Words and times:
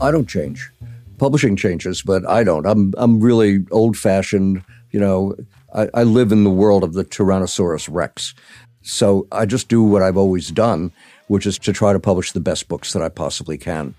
I 0.00 0.10
don't 0.10 0.28
change. 0.28 0.70
Publishing 1.18 1.54
changes, 1.54 2.02
but 2.02 2.26
I 2.26 2.42
don't. 2.42 2.66
I'm 2.66 2.92
I'm 2.96 3.20
really 3.20 3.64
old 3.70 3.96
fashioned. 3.96 4.64
You 4.90 4.98
know, 4.98 5.36
I, 5.72 5.88
I 5.94 6.02
live 6.02 6.32
in 6.32 6.42
the 6.42 6.50
world 6.50 6.82
of 6.82 6.94
the 6.94 7.04
Tyrannosaurus 7.04 7.88
Rex. 7.88 8.34
So 8.82 9.28
I 9.30 9.46
just 9.46 9.68
do 9.68 9.82
what 9.82 10.02
I've 10.02 10.16
always 10.16 10.50
done, 10.50 10.90
which 11.28 11.46
is 11.46 11.56
to 11.60 11.72
try 11.72 11.92
to 11.92 12.00
publish 12.00 12.32
the 12.32 12.40
best 12.40 12.66
books 12.66 12.92
that 12.94 13.02
I 13.02 13.08
possibly 13.08 13.58
can. 13.58 13.94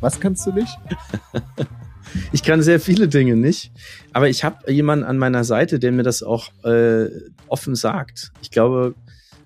Was 0.00 0.16
kannst 0.16 0.46
du 0.46 0.52
nicht? 0.52 0.76
ich 2.32 2.42
kann 2.42 2.62
sehr 2.62 2.80
viele 2.80 3.08
Dinge 3.08 3.36
nicht, 3.36 3.72
aber 4.12 4.28
ich 4.28 4.44
habe 4.44 4.70
jemanden 4.70 5.04
an 5.04 5.18
meiner 5.18 5.44
Seite, 5.44 5.78
der 5.78 5.92
mir 5.92 6.04
das 6.04 6.22
auch 6.22 6.48
äh, 6.64 7.08
offen 7.48 7.74
sagt. 7.74 8.32
Ich 8.40 8.50
glaube, 8.50 8.94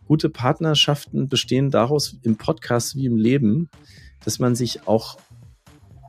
gute 0.07 0.29
Partnerschaften 0.29 1.29
bestehen 1.29 1.71
daraus 1.71 2.19
im 2.23 2.37
Podcast 2.37 2.95
wie 2.97 3.07
im 3.07 3.17
Leben, 3.17 3.71
dass 4.25 4.39
man 4.39 4.55
sich 4.55 4.87
auch, 4.87 5.19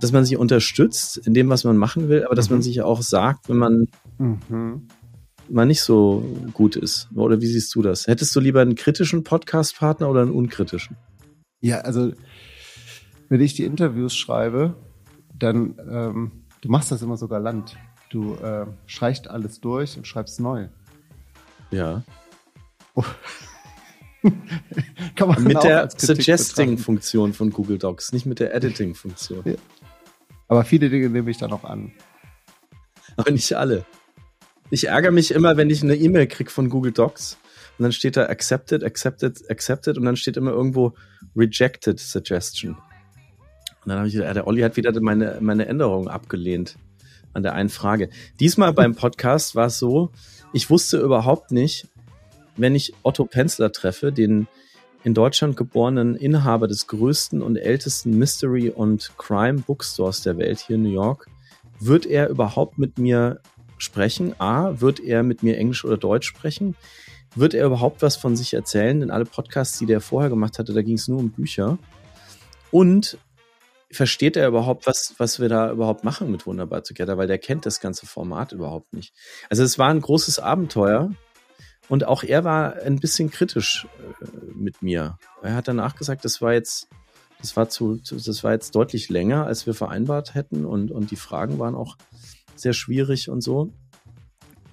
dass 0.01 0.11
man 0.11 0.25
sich 0.25 0.37
unterstützt 0.37 1.17
in 1.17 1.33
dem, 1.33 1.49
was 1.49 1.63
man 1.63 1.77
machen 1.77 2.09
will, 2.09 2.25
aber 2.25 2.35
dass 2.35 2.49
mhm. 2.49 2.57
man 2.57 2.61
sich 2.61 2.81
auch 2.81 3.01
sagt, 3.01 3.47
wenn 3.47 3.57
man 3.57 3.87
mhm. 4.17 4.87
mal 5.49 5.65
nicht 5.65 5.81
so 5.81 6.25
gut 6.53 6.75
ist. 6.75 7.07
Oder 7.15 7.39
wie 7.39 7.47
siehst 7.47 7.73
du 7.73 7.81
das? 7.81 8.07
Hättest 8.07 8.35
du 8.35 8.41
lieber 8.41 8.61
einen 8.61 8.75
kritischen 8.75 9.23
Podcast-Partner 9.23 10.09
oder 10.09 10.21
einen 10.21 10.31
unkritischen? 10.31 10.97
Ja, 11.61 11.79
also 11.79 12.11
wenn 13.29 13.41
ich 13.41 13.53
die 13.53 13.63
Interviews 13.63 14.15
schreibe, 14.15 14.75
dann, 15.33 15.75
ähm, 15.89 16.31
du 16.65 16.71
machst 16.71 16.91
das 16.91 17.03
immer 17.03 17.15
sogar 17.15 17.39
land. 17.39 17.77
Du 18.09 18.33
äh, 18.35 18.65
streichst 18.87 19.27
alles 19.27 19.61
durch 19.61 19.97
und 19.97 20.07
schreibst 20.07 20.39
neu. 20.39 20.67
Ja. 21.69 22.03
Oh. 22.95 23.03
Kann 25.15 25.29
man 25.29 25.43
mit 25.43 25.63
der 25.63 25.89
Suggesting-Funktion 25.95 27.33
von 27.33 27.51
Google 27.51 27.77
Docs, 27.77 28.13
nicht 28.13 28.25
mit 28.25 28.39
der 28.39 28.55
Editing-Funktion. 28.55 29.43
Ja. 29.45 29.53
Aber 30.47 30.63
viele 30.63 30.89
Dinge 30.89 31.09
nehme 31.09 31.29
ich 31.29 31.37
dann 31.37 31.53
auch 31.53 31.63
an. 31.63 31.91
Aber 33.15 33.29
nicht 33.29 33.53
alle. 33.53 33.85
Ich 34.71 34.87
ärgere 34.87 35.11
mich 35.11 35.31
immer, 35.31 35.57
wenn 35.57 35.69
ich 35.69 35.83
eine 35.83 35.95
E-Mail 35.95 36.25
kriege 36.25 36.49
von 36.49 36.69
Google 36.69 36.93
Docs 36.93 37.37
und 37.77 37.83
dann 37.83 37.91
steht 37.91 38.17
da 38.17 38.25
accepted, 38.25 38.83
accepted, 38.83 39.51
accepted 39.51 39.99
und 39.99 40.05
dann 40.05 40.15
steht 40.15 40.35
immer 40.37 40.51
irgendwo 40.51 40.95
rejected 41.35 41.99
suggestion. 41.99 42.75
Und 43.85 43.89
dann 43.89 43.99
habe 43.99 44.07
ich 44.07 44.15
gedacht, 44.15 44.35
der 44.35 44.47
Olli 44.47 44.61
hat 44.61 44.77
wieder 44.77 44.99
meine, 44.99 45.37
meine 45.41 45.67
Änderung 45.67 46.07
abgelehnt 46.07 46.75
an 47.33 47.43
der 47.43 47.53
einen 47.53 47.69
Frage. 47.69 48.09
Diesmal 48.39 48.73
beim 48.73 48.95
Podcast 48.95 49.53
war 49.53 49.67
es 49.67 49.77
so, 49.77 50.09
ich 50.53 50.71
wusste 50.71 50.97
überhaupt 50.97 51.51
nicht, 51.51 51.87
wenn 52.57 52.73
ich 52.73 52.93
Otto 53.03 53.25
Penzler 53.25 53.71
treffe, 53.71 54.11
den 54.11 54.47
in 55.03 55.13
Deutschland 55.13 55.55
geborenen 55.55 56.15
Inhaber 56.15 56.67
des 56.67 56.87
größten 56.87 57.43
und 57.43 57.57
ältesten 57.57 58.17
Mystery- 58.17 58.71
und 58.71 59.11
Crime-Bookstores 59.19 60.23
der 60.23 60.39
Welt 60.39 60.59
hier 60.59 60.77
in 60.77 60.83
New 60.83 60.93
York, 60.93 61.27
wird 61.79 62.07
er 62.07 62.29
überhaupt 62.29 62.79
mit 62.79 62.97
mir 62.97 63.39
sprechen? 63.77 64.33
A, 64.39 64.81
wird 64.81 64.99
er 64.99 65.21
mit 65.21 65.43
mir 65.43 65.57
Englisch 65.57 65.85
oder 65.85 65.97
Deutsch 65.97 66.27
sprechen? 66.27 66.75
Wird 67.35 67.53
er 67.53 67.67
überhaupt 67.67 68.01
was 68.01 68.15
von 68.15 68.35
sich 68.35 68.55
erzählen? 68.55 68.99
Denn 68.99 69.11
alle 69.11 69.25
Podcasts, 69.25 69.77
die 69.77 69.85
der 69.85 70.01
vorher 70.01 70.31
gemacht 70.31 70.57
hatte, 70.57 70.73
da 70.73 70.81
ging 70.81 70.95
es 70.95 71.07
nur 71.07 71.19
um 71.19 71.29
Bücher. 71.29 71.77
Und 72.71 73.19
versteht 73.95 74.37
er 74.37 74.47
überhaupt, 74.47 74.85
was, 74.87 75.15
was 75.17 75.39
wir 75.39 75.49
da 75.49 75.71
überhaupt 75.71 76.03
machen 76.03 76.31
mit 76.31 76.45
Wunderbar 76.45 76.83
Together? 76.83 77.17
Weil 77.17 77.27
der 77.27 77.39
kennt 77.39 77.65
das 77.65 77.79
ganze 77.79 78.05
Format 78.05 78.51
überhaupt 78.51 78.93
nicht. 78.93 79.13
Also 79.49 79.63
es 79.63 79.79
war 79.79 79.89
ein 79.89 80.01
großes 80.01 80.39
Abenteuer 80.39 81.11
und 81.87 82.05
auch 82.05 82.23
er 82.23 82.43
war 82.43 82.75
ein 82.77 82.99
bisschen 82.99 83.29
kritisch 83.29 83.87
äh, 84.21 84.25
mit 84.53 84.81
mir. 84.81 85.17
Er 85.41 85.55
hat 85.55 85.67
danach 85.67 85.95
gesagt, 85.95 86.25
das 86.25 86.41
war 86.41 86.53
jetzt, 86.53 86.87
das 87.39 87.55
war 87.55 87.69
zu, 87.69 87.97
das 87.97 88.43
war 88.43 88.53
jetzt 88.53 88.75
deutlich 88.75 89.09
länger, 89.09 89.45
als 89.45 89.65
wir 89.65 89.73
vereinbart 89.73 90.33
hätten 90.33 90.65
und, 90.65 90.91
und 90.91 91.11
die 91.11 91.15
Fragen 91.15 91.59
waren 91.59 91.75
auch 91.75 91.97
sehr 92.55 92.73
schwierig 92.73 93.29
und 93.29 93.41
so. 93.41 93.73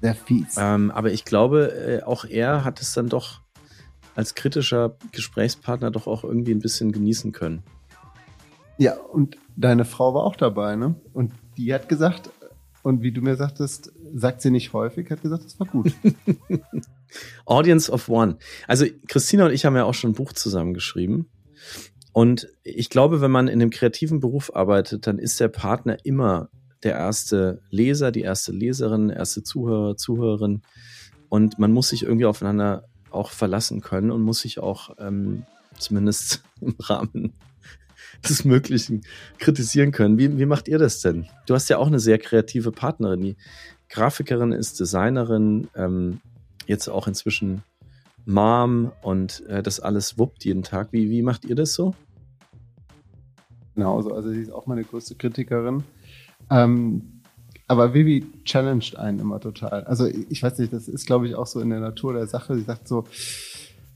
Sehr 0.00 0.14
fies. 0.14 0.56
Ähm, 0.58 0.90
aber 0.90 1.12
ich 1.12 1.24
glaube, 1.24 1.72
äh, 1.72 2.02
auch 2.02 2.24
er 2.24 2.64
hat 2.64 2.80
es 2.80 2.92
dann 2.92 3.08
doch 3.08 3.40
als 4.14 4.34
kritischer 4.34 4.96
Gesprächspartner 5.12 5.90
doch 5.90 6.06
auch 6.06 6.24
irgendwie 6.24 6.52
ein 6.52 6.60
bisschen 6.60 6.92
genießen 6.92 7.32
können. 7.32 7.62
Ja, 8.82 8.94
und 8.96 9.36
deine 9.54 9.84
Frau 9.84 10.12
war 10.12 10.24
auch 10.24 10.34
dabei, 10.34 10.74
ne? 10.74 10.96
Und 11.12 11.30
die 11.56 11.72
hat 11.72 11.88
gesagt, 11.88 12.30
und 12.82 13.00
wie 13.02 13.12
du 13.12 13.20
mir 13.20 13.36
sagtest, 13.36 13.92
sagt 14.12 14.42
sie 14.42 14.50
nicht 14.50 14.72
häufig, 14.72 15.08
hat 15.08 15.22
gesagt, 15.22 15.44
das 15.44 15.60
war 15.60 15.68
gut. 15.68 15.92
Audience 17.44 17.92
of 17.92 18.08
One. 18.08 18.38
Also 18.66 18.86
Christina 19.06 19.46
und 19.46 19.52
ich 19.52 19.64
haben 19.64 19.76
ja 19.76 19.84
auch 19.84 19.94
schon 19.94 20.10
ein 20.10 20.14
Buch 20.14 20.32
zusammengeschrieben. 20.32 21.30
Und 22.12 22.48
ich 22.64 22.90
glaube, 22.90 23.20
wenn 23.20 23.30
man 23.30 23.46
in 23.46 23.62
einem 23.62 23.70
kreativen 23.70 24.18
Beruf 24.18 24.52
arbeitet, 24.52 25.06
dann 25.06 25.20
ist 25.20 25.38
der 25.38 25.46
Partner 25.46 26.04
immer 26.04 26.48
der 26.82 26.94
erste 26.94 27.62
Leser, 27.70 28.10
die 28.10 28.22
erste 28.22 28.50
Leserin, 28.50 29.10
erste 29.10 29.44
Zuhörer, 29.44 29.96
Zuhörerin. 29.96 30.62
Und 31.28 31.60
man 31.60 31.70
muss 31.70 31.90
sich 31.90 32.02
irgendwie 32.02 32.26
aufeinander 32.26 32.88
auch 33.12 33.30
verlassen 33.30 33.80
können 33.80 34.10
und 34.10 34.22
muss 34.22 34.40
sich 34.40 34.58
auch 34.58 34.96
ähm, 34.98 35.44
zumindest 35.78 36.42
im 36.60 36.74
Rahmen 36.80 37.32
des 38.28 38.44
Möglichen 38.44 39.02
kritisieren 39.38 39.92
können. 39.92 40.18
Wie, 40.18 40.38
wie 40.38 40.46
macht 40.46 40.68
ihr 40.68 40.78
das 40.78 41.00
denn? 41.00 41.26
Du 41.46 41.54
hast 41.54 41.68
ja 41.68 41.78
auch 41.78 41.86
eine 41.86 42.00
sehr 42.00 42.18
kreative 42.18 42.72
Partnerin. 42.72 43.20
Die 43.20 43.36
Grafikerin 43.88 44.52
ist 44.52 44.80
Designerin, 44.80 45.68
ähm, 45.74 46.20
jetzt 46.66 46.88
auch 46.88 47.06
inzwischen 47.06 47.62
Mom 48.24 48.92
und 49.02 49.44
äh, 49.46 49.62
das 49.62 49.80
alles 49.80 50.18
wuppt 50.18 50.44
jeden 50.44 50.62
Tag. 50.62 50.88
Wie, 50.92 51.10
wie 51.10 51.22
macht 51.22 51.44
ihr 51.44 51.56
das 51.56 51.74
so? 51.74 51.94
Genau, 53.74 53.96
also, 53.96 54.14
also 54.14 54.30
sie 54.30 54.42
ist 54.42 54.52
auch 54.52 54.66
meine 54.66 54.84
größte 54.84 55.14
Kritikerin. 55.14 55.82
Ähm, 56.50 57.22
aber 57.68 57.94
Vivi 57.94 58.26
challenged 58.44 58.98
einen 58.98 59.18
immer 59.18 59.40
total. 59.40 59.84
Also 59.84 60.06
ich 60.06 60.42
weiß 60.42 60.58
nicht, 60.58 60.72
das 60.72 60.88
ist, 60.88 61.06
glaube 61.06 61.26
ich, 61.26 61.34
auch 61.34 61.46
so 61.46 61.60
in 61.60 61.70
der 61.70 61.80
Natur 61.80 62.12
der 62.12 62.26
Sache. 62.26 62.54
Sie 62.54 62.64
sagt 62.64 62.86
so, 62.86 63.04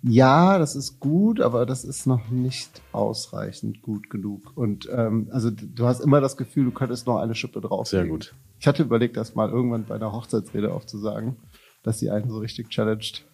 ja, 0.08 0.58
das 0.58 0.76
ist 0.76 1.00
gut, 1.00 1.40
aber 1.40 1.66
das 1.66 1.84
ist 1.84 2.06
noch 2.06 2.28
nicht 2.28 2.80
ausreichend 2.92 3.82
gut 3.82 4.08
genug. 4.08 4.56
Und 4.56 4.88
ähm, 4.92 5.28
also 5.32 5.50
du 5.50 5.86
hast 5.86 6.00
immer 6.00 6.20
das 6.20 6.36
Gefühl, 6.36 6.66
du 6.66 6.70
könntest 6.70 7.08
noch 7.08 7.18
eine 7.18 7.34
Schippe 7.34 7.60
drauf. 7.60 7.88
Sehr 7.88 8.06
gut. 8.06 8.32
Ich 8.60 8.68
hatte 8.68 8.84
überlegt, 8.84 9.16
das 9.16 9.34
mal 9.34 9.50
irgendwann 9.50 9.84
bei 9.84 9.96
einer 9.96 10.12
Hochzeitsrede 10.12 10.72
aufzusagen, 10.72 11.36
dass 11.82 11.98
sie 11.98 12.10
einen 12.10 12.30
so 12.30 12.38
richtig 12.38 12.68
challenged. 12.70 13.24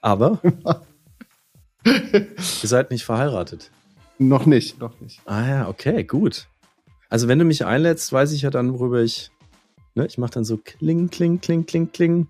Aber 0.00 0.40
ihr 1.84 2.28
seid 2.62 2.92
nicht 2.92 3.04
verheiratet. 3.04 3.72
Noch 4.18 4.46
nicht, 4.46 4.78
noch 4.78 5.00
nicht. 5.00 5.20
Ah 5.26 5.48
ja, 5.48 5.68
okay, 5.68 6.04
gut. 6.04 6.46
Also 7.08 7.26
wenn 7.26 7.40
du 7.40 7.44
mich 7.44 7.66
einlädst, 7.66 8.12
weiß 8.12 8.32
ich 8.32 8.42
ja 8.42 8.50
dann, 8.50 8.72
worüber 8.72 9.02
ich. 9.02 9.32
Ne, 9.94 10.06
ich 10.06 10.16
mache 10.16 10.30
dann 10.30 10.44
so 10.44 10.58
kling, 10.58 11.10
kling, 11.10 11.40
kling, 11.40 11.66
kling, 11.66 11.90
kling. 11.90 12.28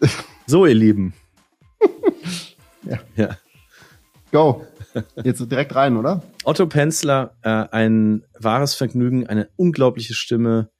So, 0.48 0.66
ihr 0.66 0.74
Lieben. 0.74 1.14
Ja. 2.84 2.98
ja. 3.16 3.36
Go. 4.32 4.66
Jetzt 5.22 5.40
direkt 5.50 5.74
rein, 5.74 5.96
oder? 5.96 6.22
Otto 6.44 6.66
Penzler, 6.66 7.34
äh, 7.42 7.48
ein 7.48 8.24
wahres 8.38 8.74
Vergnügen, 8.74 9.26
eine 9.26 9.48
unglaubliche 9.56 10.14
Stimme, 10.14 10.70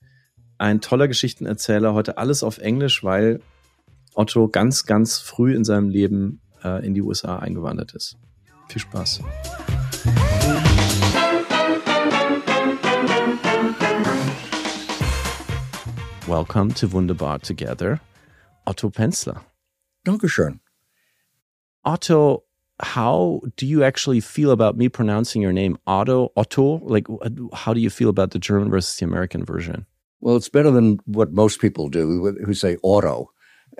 ein 0.59 0.81
toller 0.81 1.09
Geschichtenerzähler. 1.09 1.95
Heute 1.95 2.19
alles 2.19 2.43
auf 2.43 2.59
Englisch, 2.59 3.05
weil 3.05 3.41
Otto 4.15 4.49
ganz, 4.49 4.85
ganz 4.87 5.19
früh 5.19 5.55
in 5.55 5.65
seinem 5.65 5.89
Leben 5.89 6.41
äh, 6.65 6.85
in 6.85 6.95
die 6.95 7.03
USA 7.03 7.39
eingewandert 7.39 7.95
ist. 7.95 8.17
Viel 8.69 8.81
Spaß. 8.81 9.21
Welcome 16.27 16.73
to 16.73 16.91
Wunderbar 16.93 17.41
Together, 17.41 18.01
Otto 18.65 18.89
Penzler. 18.89 19.43
Dankeschön. 20.05 20.62
Otto, 21.85 22.45
how 22.81 23.41
do 23.57 23.67
you 23.67 23.85
actually 23.85 24.21
feel 24.21 24.51
about 24.51 24.77
me 24.77 24.89
pronouncing 24.89 25.43
your 25.43 25.53
name 25.53 25.79
Otto? 25.87 26.33
Otto? 26.37 26.79
Like, 26.79 27.07
how 27.53 27.75
do 27.75 27.81
you 27.81 27.91
feel 27.91 28.09
about 28.09 28.31
the 28.33 28.39
German 28.39 28.71
versus 28.71 28.97
the 28.97 29.05
American 29.05 29.45
version? 29.45 29.87
Well, 30.21 30.37
it's 30.37 30.49
better 30.49 30.71
than 30.71 30.99
what 31.05 31.33
most 31.33 31.61
people 31.61 31.89
do 31.89 32.37
who 32.45 32.55
say 32.55 32.77
auto. 32.83 33.31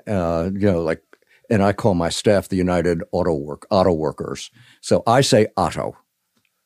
Uh, 0.07 0.49
you 0.53 0.71
know, 0.71 0.81
like, 0.81 1.01
and 1.49 1.63
I 1.63 1.73
call 1.73 1.93
my 1.93 2.09
staff 2.09 2.49
the 2.49 2.57
United 2.57 3.01
Auto 3.11 3.33
Work 3.33 3.65
Auto 3.69 3.93
Workers. 3.93 4.51
So 4.81 5.03
I 5.07 5.21
say 5.21 5.47
Otto. 5.55 5.95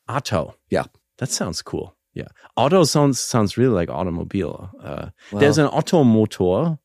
Otto. 0.08 0.56
Yeah. 0.70 0.84
That 1.18 1.28
sounds 1.28 1.62
cool. 1.62 1.94
Yeah. 2.14 2.28
Auto 2.56 2.84
sounds 2.84 3.20
sounds 3.20 3.56
really 3.56 3.74
like 3.74 3.90
automobile. 3.90 4.70
Uh, 4.82 5.10
there's 5.32 5.58
an 5.58 5.68
automotor 5.68 6.78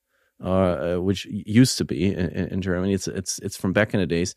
uh, 0.44 0.98
which 0.98 1.26
used 1.26 1.78
to 1.78 1.86
be 1.86 2.14
in, 2.14 2.30
in, 2.30 2.62
Germany. 2.62 2.94
It's 2.94 3.08
it's 3.08 3.40
it's 3.40 3.56
from 3.56 3.72
back 3.72 3.94
in 3.94 4.00
the 4.00 4.06
days. 4.06 4.36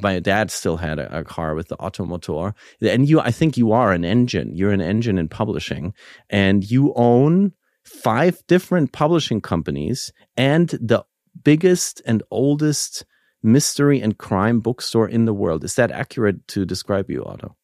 My 0.00 0.20
dad 0.20 0.50
still 0.50 0.76
had 0.76 0.98
a, 0.98 1.18
a, 1.18 1.24
car 1.24 1.54
with 1.54 1.68
the 1.68 1.76
Automotor, 1.78 2.54
and 2.80 3.08
you. 3.08 3.20
I 3.20 3.32
think 3.32 3.56
you 3.56 3.72
are 3.72 3.92
an 3.92 4.04
engine. 4.04 4.54
You're 4.54 4.70
an 4.70 4.80
engine 4.80 5.18
in 5.18 5.28
publishing, 5.28 5.94
and 6.30 6.68
you 6.68 6.92
own 6.94 7.52
five 7.84 8.40
different 8.46 8.92
publishing 8.92 9.40
companies 9.40 10.12
and 10.36 10.68
the 10.68 11.04
biggest 11.42 12.02
and 12.06 12.22
oldest 12.30 13.04
mystery 13.42 14.00
and 14.00 14.18
crime 14.18 14.60
bookstore 14.60 15.08
in 15.08 15.24
the 15.24 15.34
world. 15.34 15.64
Is 15.64 15.74
that 15.74 15.90
accurate 15.90 16.46
to 16.48 16.64
describe 16.64 17.10
you, 17.10 17.24
Otto? 17.24 17.56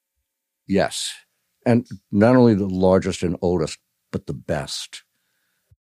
Yes. 0.66 1.12
And 1.66 1.86
not 2.10 2.36
only 2.36 2.54
the 2.54 2.68
largest 2.68 3.22
and 3.22 3.36
oldest, 3.40 3.78
but 4.10 4.26
the 4.26 4.34
best 4.34 5.02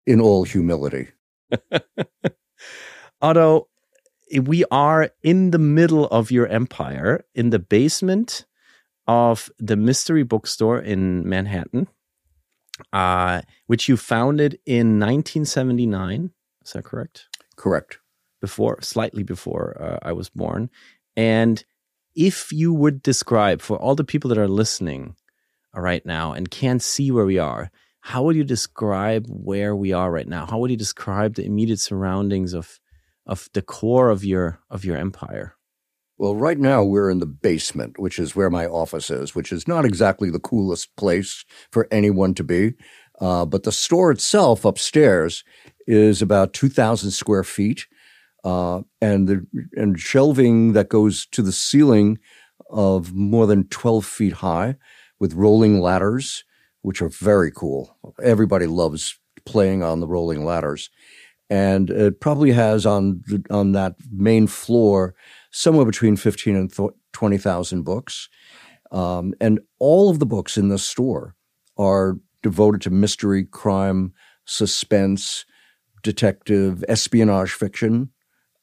in 0.05 0.21
all 0.21 0.43
humility. 0.43 1.09
Otto, 3.21 3.67
we 4.41 4.63
are 4.71 5.11
in 5.23 5.51
the 5.51 5.59
middle 5.59 6.05
of 6.07 6.31
your 6.31 6.47
empire 6.47 7.25
in 7.33 7.49
the 7.49 7.59
basement 7.59 8.45
of 9.07 9.49
the 9.57 9.75
mystery 9.75 10.23
bookstore 10.23 10.79
in 10.79 11.27
Manhattan, 11.27 11.87
uh, 12.91 13.41
which 13.67 13.87
you 13.87 13.97
founded 13.97 14.59
in 14.65 14.99
1979. 14.99 16.31
Is 16.65 16.73
that 16.73 16.83
correct? 16.83 17.27
Correct. 17.55 17.99
Before, 18.41 18.81
slightly 18.81 19.23
before 19.23 19.81
uh, 19.81 19.99
I 20.01 20.11
was 20.11 20.29
born. 20.29 20.69
And 21.15 21.63
if 22.15 22.51
you 22.51 22.73
would 22.73 23.01
describe 23.01 23.61
for 23.61 23.77
all 23.77 23.95
the 23.95 24.03
people 24.03 24.29
that 24.29 24.37
are 24.37 24.47
listening 24.47 25.15
right 25.73 26.05
now 26.05 26.33
and 26.33 26.51
can't 26.51 26.81
see 26.81 27.11
where 27.11 27.25
we 27.25 27.39
are, 27.39 27.71
how 28.07 28.23
would 28.23 28.37
you 28.37 28.45
describe 28.45 29.27
where 29.27 29.75
we 29.75 29.91
are 29.91 30.09
right 30.09 30.29
now? 30.29 30.45
How 30.45 30.59
would 30.59 30.71
you 30.71 30.77
describe 30.77 31.35
the 31.35 31.45
immediate 31.45 31.81
surroundings 31.81 32.53
of 32.53 32.79
of 33.25 33.49
the 33.51 33.61
core 33.61 34.09
of 34.09 34.23
your 34.23 34.61
of 34.69 34.85
your 34.85 34.95
empire? 34.95 35.55
Well, 36.17 36.33
right 36.33 36.57
now 36.57 36.85
we're 36.85 37.09
in 37.09 37.19
the 37.19 37.25
basement, 37.25 37.99
which 37.99 38.17
is 38.17 38.33
where 38.33 38.49
my 38.49 38.65
office 38.65 39.09
is, 39.09 39.35
which 39.35 39.51
is 39.51 39.67
not 39.67 39.83
exactly 39.83 40.29
the 40.29 40.39
coolest 40.39 40.95
place 40.95 41.43
for 41.69 41.85
anyone 41.91 42.33
to 42.35 42.45
be. 42.45 42.75
Uh, 43.19 43.45
but 43.45 43.63
the 43.63 43.73
store 43.73 44.09
itself 44.09 44.63
upstairs 44.63 45.43
is 45.85 46.21
about 46.21 46.53
2,000 46.53 47.11
square 47.11 47.43
feet. 47.43 47.87
Uh, 48.45 48.83
and 49.01 49.27
the 49.27 49.45
and 49.73 49.99
shelving 49.99 50.71
that 50.71 50.87
goes 50.87 51.25
to 51.33 51.41
the 51.41 51.51
ceiling 51.51 52.19
of 52.69 53.11
more 53.11 53.47
than 53.47 53.67
12 53.67 54.05
feet 54.05 54.33
high 54.33 54.75
with 55.19 55.33
rolling 55.33 55.81
ladders, 55.81 56.45
which 56.87 57.01
are 57.01 57.09
very 57.09 57.51
cool. 57.51 57.81
Everybody 58.23 58.65
loves 58.65 59.19
playing 59.45 59.83
on 59.83 59.99
the 59.99 60.07
rolling 60.07 60.45
ladders 60.45 60.89
and 61.49 61.89
it 61.89 62.19
probably 62.19 62.51
has 62.51 62.85
on 62.85 63.21
the, 63.27 63.43
on 63.49 63.73
that 63.73 63.95
main 64.11 64.47
floor 64.47 65.13
somewhere 65.51 65.85
between 65.85 66.15
fifteen 66.15 66.55
and 66.55 66.73
twenty 67.11 67.37
thousand 67.37 67.83
books, 67.83 68.29
um, 68.91 69.33
and 69.39 69.59
all 69.79 70.09
of 70.09 70.19
the 70.19 70.25
books 70.25 70.57
in 70.57 70.69
the 70.69 70.77
store 70.77 71.35
are 71.77 72.17
devoted 72.41 72.81
to 72.81 72.89
mystery, 72.89 73.43
crime, 73.43 74.13
suspense, 74.45 75.45
detective, 76.03 76.83
espionage 76.87 77.51
fiction, 77.51 78.09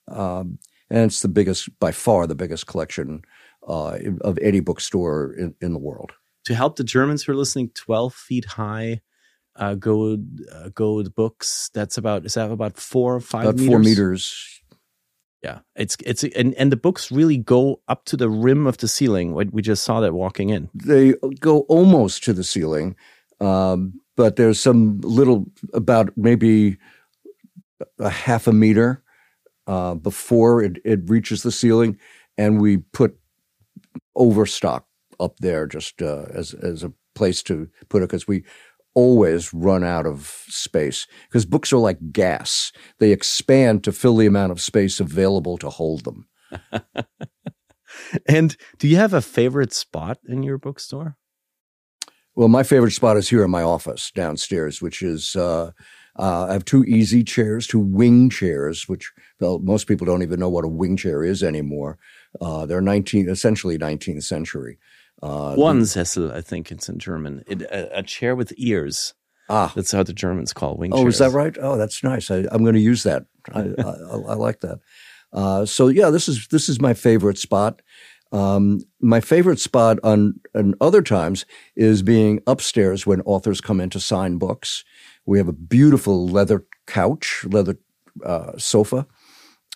um, 0.09 0.59
and 0.91 1.05
it's 1.05 1.23
the 1.23 1.29
biggest, 1.29 1.69
by 1.79 1.93
far, 1.93 2.27
the 2.27 2.35
biggest 2.35 2.67
collection 2.67 3.23
uh, 3.69 3.99
of 4.23 4.39
any 4.39 4.61
bookstore 4.61 5.35
in, 5.39 5.55
in 5.61 5.73
the 5.73 5.79
world. 5.79 6.13
To 6.45 6.55
help 6.55 6.77
the 6.77 6.85
Germans 6.85 7.23
who 7.23 7.33
are 7.33 7.37
listening, 7.37 7.71
twelve 7.75 8.15
feet 8.15 8.45
high 8.45 9.01
uh, 9.57 9.75
gold 9.75 10.27
uh, 10.53 10.71
gold 10.75 11.15
books. 11.15 11.71
That's 11.75 11.99
about 11.99 12.25
is 12.25 12.35
that 12.35 12.51
about 12.51 12.77
four 12.77 13.15
or 13.15 13.21
five 13.21 13.45
about 13.45 13.57
meters? 13.57 13.69
four 13.69 13.79
meters. 13.79 14.61
Yeah, 15.43 15.59
it's 15.77 15.97
it's 16.05 16.25
and 16.25 16.55
and 16.55 16.73
the 16.73 16.77
books 16.77 17.13
really 17.13 17.37
go 17.37 17.81
up 17.89 18.05
to 18.07 18.17
the 18.17 18.31
rim 18.31 18.67
of 18.67 18.79
the 18.79 18.89
ceiling. 18.89 19.35
What 19.35 19.53
we 19.53 19.63
just 19.63 19.85
saw 19.85 20.01
that 20.01 20.15
walking 20.15 20.49
in. 20.51 20.71
They 20.75 21.15
go 21.39 21.61
almost 21.61 22.25
to 22.25 22.33
the 22.33 22.45
ceiling, 22.45 22.97
um, 23.41 24.01
but 24.17 24.37
there's 24.37 24.59
some 24.59 25.01
little 25.03 25.47
about 25.75 26.17
maybe 26.17 26.79
a 27.99 28.09
half 28.09 28.47
a 28.47 28.53
meter 28.53 29.03
uh, 29.67 29.95
before 29.95 30.63
it, 30.63 30.79
it 30.85 31.01
reaches 31.09 31.43
the 31.43 31.53
ceiling, 31.53 31.99
and 32.39 32.61
we 32.61 32.79
put 32.79 33.19
overstock 34.17 34.87
up 35.21 35.39
there 35.39 35.67
just 35.67 36.03
uh, 36.03 36.27
as 36.33 36.55
as 36.55 36.83
a 36.83 36.93
place 37.15 37.43
to 37.45 37.69
put 37.89 38.03
it 38.03 38.09
because 38.09 38.27
we 38.27 38.45
always 38.95 39.53
run 39.53 39.83
out 39.83 40.07
of 40.07 40.45
space 40.49 41.07
because 41.29 41.45
books 41.45 41.73
are 41.73 41.79
like 41.79 42.13
gas. 42.13 42.73
They 42.99 43.13
expand 43.13 43.85
to 43.85 43.93
fill 43.93 44.17
the 44.17 44.27
amount 44.27 44.53
of 44.53 44.61
space 44.61 45.01
available 45.01 45.59
to 45.59 45.71
hold 45.71 46.05
them. 46.05 46.29
and 48.27 48.57
do 48.79 48.89
you 48.89 48.97
have 48.97 49.13
a 49.13 49.21
favorite 49.21 49.73
spot 49.73 50.19
in 50.27 50.43
your 50.43 50.59
bookstore? 50.59 51.17
Well, 52.37 52.49
my 52.49 52.63
favorite 52.65 52.93
spot 52.93 53.17
is 53.17 53.29
here 53.29 53.45
in 53.45 53.51
my 53.51 53.63
office 53.63 54.11
downstairs, 54.13 54.83
which 54.83 55.03
is 55.03 55.37
uh, 55.37 55.71
uh, 56.19 56.47
I 56.49 56.53
have 56.53 56.65
two 56.65 56.85
easy 56.85 57.23
chairs, 57.25 57.67
two 57.67 57.81
wing 57.81 58.31
chairs, 58.31 58.89
which 58.89 59.13
well, 59.41 59.59
most 59.59 59.87
people 59.87 60.07
don't 60.07 60.23
even 60.23 60.41
know 60.41 60.49
what 60.49 60.65
a 60.65 60.69
wing 60.69 60.97
chair 60.97 61.25
is 61.25 61.43
anymore. 61.43 61.99
Uh, 62.41 62.67
they're 62.67 62.81
19, 62.81 63.29
essentially 63.29 63.79
19th 63.79 64.25
century. 64.25 64.79
Uh, 65.25 65.57
Ohrensessel, 65.57 66.31
I 66.33 66.43
think 66.43 66.71
it's 66.71 66.87
in 66.87 66.99
German. 66.99 67.45
It, 67.47 67.63
a, 67.63 68.01
a, 68.01 68.03
chair 68.03 68.37
with 68.37 68.53
ears. 68.59 69.15
Ah, 69.49 69.73
that's 69.75 69.91
how 69.91 70.03
the 70.03 70.13
Germans 70.13 70.53
call 70.53 70.77
wing 70.77 70.93
oh, 70.93 70.99
chairs. 70.99 71.15
is 71.15 71.19
that 71.21 71.31
right? 71.31 71.57
Oh, 71.59 71.79
that's 71.79 72.05
nice. 72.05 72.31
I, 72.31 72.45
am 72.53 72.63
going 72.63 72.75
to 72.75 72.81
use 72.81 73.05
that. 73.05 73.25
I, 73.55 73.61
I, 73.79 73.83
I 73.83 74.35
like 74.35 74.61
that. 74.61 74.81
Uh, 75.33 75.65
so 75.65 75.89
yeah, 75.89 76.11
this 76.11 76.29
is 76.29 76.47
this 76.49 76.69
is 76.69 76.79
my 76.79 76.93
favorite 76.93 77.39
spot. 77.39 77.81
Um, 78.33 78.81
my 79.01 79.21
favorite 79.21 79.61
spot 79.61 79.99
on, 80.05 80.41
on 80.55 80.75
other 80.81 81.01
times 81.01 81.47
is 81.75 82.03
being 82.03 82.41
upstairs 82.47 83.07
when 83.07 83.23
authors 83.23 83.63
come 83.63 83.81
in 83.81 83.91
to 83.91 84.01
sign 84.01 84.37
books. 84.37 84.85
We 85.25 85.39
have 85.39 85.49
a 85.49 85.53
beautiful 85.53 86.29
leather 86.29 86.67
couch, 86.87 87.47
leather 87.49 87.79
uh, 88.25 88.59
sofa, 88.59 89.07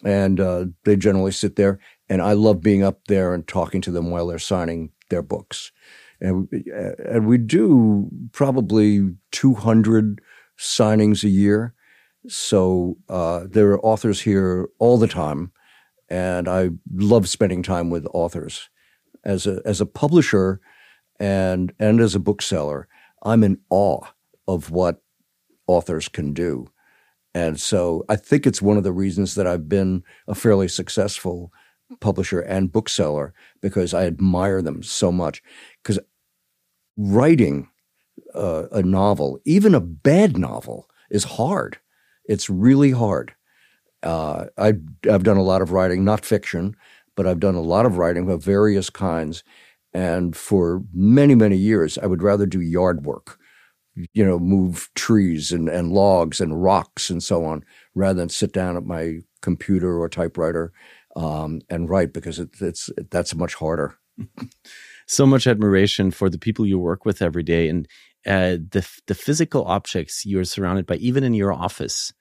and 0.04 0.40
uh, 0.40 0.66
they 0.84 0.96
generally 0.96 1.32
sit 1.32 1.56
there. 1.56 1.78
And 2.08 2.20
I 2.20 2.32
love 2.32 2.60
being 2.60 2.82
up 2.82 3.00
there 3.06 3.32
and 3.32 3.46
talking 3.46 3.80
to 3.82 3.90
them 3.90 4.10
while 4.10 4.26
they're 4.26 4.38
signing 4.38 4.90
their 5.08 5.22
books. 5.22 5.72
And, 6.20 6.48
and 7.04 7.26
we 7.26 7.38
do 7.38 8.08
probably 8.32 9.14
200 9.32 10.20
signings 10.58 11.22
a 11.22 11.28
year. 11.28 11.74
So 12.26 12.96
uh, 13.08 13.44
there 13.48 13.70
are 13.70 13.84
authors 13.84 14.20
here 14.20 14.68
all 14.78 14.98
the 14.98 15.06
time. 15.06 15.52
And 16.08 16.48
I 16.48 16.70
love 16.92 17.28
spending 17.28 17.62
time 17.62 17.90
with 17.90 18.06
authors. 18.12 18.68
As 19.24 19.46
a, 19.46 19.60
as 19.64 19.80
a 19.80 19.86
publisher 19.86 20.60
and, 21.20 21.72
and 21.78 22.00
as 22.00 22.14
a 22.14 22.20
bookseller, 22.20 22.88
I'm 23.22 23.44
in 23.44 23.58
awe 23.68 24.00
of 24.46 24.70
what 24.70 25.02
authors 25.66 26.08
can 26.08 26.32
do. 26.32 26.66
And 27.34 27.60
so 27.60 28.04
I 28.08 28.16
think 28.16 28.46
it's 28.46 28.62
one 28.62 28.76
of 28.76 28.84
the 28.84 28.92
reasons 28.92 29.34
that 29.34 29.46
I've 29.46 29.68
been 29.68 30.02
a 30.26 30.34
fairly 30.34 30.66
successful 30.66 31.52
publisher 32.00 32.40
and 32.40 32.72
bookseller 32.72 33.32
because 33.60 33.94
I 33.94 34.06
admire 34.06 34.62
them 34.62 34.82
so 34.82 35.10
much. 35.10 35.42
Because 35.82 35.98
writing 36.96 37.68
uh, 38.34 38.64
a 38.72 38.82
novel, 38.82 39.38
even 39.44 39.74
a 39.74 39.80
bad 39.80 40.36
novel, 40.36 40.88
is 41.10 41.24
hard. 41.24 41.78
It's 42.24 42.50
really 42.50 42.90
hard. 42.90 43.34
Uh, 44.02 44.46
I, 44.56 44.74
I've 45.10 45.24
done 45.24 45.38
a 45.38 45.42
lot 45.42 45.62
of 45.62 45.72
writing, 45.72 46.04
not 46.04 46.24
fiction, 46.24 46.76
but 47.16 47.26
I've 47.26 47.40
done 47.40 47.54
a 47.54 47.62
lot 47.62 47.86
of 47.86 47.98
writing 47.98 48.30
of 48.30 48.44
various 48.44 48.90
kinds. 48.90 49.42
And 49.92 50.36
for 50.36 50.82
many, 50.92 51.34
many 51.34 51.56
years, 51.56 51.98
I 51.98 52.06
would 52.06 52.22
rather 52.22 52.46
do 52.46 52.60
yard 52.60 53.04
work, 53.06 53.38
you 54.12 54.24
know, 54.24 54.38
move 54.38 54.90
trees 54.94 55.50
and, 55.50 55.68
and 55.68 55.92
logs 55.92 56.40
and 56.40 56.62
rocks 56.62 57.10
and 57.10 57.22
so 57.22 57.44
on, 57.44 57.64
rather 57.94 58.18
than 58.18 58.28
sit 58.28 58.52
down 58.52 58.76
at 58.76 58.84
my 58.84 59.20
computer 59.40 59.98
or 59.98 60.08
typewriter 60.08 60.72
um, 61.18 61.60
and 61.68 61.90
write 61.90 62.12
because 62.12 62.38
it, 62.38 62.50
it's 62.60 62.88
it, 62.96 63.10
that's 63.10 63.34
much 63.34 63.54
harder. 63.54 63.98
so 65.06 65.26
much 65.26 65.46
admiration 65.46 66.10
for 66.10 66.30
the 66.30 66.38
people 66.38 66.64
you 66.64 66.78
work 66.78 67.04
with 67.04 67.20
every 67.20 67.42
day 67.42 67.68
and 67.68 67.88
uh, 68.26 68.56
the 68.70 68.88
the 69.06 69.14
physical 69.14 69.64
objects 69.64 70.24
you're 70.24 70.44
surrounded 70.44 70.86
by, 70.86 70.96
even 70.96 71.24
in 71.24 71.34
your 71.34 71.52
office. 71.52 72.12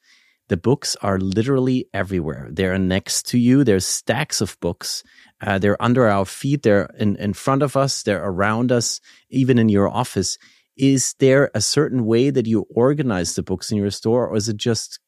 The 0.50 0.58
books 0.58 0.96
are 1.02 1.20
literally 1.20 1.90
everywhere. 1.94 2.48
They're 2.50 2.78
next 2.80 3.28
to 3.28 3.38
you. 3.38 3.66
There's 3.66 3.86
stacks 3.86 4.40
of 4.40 4.58
books. 4.62 5.04
Uh, 5.42 5.60
they're 5.60 5.82
under 5.82 6.08
our 6.08 6.24
feet. 6.24 6.64
They're 6.64 6.90
in, 6.98 7.18
in 7.18 7.34
front 7.34 7.64
of 7.64 7.76
us. 7.76 8.02
They're 8.04 8.24
around 8.24 8.72
us, 8.72 9.02
even 9.30 9.60
in 9.60 9.68
your 9.68 9.90
office. 9.90 10.38
Is 10.78 11.16
there 11.20 11.52
a 11.54 11.60
certain 11.60 12.06
way 12.06 12.30
that 12.30 12.48
you 12.48 12.66
organize 12.74 13.36
the 13.36 13.44
books 13.44 13.72
in 13.72 13.78
your 13.78 13.92
store, 13.92 14.28
or 14.30 14.38
is 14.38 14.48
it 14.48 14.56
just 14.56 15.00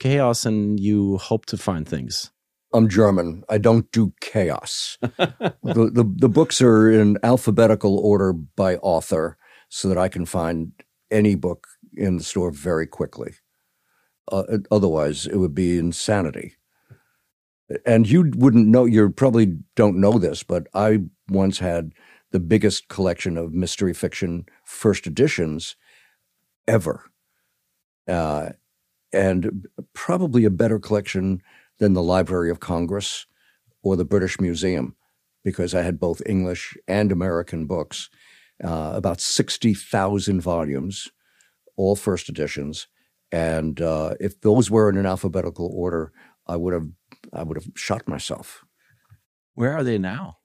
chaos 0.00 0.44
and 0.44 0.80
you 0.80 1.18
hope 1.18 1.46
to 1.46 1.56
find 1.56 1.86
things? 1.86 2.32
I'm 2.72 2.88
German. 2.88 3.44
I 3.48 3.58
don't 3.58 3.90
do 3.92 4.12
chaos. 4.20 4.96
the, 5.00 5.54
the, 5.62 6.04
the 6.16 6.28
books 6.28 6.60
are 6.62 6.90
in 6.90 7.18
alphabetical 7.22 7.98
order 7.98 8.32
by 8.32 8.76
author, 8.76 9.36
so 9.68 9.88
that 9.88 9.98
I 9.98 10.08
can 10.08 10.26
find 10.26 10.72
any 11.10 11.34
book 11.34 11.66
in 11.96 12.16
the 12.16 12.24
store 12.24 12.50
very 12.50 12.86
quickly. 12.86 13.34
Uh, 14.30 14.58
otherwise, 14.70 15.26
it 15.26 15.36
would 15.36 15.54
be 15.54 15.78
insanity. 15.78 16.54
And 17.86 18.08
you 18.08 18.32
wouldn't 18.36 18.66
know. 18.66 18.84
You 18.84 19.10
probably 19.10 19.58
don't 19.76 20.00
know 20.00 20.18
this, 20.18 20.42
but 20.42 20.66
I 20.74 21.04
once 21.28 21.58
had 21.58 21.92
the 22.32 22.40
biggest 22.40 22.88
collection 22.88 23.36
of 23.36 23.52
mystery 23.52 23.94
fiction 23.94 24.46
first 24.64 25.06
editions 25.06 25.76
ever, 26.66 27.04
uh, 28.08 28.50
and 29.12 29.66
probably 29.92 30.44
a 30.44 30.50
better 30.50 30.80
collection 30.80 31.42
than 31.80 31.94
the 31.94 32.02
Library 32.02 32.50
of 32.50 32.60
Congress 32.60 33.26
or 33.82 33.96
the 33.96 34.04
British 34.04 34.40
Museum 34.40 34.94
because 35.42 35.74
I 35.74 35.82
had 35.82 35.98
both 35.98 36.22
English 36.26 36.76
and 36.86 37.10
American 37.10 37.66
books, 37.66 38.10
uh, 38.62 38.92
about 38.94 39.20
60,000 39.20 40.40
volumes, 40.40 41.08
all 41.76 41.96
first 41.96 42.28
editions. 42.28 42.86
And 43.32 43.80
uh, 43.80 44.14
if 44.20 44.40
those 44.40 44.70
were 44.70 44.90
in 44.90 44.98
an 44.98 45.06
alphabetical 45.06 45.70
order, 45.74 46.12
I 46.46 46.56
would 46.56 46.74
have 46.74 46.88
I 47.32 47.42
would 47.42 47.56
have 47.56 47.66
shot 47.74 48.08
myself. 48.08 48.64
Where 49.54 49.72
are 49.72 49.84
they 49.84 49.98
now? 49.98 50.38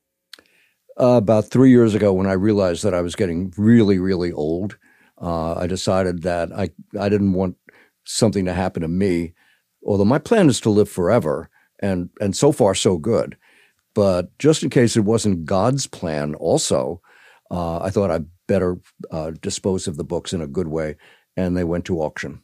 Uh, 0.99 1.17
about 1.17 1.49
three 1.49 1.71
years 1.71 1.95
ago, 1.95 2.13
when 2.13 2.27
I 2.27 2.33
realized 2.33 2.83
that 2.83 2.93
I 2.93 3.01
was 3.01 3.15
getting 3.15 3.53
really, 3.57 3.97
really 3.99 4.31
old, 4.31 4.77
uh, 5.21 5.55
I 5.55 5.67
decided 5.67 6.21
that 6.23 6.53
I 6.53 6.69
I 6.99 7.09
didn't 7.09 7.33
want 7.33 7.57
something 8.05 8.45
to 8.45 8.53
happen 8.53 8.81
to 8.81 8.87
me. 8.87 9.33
Although 9.85 10.05
my 10.05 10.19
plan 10.19 10.49
is 10.49 10.59
to 10.61 10.69
live 10.69 10.89
forever, 10.89 11.49
and 11.79 12.09
and 12.19 12.35
so 12.35 12.51
far 12.51 12.75
so 12.75 12.97
good. 12.97 13.37
But 13.93 14.37
just 14.39 14.63
in 14.63 14.69
case 14.69 14.97
it 14.97 15.05
wasn't 15.05 15.45
God's 15.45 15.87
plan, 15.87 16.35
also, 16.35 17.01
uh, 17.49 17.79
I 17.79 17.89
thought 17.89 18.11
I'd 18.11 18.25
better 18.47 18.77
uh, 19.11 19.31
dispose 19.41 19.87
of 19.87 19.95
the 19.95 20.03
books 20.03 20.33
in 20.33 20.41
a 20.41 20.47
good 20.47 20.67
way, 20.67 20.97
and 21.37 21.55
they 21.55 21.63
went 21.63 21.85
to 21.85 22.01
auction. 22.01 22.41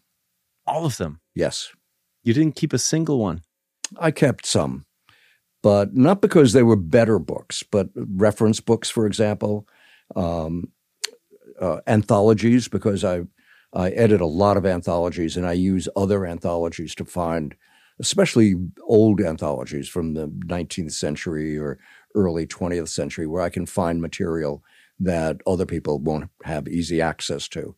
All 0.66 0.86
of 0.86 0.98
them. 0.98 1.20
Yes, 1.36 1.72
You 2.24 2.34
didn't 2.34 2.56
keep 2.56 2.72
a 2.74 2.78
single 2.78 3.20
one. 3.20 3.42
I 3.98 4.12
kept 4.12 4.46
some, 4.46 4.86
but 5.62 5.96
not 5.96 6.22
because 6.22 6.54
they 6.54 6.64
were 6.64 6.78
better 6.78 7.20
books, 7.20 7.64
but 7.64 7.90
reference 7.96 8.62
books, 8.62 8.90
for 8.90 9.06
example, 9.06 9.68
um, 10.16 10.72
uh, 11.60 11.82
anthologies, 11.88 12.68
because 12.68 13.04
I 13.04 13.24
I 13.74 13.90
edit 13.92 14.22
a 14.22 14.26
lot 14.26 14.58
of 14.58 14.66
anthologies 14.66 15.38
and 15.38 15.46
I 15.46 15.54
use 15.54 15.88
other 15.96 16.26
anthologies 16.26 16.94
to 16.96 17.06
find, 17.06 17.56
especially 18.00 18.56
old 18.84 19.22
anthologies 19.22 19.88
from 19.88 20.14
the 20.14 20.28
19th 20.28 20.92
century 20.92 21.58
or 21.58 21.80
early 22.14 22.46
20th 22.46 22.90
century, 22.90 23.28
where 23.28 23.42
I 23.42 23.50
can 23.50 23.66
find 23.66 24.02
material 24.02 24.64
that 25.00 25.42
other 25.48 25.66
people 25.66 26.00
won't 26.00 26.30
have 26.44 26.68
easy 26.68 27.02
access 27.02 27.48
to. 27.50 27.76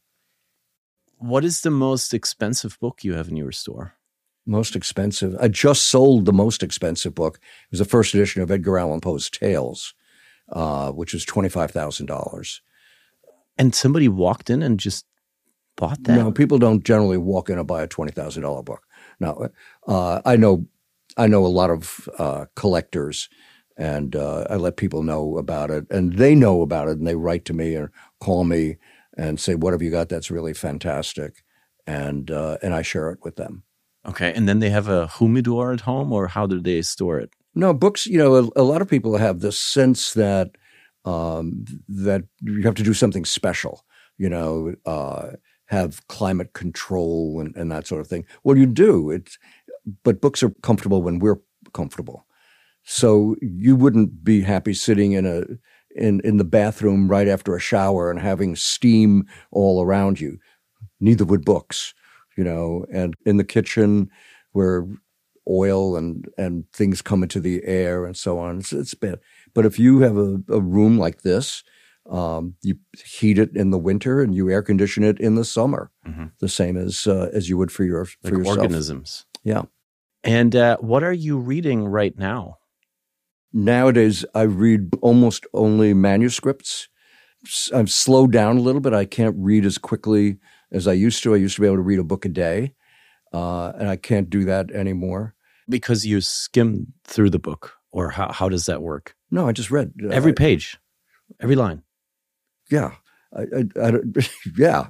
What 1.17 1.45
is 1.45 1.61
the 1.61 1.71
most 1.71 2.13
expensive 2.13 2.77
book 2.79 3.03
you 3.03 3.13
have 3.13 3.29
in 3.29 3.37
your 3.37 3.51
store? 3.51 3.93
Most 4.45 4.75
expensive. 4.75 5.37
I 5.39 5.47
just 5.47 5.87
sold 5.87 6.25
the 6.25 6.33
most 6.33 6.63
expensive 6.63 7.15
book. 7.15 7.37
It 7.37 7.71
was 7.71 7.79
the 7.79 7.85
first 7.85 8.13
edition 8.13 8.41
of 8.41 8.51
Edgar 8.51 8.77
Allan 8.77 8.99
Poe's 8.99 9.29
Tales, 9.29 9.93
uh, 10.51 10.91
which 10.91 11.13
was 11.13 11.23
twenty 11.23 11.47
five 11.47 11.71
thousand 11.71 12.07
dollars. 12.07 12.61
And 13.57 13.73
somebody 13.73 14.09
walked 14.09 14.49
in 14.49 14.61
and 14.61 14.77
just 14.77 15.05
bought 15.75 16.03
that. 16.03 16.15
No, 16.15 16.31
people 16.31 16.59
don't 16.59 16.83
generally 16.83 17.17
walk 17.17 17.49
in 17.49 17.57
and 17.57 17.67
buy 17.67 17.83
a 17.83 17.87
twenty 17.87 18.11
thousand 18.11 18.43
dollar 18.43 18.63
book. 18.63 18.83
Now, 19.19 19.49
uh, 19.87 20.21
I 20.25 20.35
know, 20.35 20.65
I 21.17 21.27
know 21.27 21.45
a 21.45 21.47
lot 21.47 21.69
of 21.69 22.09
uh, 22.17 22.45
collectors, 22.55 23.29
and 23.77 24.15
uh, 24.15 24.45
I 24.49 24.55
let 24.55 24.77
people 24.77 25.03
know 25.03 25.37
about 25.37 25.71
it, 25.71 25.85
and 25.89 26.13
they 26.13 26.35
know 26.35 26.61
about 26.61 26.87
it, 26.87 26.97
and 26.97 27.07
they 27.07 27.15
write 27.15 27.45
to 27.45 27.53
me 27.53 27.75
or 27.75 27.91
call 28.19 28.43
me 28.43 28.77
and 29.17 29.39
say, 29.39 29.55
"What 29.55 29.73
have 29.73 29.81
you 29.81 29.91
got? 29.91 30.09
That's 30.09 30.31
really 30.31 30.53
fantastic," 30.53 31.43
and 31.87 32.29
uh, 32.31 32.57
and 32.61 32.73
I 32.73 32.81
share 32.81 33.09
it 33.11 33.19
with 33.23 33.35
them. 33.35 33.63
Okay, 34.05 34.33
and 34.33 34.47
then 34.49 34.59
they 34.59 34.69
have 34.69 34.89
a 34.89 35.07
humidor 35.07 35.71
at 35.71 35.81
home, 35.81 36.11
or 36.11 36.27
how 36.27 36.45
do 36.45 36.59
they 36.59 36.81
store 36.81 37.19
it? 37.19 37.31
No, 37.55 37.73
books. 37.73 38.05
You 38.05 38.17
know, 38.17 38.35
a, 38.35 38.61
a 38.61 38.63
lot 38.63 38.81
of 38.81 38.89
people 38.89 39.17
have 39.17 39.39
this 39.39 39.57
sense 39.57 40.13
that 40.13 40.51
um, 41.05 41.65
that 41.87 42.23
you 42.41 42.63
have 42.63 42.75
to 42.75 42.83
do 42.83 42.93
something 42.93 43.25
special. 43.25 43.85
You 44.17 44.29
know, 44.29 44.75
uh, 44.85 45.31
have 45.73 46.07
climate 46.07 46.53
control 46.53 47.41
and, 47.41 47.55
and 47.55 47.71
that 47.71 47.87
sort 47.87 48.01
of 48.01 48.07
thing. 48.07 48.25
Well, 48.43 48.57
you 48.57 48.65
do. 48.65 49.09
It's 49.09 49.37
but 50.03 50.21
books 50.21 50.43
are 50.43 50.51
comfortable 50.61 51.01
when 51.01 51.19
we're 51.19 51.41
comfortable. 51.73 52.25
So 52.83 53.35
you 53.41 53.75
wouldn't 53.75 54.23
be 54.23 54.41
happy 54.41 54.73
sitting 54.73 55.13
in 55.13 55.25
a 55.25 55.43
in 55.95 56.21
in 56.21 56.37
the 56.37 56.43
bathroom 56.43 57.07
right 57.07 57.27
after 57.27 57.55
a 57.55 57.59
shower 57.59 58.11
and 58.11 58.19
having 58.19 58.55
steam 58.55 59.25
all 59.51 59.81
around 59.81 60.19
you. 60.19 60.37
Neither 60.99 61.25
would 61.25 61.45
books, 61.45 61.93
you 62.37 62.43
know. 62.43 62.85
And 62.93 63.15
in 63.25 63.37
the 63.37 63.43
kitchen 63.43 64.09
where 64.51 64.87
oil 65.49 65.97
and 65.97 66.29
and 66.37 66.65
things 66.71 67.01
come 67.01 67.23
into 67.23 67.39
the 67.39 67.63
air 67.63 68.05
and 68.05 68.15
so 68.15 68.37
on, 68.39 68.59
it's, 68.59 68.73
it's 68.73 68.93
bad. 68.93 69.19
But 69.53 69.65
if 69.65 69.79
you 69.79 70.01
have 70.01 70.17
a, 70.17 70.41
a 70.49 70.61
room 70.61 70.97
like 70.97 71.21
this, 71.21 71.63
um, 72.09 72.55
you 72.61 72.75
heat 73.05 73.37
it 73.39 73.55
in 73.55 73.71
the 73.71 73.77
winter 73.77 74.21
and 74.21 74.35
you 74.35 74.49
air 74.49 74.61
condition 74.61 75.03
it 75.03 75.19
in 75.19 75.35
the 75.35 75.45
summer, 75.45 75.89
Mhm. 76.07 76.31
the 76.39 76.49
same 76.49 76.75
as 76.77 77.07
uh, 77.07 77.29
as 77.33 77.47
you 77.49 77.57
would 77.57 77.71
for 77.71 77.83
your 77.85 78.05
for 78.05 78.15
Like 78.23 78.33
yourself. 78.33 78.57
organisms. 78.57 79.25
Yeah. 79.43 79.63
And 80.23 80.55
uh, 80.55 80.77
what 80.77 81.03
are 81.03 81.13
you 81.13 81.37
reading 81.37 81.85
right 81.85 82.17
now? 82.17 82.57
Nowadays, 83.51 84.25
I 84.33 84.43
read 84.43 84.89
almost 85.01 85.45
only 85.53 85.93
manuscripts. 85.93 86.87
I've 87.73 87.91
slowed 87.91 88.31
down 88.31 88.57
a 88.57 88.61
little 88.61 88.81
bit. 88.81 88.93
I 88.93 89.05
can't 89.05 89.35
read 89.37 89.65
as 89.65 89.77
quickly 89.77 90.37
as 90.71 90.87
I 90.87 90.93
used 90.93 91.21
to. 91.23 91.33
I 91.33 91.37
used 91.37 91.55
to 91.55 91.61
be 91.61 91.67
able 91.67 91.77
to 91.77 91.81
read 91.83 91.99
a 91.99 92.03
book 92.03 92.25
a 92.25 92.29
day, 92.29 92.73
uh, 93.33 93.73
and 93.77 93.87
I 93.89 93.95
can't 93.97 94.29
do 94.29 94.43
that 94.45 94.71
anymore. 94.71 95.35
Because 95.69 96.05
you 96.05 96.19
skim 96.21 96.93
through 97.05 97.29
the 97.29 97.39
book, 97.39 97.73
or 97.91 98.09
how, 98.11 98.31
how 98.31 98.49
does 98.49 98.65
that 98.65 98.81
work? 98.81 99.15
No, 99.29 99.47
I 99.47 99.51
just 99.51 99.71
read 99.71 99.93
uh, 100.03 100.07
Every 100.09 100.33
page, 100.33 100.77
every 101.39 101.55
line. 101.55 101.83
Yeah, 102.71 102.91
I, 103.35 103.41
I, 103.41 103.87
I 103.87 103.93
yeah. 104.57 104.87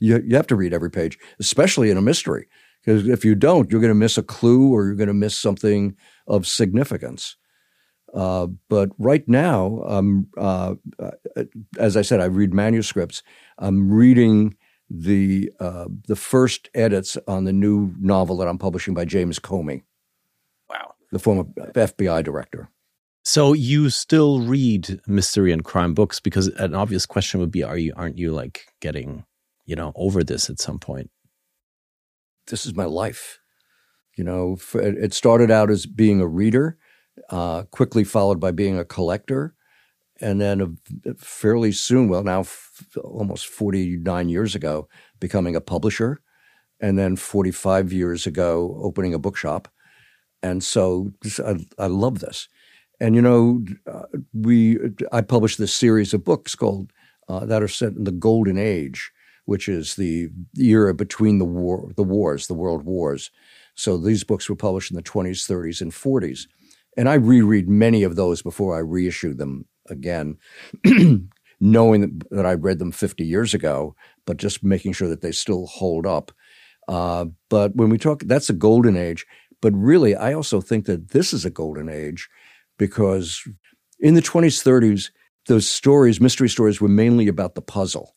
You 0.00 0.22
you 0.24 0.36
have 0.36 0.46
to 0.48 0.56
read 0.56 0.72
every 0.72 0.90
page, 0.90 1.18
especially 1.40 1.90
in 1.90 1.96
a 1.96 2.02
mystery, 2.02 2.46
because 2.84 3.08
if 3.08 3.24
you 3.24 3.34
don't, 3.34 3.70
you're 3.70 3.80
going 3.80 3.90
to 3.90 3.94
miss 3.94 4.16
a 4.16 4.22
clue 4.22 4.72
or 4.72 4.86
you're 4.86 4.94
going 4.94 5.08
to 5.08 5.14
miss 5.14 5.36
something 5.36 5.96
of 6.28 6.46
significance. 6.46 7.36
Uh, 8.14 8.46
but 8.70 8.90
right 8.98 9.28
now, 9.28 9.82
um, 9.86 10.28
uh, 10.38 10.74
as 11.78 11.96
I 11.96 12.02
said, 12.02 12.20
I 12.20 12.24
read 12.26 12.54
manuscripts. 12.54 13.22
I'm 13.58 13.90
reading 13.90 14.56
the 14.88 15.50
uh, 15.60 15.86
the 16.06 16.16
first 16.16 16.70
edits 16.74 17.18
on 17.26 17.44
the 17.44 17.52
new 17.52 17.92
novel 18.00 18.36
that 18.38 18.48
I'm 18.48 18.56
publishing 18.58 18.94
by 18.94 19.04
James 19.04 19.38
Comey, 19.38 19.82
Wow. 20.70 20.94
the 21.12 21.18
former 21.18 21.44
FBI 21.44 22.22
director. 22.24 22.70
So 23.28 23.52
you 23.52 23.90
still 23.90 24.40
read 24.40 25.02
mystery 25.06 25.52
and 25.52 25.62
crime 25.62 25.92
books 25.92 26.18
because 26.18 26.46
an 26.48 26.74
obvious 26.74 27.04
question 27.04 27.40
would 27.40 27.50
be: 27.50 27.62
Are 27.62 27.76
you 27.76 27.92
aren't 27.94 28.16
you 28.16 28.32
like 28.32 28.68
getting 28.80 29.26
you 29.66 29.76
know 29.76 29.92
over 29.96 30.24
this 30.24 30.48
at 30.48 30.58
some 30.58 30.78
point? 30.78 31.10
this 32.46 32.64
is 32.64 32.74
my 32.74 32.86
life. 32.86 33.38
You 34.16 34.24
know, 34.24 34.54
f- 34.58 34.74
it 34.76 34.96
it 34.96 35.14
started 35.14 35.50
out 35.50 35.70
as 35.70 35.84
being 35.84 36.22
a 36.22 36.26
reader, 36.26 36.78
uh, 37.28 37.64
quickly 37.64 38.02
followed 38.02 38.40
by 38.40 38.50
being 38.50 38.78
a 38.78 38.84
collector, 38.96 39.54
and 40.20 40.40
then 40.40 40.78
a- 41.06 41.14
fairly 41.16 41.72
soon, 41.72 42.08
well, 42.08 42.24
now 42.24 42.40
f- 42.40 42.86
almost 43.04 43.46
49 43.48 44.30
years 44.30 44.54
ago, 44.54 44.88
becoming 45.20 45.54
a 45.54 45.60
publisher, 45.60 46.22
and 46.80 46.98
then 46.98 47.16
45 47.16 47.92
years 47.92 48.26
ago, 48.26 48.78
opening 48.82 49.14
a 49.14 49.18
bookshop. 49.18 49.68
And 50.42 50.64
so 50.64 51.12
I, 51.44 51.66
I 51.78 51.86
love 51.88 52.20
this. 52.20 52.48
And, 53.00 53.14
you 53.14 53.22
know, 53.22 53.64
uh, 53.90 54.02
we 54.32 54.78
I 55.12 55.20
published 55.20 55.58
this 55.58 55.72
series 55.72 56.12
of 56.14 56.24
books 56.24 56.54
called 56.54 56.92
uh, 57.28 57.44
that 57.46 57.62
are 57.62 57.68
set 57.68 57.92
in 57.92 58.04
the 58.04 58.12
Golden 58.12 58.58
Age, 58.58 59.12
which 59.44 59.68
is 59.68 59.96
the 59.96 60.28
era 60.58 60.94
between 60.94 61.38
the 61.38 61.44
war, 61.44 61.90
the 61.96 62.02
wars, 62.02 62.46
the 62.46 62.54
world 62.54 62.84
wars. 62.84 63.30
So 63.74 63.96
these 63.96 64.24
books 64.24 64.48
were 64.48 64.56
published 64.56 64.90
in 64.90 64.96
the 64.96 65.02
20s, 65.02 65.48
30s, 65.48 65.80
and 65.80 65.92
40s. 65.92 66.48
And 66.96 67.08
I 67.08 67.14
reread 67.14 67.68
many 67.68 68.02
of 68.02 68.16
those 68.16 68.42
before 68.42 68.74
I 68.74 68.80
reissue 68.80 69.34
them 69.34 69.66
again, 69.88 70.36
knowing 71.60 72.00
that, 72.00 72.30
that 72.30 72.46
I 72.46 72.54
read 72.54 72.80
them 72.80 72.90
50 72.90 73.24
years 73.24 73.54
ago, 73.54 73.94
but 74.26 74.36
just 74.36 74.64
making 74.64 74.94
sure 74.94 75.08
that 75.08 75.20
they 75.20 75.30
still 75.30 75.66
hold 75.66 76.06
up. 76.06 76.32
Uh, 76.88 77.26
but 77.48 77.76
when 77.76 77.88
we 77.88 77.98
talk, 77.98 78.24
that's 78.24 78.50
a 78.50 78.54
golden 78.54 78.96
age. 78.96 79.26
But 79.60 79.74
really, 79.74 80.16
I 80.16 80.32
also 80.32 80.60
think 80.60 80.86
that 80.86 81.10
this 81.10 81.32
is 81.32 81.44
a 81.44 81.50
golden 81.50 81.88
age 81.88 82.28
because 82.78 83.42
in 84.00 84.14
the 84.14 84.22
20s, 84.22 84.62
30s, 84.62 85.10
those 85.46 85.68
stories, 85.68 86.20
mystery 86.20 86.48
stories, 86.48 86.80
were 86.80 86.88
mainly 86.88 87.28
about 87.28 87.54
the 87.54 87.62
puzzle. 87.62 88.14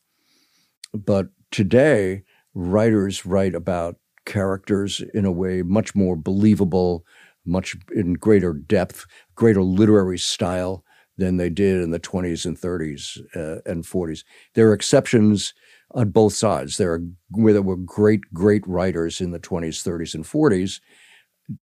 But 0.94 1.28
today, 1.50 2.22
writers 2.54 3.24
write 3.26 3.54
about 3.54 3.96
characters 4.26 5.02
in 5.14 5.24
a 5.24 5.32
way 5.32 5.62
much 5.62 5.94
more 5.94 6.16
believable, 6.16 7.04
much 7.44 7.76
in 7.94 8.14
greater 8.14 8.52
depth, 8.52 9.06
greater 9.34 9.62
literary 9.62 10.18
style 10.18 10.84
than 11.18 11.36
they 11.36 11.50
did 11.50 11.80
in 11.80 11.90
the 11.90 12.00
20s 12.00 12.46
and 12.46 12.58
30s 12.58 13.18
uh, 13.36 13.60
and 13.70 13.84
40s. 13.84 14.24
There 14.54 14.68
are 14.68 14.74
exceptions 14.74 15.52
on 15.92 16.10
both 16.10 16.32
sides. 16.32 16.76
There 16.76 16.92
are 16.92 17.02
where 17.30 17.52
there 17.52 17.62
were 17.62 17.76
great, 17.76 18.20
great 18.32 18.66
writers 18.66 19.20
in 19.20 19.30
the 19.30 19.40
20s, 19.40 19.82
30s, 19.82 20.14
and 20.14 20.24
40s, 20.24 20.80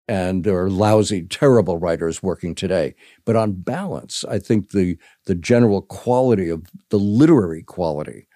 and 0.08 0.44
there 0.44 0.58
are 0.58 0.70
lousy, 0.70 1.22
terrible 1.22 1.78
writers 1.78 2.22
working 2.22 2.54
today. 2.54 2.94
But 3.24 3.36
on 3.36 3.52
balance, 3.52 4.24
I 4.28 4.38
think 4.38 4.70
the 4.70 4.98
the 5.24 5.34
general 5.34 5.82
quality 5.82 6.48
of 6.48 6.66
the 6.90 6.98
literary 6.98 7.62
quality 7.62 8.28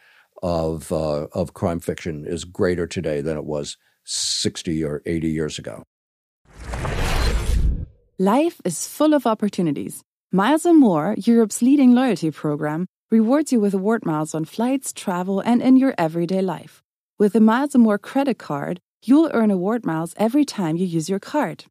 of 0.43 0.91
uh, 0.93 1.27
of 1.33 1.55
crime 1.55 1.81
fiction 1.81 2.25
is 2.27 2.45
greater 2.45 2.87
today 2.87 3.21
than 3.21 3.37
it 3.37 3.45
was 3.45 3.77
60 4.05 4.85
or 4.85 5.03
80 5.07 5.29
years 5.29 5.59
ago. 5.59 5.85
Life 8.19 8.61
is 8.65 8.87
full 8.87 9.15
of 9.15 9.27
opportunities. 9.27 10.03
Miles 10.33 10.67
and 10.67 10.79
More, 10.79 11.15
Europe's 11.19 11.63
leading 11.63 11.95
loyalty 11.95 12.31
program, 12.31 12.87
rewards 13.11 13.53
you 13.53 13.61
with 13.61 13.75
award 13.75 14.05
miles 14.05 14.35
on 14.35 14.45
flights, 14.45 14.93
travel, 14.93 15.41
and 15.41 15.63
in 15.63 15.77
your 15.77 15.95
everyday 15.99 16.43
life. 16.43 16.83
With 17.19 17.33
the 17.33 17.41
Miles 17.41 17.75
and 17.75 17.83
More 17.83 17.99
credit 17.99 18.39
card, 18.39 18.81
you'll 19.03 19.31
earn 19.33 19.51
award 19.51 19.85
miles 19.85 20.15
every 20.17 20.45
time 20.45 20.77
you 20.77 20.87
use 20.87 21.09
your 21.09 21.19
card. 21.19 21.65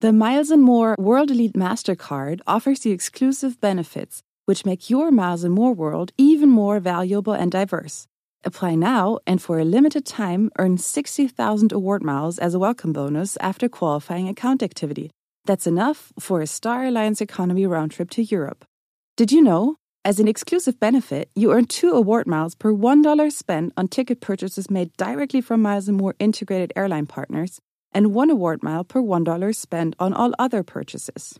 The 0.00 0.12
Miles 0.12 0.50
and 0.50 0.62
More 0.62 0.96
World 0.98 1.30
Elite 1.30 1.54
MasterCard 1.54 2.40
offers 2.46 2.84
you 2.84 2.92
exclusive 2.92 3.60
benefits, 3.60 4.22
which 4.46 4.64
make 4.64 4.90
your 4.90 5.10
Miles 5.10 5.44
and 5.44 5.54
More 5.54 5.72
world 5.72 6.12
even 6.18 6.48
more 6.48 6.80
valuable 6.80 7.32
and 7.32 7.52
diverse. 7.52 8.06
Apply 8.44 8.74
now 8.74 9.18
and 9.26 9.40
for 9.40 9.60
a 9.60 9.64
limited 9.64 10.04
time 10.04 10.50
earn 10.58 10.76
60,000 10.76 11.70
award 11.70 12.02
miles 12.02 12.38
as 12.38 12.54
a 12.54 12.58
welcome 12.58 12.92
bonus 12.92 13.36
after 13.36 13.68
qualifying 13.68 14.28
account 14.28 14.62
activity. 14.62 15.10
That's 15.44 15.66
enough 15.66 16.12
for 16.18 16.40
a 16.40 16.46
Star 16.46 16.84
Alliance 16.84 17.20
economy 17.20 17.66
round 17.66 17.92
trip 17.92 18.10
to 18.10 18.22
Europe. 18.22 18.64
Did 19.16 19.30
you 19.30 19.42
know? 19.42 19.76
As 20.04 20.18
an 20.18 20.26
exclusive 20.26 20.80
benefit, 20.80 21.30
you 21.36 21.52
earn 21.52 21.66
two 21.66 21.92
award 21.92 22.26
miles 22.26 22.56
per 22.56 22.72
$1 22.72 23.30
spent 23.30 23.72
on 23.76 23.86
ticket 23.86 24.20
purchases 24.20 24.68
made 24.68 24.90
directly 24.96 25.40
from 25.40 25.62
Miles 25.62 25.88
& 25.88 25.90
More 25.90 26.16
integrated 26.18 26.72
airline 26.74 27.06
partners, 27.06 27.60
and 27.92 28.12
one 28.12 28.28
award 28.28 28.64
mile 28.64 28.82
per 28.82 29.00
$1 29.00 29.54
spent 29.54 29.94
on 30.00 30.12
all 30.12 30.32
other 30.40 30.64
purchases. 30.64 31.38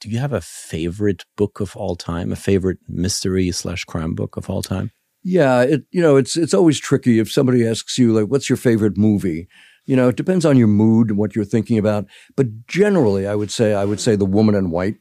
Do 0.00 0.08
you 0.08 0.18
have 0.18 0.32
a 0.32 0.40
favorite 0.40 1.26
book 1.36 1.60
of 1.60 1.76
all 1.76 1.94
time? 1.94 2.32
A 2.32 2.36
favorite 2.36 2.78
mystery 2.88 3.50
slash 3.50 3.84
crime 3.84 4.14
book 4.14 4.38
of 4.38 4.48
all 4.48 4.62
time? 4.62 4.92
Yeah, 5.22 5.60
it 5.60 5.84
you 5.90 6.02
know 6.02 6.16
it's 6.16 6.36
it's 6.36 6.52
always 6.52 6.78
tricky 6.78 7.18
if 7.18 7.32
somebody 7.32 7.66
asks 7.66 7.98
you 7.98 8.12
like, 8.12 8.28
"What's 8.28 8.50
your 8.50 8.58
favorite 8.58 8.98
movie?" 8.98 9.48
You 9.86 9.96
know, 9.96 10.08
it 10.08 10.16
depends 10.16 10.44
on 10.44 10.58
your 10.58 10.68
mood 10.68 11.08
and 11.08 11.18
what 11.18 11.34
you're 11.34 11.46
thinking 11.46 11.78
about. 11.78 12.04
But 12.36 12.66
generally, 12.66 13.26
I 13.26 13.34
would 13.34 13.50
say 13.50 13.72
I 13.72 13.86
would 13.86 14.00
say 14.00 14.16
The 14.16 14.26
Woman 14.26 14.54
in 14.54 14.70
White 14.70 14.96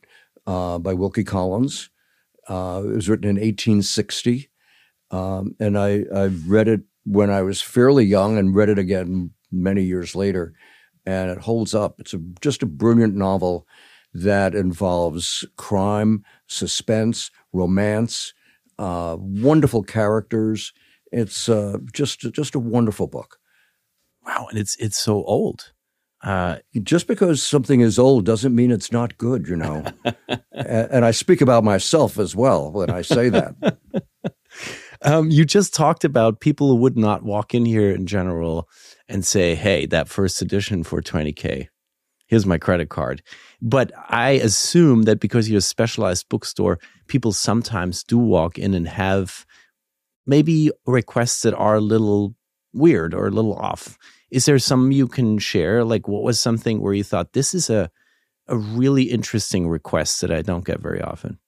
uh, 0.47 0.79
by 0.79 0.93
Wilkie 0.93 1.23
Collins. 1.23 1.89
Uh, 2.47 2.81
it 2.85 2.95
was 2.95 3.09
written 3.09 3.29
in 3.29 3.35
1860, 3.35 4.49
um, 5.11 5.55
and 5.59 5.77
I 5.77 6.03
I 6.13 6.25
read 6.47 6.67
it 6.67 6.81
when 7.05 7.29
I 7.29 7.41
was 7.41 7.61
fairly 7.61 8.05
young 8.05 8.37
and 8.37 8.55
read 8.55 8.69
it 8.69 8.79
again 8.79 9.31
many 9.51 9.83
years 9.83 10.15
later, 10.15 10.53
and 11.05 11.29
it 11.31 11.39
holds 11.39 11.73
up. 11.73 11.95
It's 11.99 12.13
a, 12.13 12.21
just 12.41 12.63
a 12.63 12.67
brilliant 12.67 13.15
novel 13.15 13.65
that 14.13 14.53
involves 14.55 15.45
crime, 15.57 16.23
suspense, 16.47 17.31
romance, 17.51 18.33
uh, 18.77 19.17
wonderful 19.19 19.83
characters. 19.83 20.73
It's 21.11 21.47
uh, 21.47 21.77
just 21.93 22.19
just 22.19 22.55
a 22.55 22.59
wonderful 22.59 23.07
book. 23.07 23.39
Wow, 24.25 24.47
and 24.49 24.59
it's 24.59 24.75
it's 24.77 24.97
so 24.97 25.23
old. 25.23 25.72
Uh, 26.23 26.57
Just 26.81 27.07
because 27.07 27.43
something 27.43 27.81
is 27.81 27.99
old 27.99 28.25
doesn't 28.25 28.55
mean 28.55 28.71
it's 28.71 28.91
not 28.93 29.17
good, 29.17 29.47
you 29.47 29.57
know. 29.57 29.83
and, 30.53 31.03
I 31.03 31.11
speak 31.11 31.41
about 31.41 31.65
myself 31.65 32.17
as 32.17 32.33
well 32.33 32.71
when 32.71 32.89
I 32.89 33.01
say 33.01 33.27
that. 33.27 33.77
um, 35.01 35.29
you 35.29 35.43
just 35.43 35.73
talked 35.73 36.05
about 36.05 36.39
people 36.39 36.69
who 36.69 36.75
would 36.75 36.97
not 36.97 37.23
walk 37.23 37.53
in 37.53 37.65
here 37.65 37.91
in 37.91 38.05
general 38.05 38.69
and 39.09 39.25
say, 39.25 39.53
"Hey, 39.53 39.85
that 39.87 40.07
first 40.07 40.41
edition 40.41 40.83
for 40.85 41.01
20k, 41.01 41.67
here's 42.27 42.45
my 42.45 42.57
credit 42.57 42.87
card." 42.87 43.21
But 43.61 43.91
I 44.07 44.31
assume 44.31 45.03
that 45.03 45.19
because 45.19 45.49
you're 45.49 45.57
a 45.57 45.61
specialized 45.61 46.29
bookstore, 46.29 46.79
people 47.07 47.33
sometimes 47.33 48.01
do 48.01 48.17
walk 48.17 48.57
in 48.57 48.73
and 48.73 48.87
have 48.87 49.45
maybe 50.25 50.71
requests 50.85 51.41
that 51.41 51.53
are 51.53 51.75
a 51.75 51.81
little 51.81 52.33
weird 52.73 53.13
or 53.13 53.27
a 53.27 53.31
little 53.31 53.55
off. 53.55 53.97
Is 54.33 54.45
there 54.45 54.59
some 54.59 54.91
you 54.91 55.07
can 55.07 55.37
share? 55.37 55.83
Like, 55.83 56.07
what 56.07 56.23
was 56.23 56.39
something 56.39 56.81
where 56.81 56.93
you 56.93 57.03
thought 57.03 57.33
this 57.33 57.53
is 57.53 57.69
a 57.69 57.89
a 58.47 58.57
really 58.57 59.03
interesting 59.03 59.69
request 59.69 60.21
that 60.21 60.31
I 60.31 60.41
don't 60.41 60.65
get 60.65 60.81
very 60.81 61.01
often? 61.01 61.39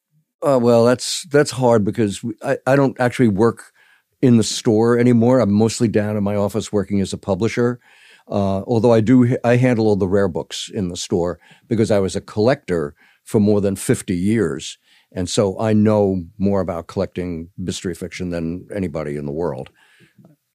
Uh, 0.42 0.60
well, 0.62 0.86
that's 0.86 1.24
that's 1.32 1.52
hard 1.52 1.84
because 1.84 2.24
I, 2.44 2.58
I 2.68 2.76
don't 2.76 3.00
actually 3.00 3.30
work 3.30 3.74
in 4.22 4.38
the 4.38 4.44
store 4.44 4.98
anymore. 4.98 5.40
I'm 5.40 5.52
mostly 5.52 5.88
down 5.88 6.18
in 6.18 6.24
my 6.24 6.36
office 6.36 6.72
working 6.72 7.02
as 7.02 7.14
a 7.14 7.18
publisher. 7.18 7.80
Uh, 8.28 8.62
although 8.66 8.94
I 8.94 9.02
do, 9.02 9.38
I 9.44 9.58
handle 9.58 9.88
all 9.88 9.96
the 9.96 10.08
rare 10.08 10.28
books 10.28 10.70
in 10.74 10.90
the 10.90 10.98
store 10.98 11.40
because 11.68 11.92
I 11.92 12.00
was 12.00 12.16
a 12.16 12.22
collector 12.22 12.96
for 13.24 13.40
more 13.40 13.62
than 13.62 13.76
50 13.76 14.16
years. 14.16 14.78
And 15.12 15.30
so 15.30 15.60
I 15.60 15.74
know 15.74 16.24
more 16.38 16.62
about 16.62 16.88
collecting 16.88 17.50
mystery 17.58 17.94
fiction 17.94 18.32
than 18.32 18.68
anybody 18.74 19.16
in 19.16 19.26
the 19.26 19.32
world. 19.32 19.70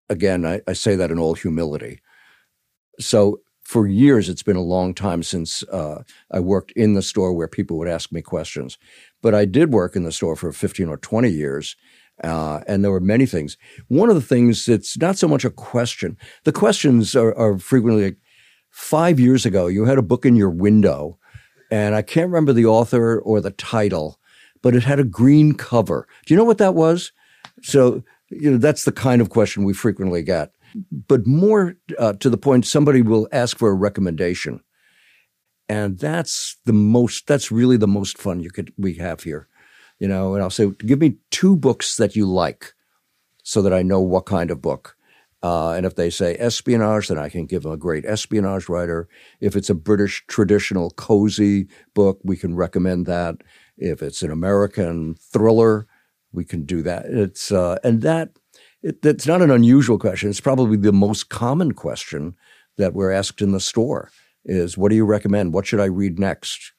Again, 0.09 0.45
I, 0.45 0.61
I 0.67 0.73
say 0.73 0.97
that 0.97 1.11
in 1.11 1.19
all 1.19 1.35
humility. 1.35 2.01
So 3.01 3.41
for 3.63 3.87
years, 3.87 4.29
it's 4.29 4.43
been 4.43 4.57
a 4.57 4.63
long 4.63 4.95
time 4.95 5.23
since 5.23 5.63
uh, 5.65 6.03
I 6.31 6.41
worked 6.41 6.73
in 6.73 6.95
the 6.95 7.03
store 7.03 7.33
where 7.33 7.49
people 7.49 7.79
would 7.79 7.89
ask 7.89 8.13
me 8.13 8.23
questions. 8.23 8.79
But 9.23 9.35
I 9.35 9.45
did 9.45 9.73
work 9.73 9.97
in 9.97 10.05
the 10.05 10.13
store 10.13 10.37
for 10.37 10.53
15 10.53 10.89
or 10.89 10.97
20 10.97 11.29
years. 11.29 11.77
Uh, 12.23 12.61
and 12.67 12.85
there 12.85 12.91
were 12.91 13.01
many 13.01 13.27
things. 13.27 13.57
One 13.89 14.11
of 14.11 14.15
the 14.15 14.21
things 14.21 14.67
that's 14.67 14.99
not 14.99 15.17
so 15.17 15.27
much 15.27 15.45
a 15.45 15.51
question, 15.51 16.19
the 16.45 16.53
questions 16.53 17.17
are, 17.17 17.37
are 17.39 17.59
frequently 17.59 18.05
like, 18.05 18.19
five 18.71 19.21
years 19.21 19.45
ago, 19.45 19.67
you 19.67 19.85
had 19.85 19.99
a 19.99 20.03
book 20.03 20.25
in 20.25 20.37
your 20.37 20.51
window, 20.51 21.19
and 21.71 21.95
I 21.95 22.03
can't 22.03 22.29
remember 22.29 22.53
the 22.53 22.67
author 22.67 23.19
or 23.21 23.41
the 23.41 23.51
title, 23.53 24.19
but 24.63 24.75
it 24.75 24.85
had 24.85 25.01
a 25.01 25.05
green 25.05 25.55
cover. 25.55 26.07
Do 26.27 26.35
you 26.35 26.39
know 26.39 26.45
what 26.45 26.59
that 26.59 26.75
was? 26.75 27.13
So, 27.63 28.03
you 28.29 28.51
know, 28.51 28.59
that's 28.59 28.85
the 28.85 28.93
kind 28.93 29.21
of 29.21 29.31
question 29.31 29.65
we 29.65 29.75
frequently 29.75 30.23
get. 30.23 30.53
But 31.09 31.27
more 31.27 31.77
uh, 31.99 32.15
to 32.15 32.31
the 32.31 32.37
point, 32.37 32.67
somebody 32.67 33.03
will 33.03 33.29
ask 33.33 33.59
for 33.59 33.71
a 33.71 33.75
recommendation. 33.75 34.61
And 35.69 35.99
that's 35.99 36.57
the 36.65 36.73
most, 36.73 37.27
that's 37.27 37.53
really 37.53 37.77
the 37.77 37.87
most 37.87 38.19
fun 38.19 38.41
you 38.41 38.51
could, 38.51 38.73
we 38.77 38.95
have 38.95 39.23
here. 39.23 39.49
You 39.99 40.09
know, 40.09 40.35
and 40.35 40.43
I'll 40.43 40.51
say, 40.51 40.71
give 40.79 41.01
me 41.01 41.19
two 41.31 41.57
books 41.57 41.97
that 41.97 42.17
you 42.17 42.27
like 42.27 42.73
so 43.43 43.63
that 43.63 43.73
I 43.73 43.83
know 43.83 44.01
what 44.01 44.27
kind 44.27 44.51
of 44.51 44.63
book. 44.63 44.97
Uh, 45.43 45.73
and 45.73 45.87
if 45.87 45.95
they 45.95 46.11
say 46.11 46.37
espionage, 46.37 47.09
then 47.09 47.19
I 47.19 47.29
can 47.29 47.47
give 47.47 47.63
them 47.63 47.73
a 47.73 47.77
great 47.77 48.05
espionage 48.05 48.69
writer. 48.69 49.09
If 49.41 49.57
it's 49.57 49.71
a 49.71 49.75
British 49.75 50.25
traditional 50.27 50.91
cozy 50.91 51.69
book, 51.95 52.21
we 52.23 52.37
can 52.37 52.55
recommend 52.55 53.07
that. 53.07 53.37
If 53.79 54.03
it's 54.03 54.23
an 54.23 54.31
American 54.31 55.15
thriller, 55.15 55.87
we 56.33 56.45
can 56.45 56.65
do 56.65 56.83
that. 56.83 57.07
It's 57.07 57.51
uh, 57.51 57.79
and 57.83 58.03
that 58.03 58.31
it, 58.83 59.05
it's 59.05 59.27
not 59.27 59.43
an 59.43 59.51
unusual 59.51 59.99
question. 59.99 60.31
It's 60.31 60.41
probably 60.41 60.77
the 60.77 60.93
most 60.93 61.29
common 61.29 61.73
question 61.73 62.35
that 62.79 62.95
we're 62.95 63.11
asked 63.11 63.43
in 63.43 63.53
the 63.53 63.61
store 63.61 64.11
is 64.45 64.79
what 64.79 64.89
do 64.89 64.97
you 64.97 65.05
recommend? 65.05 65.53
What 65.53 65.67
should 65.67 65.81
I 65.81 65.87
read 65.87 66.19
next? 66.19 66.73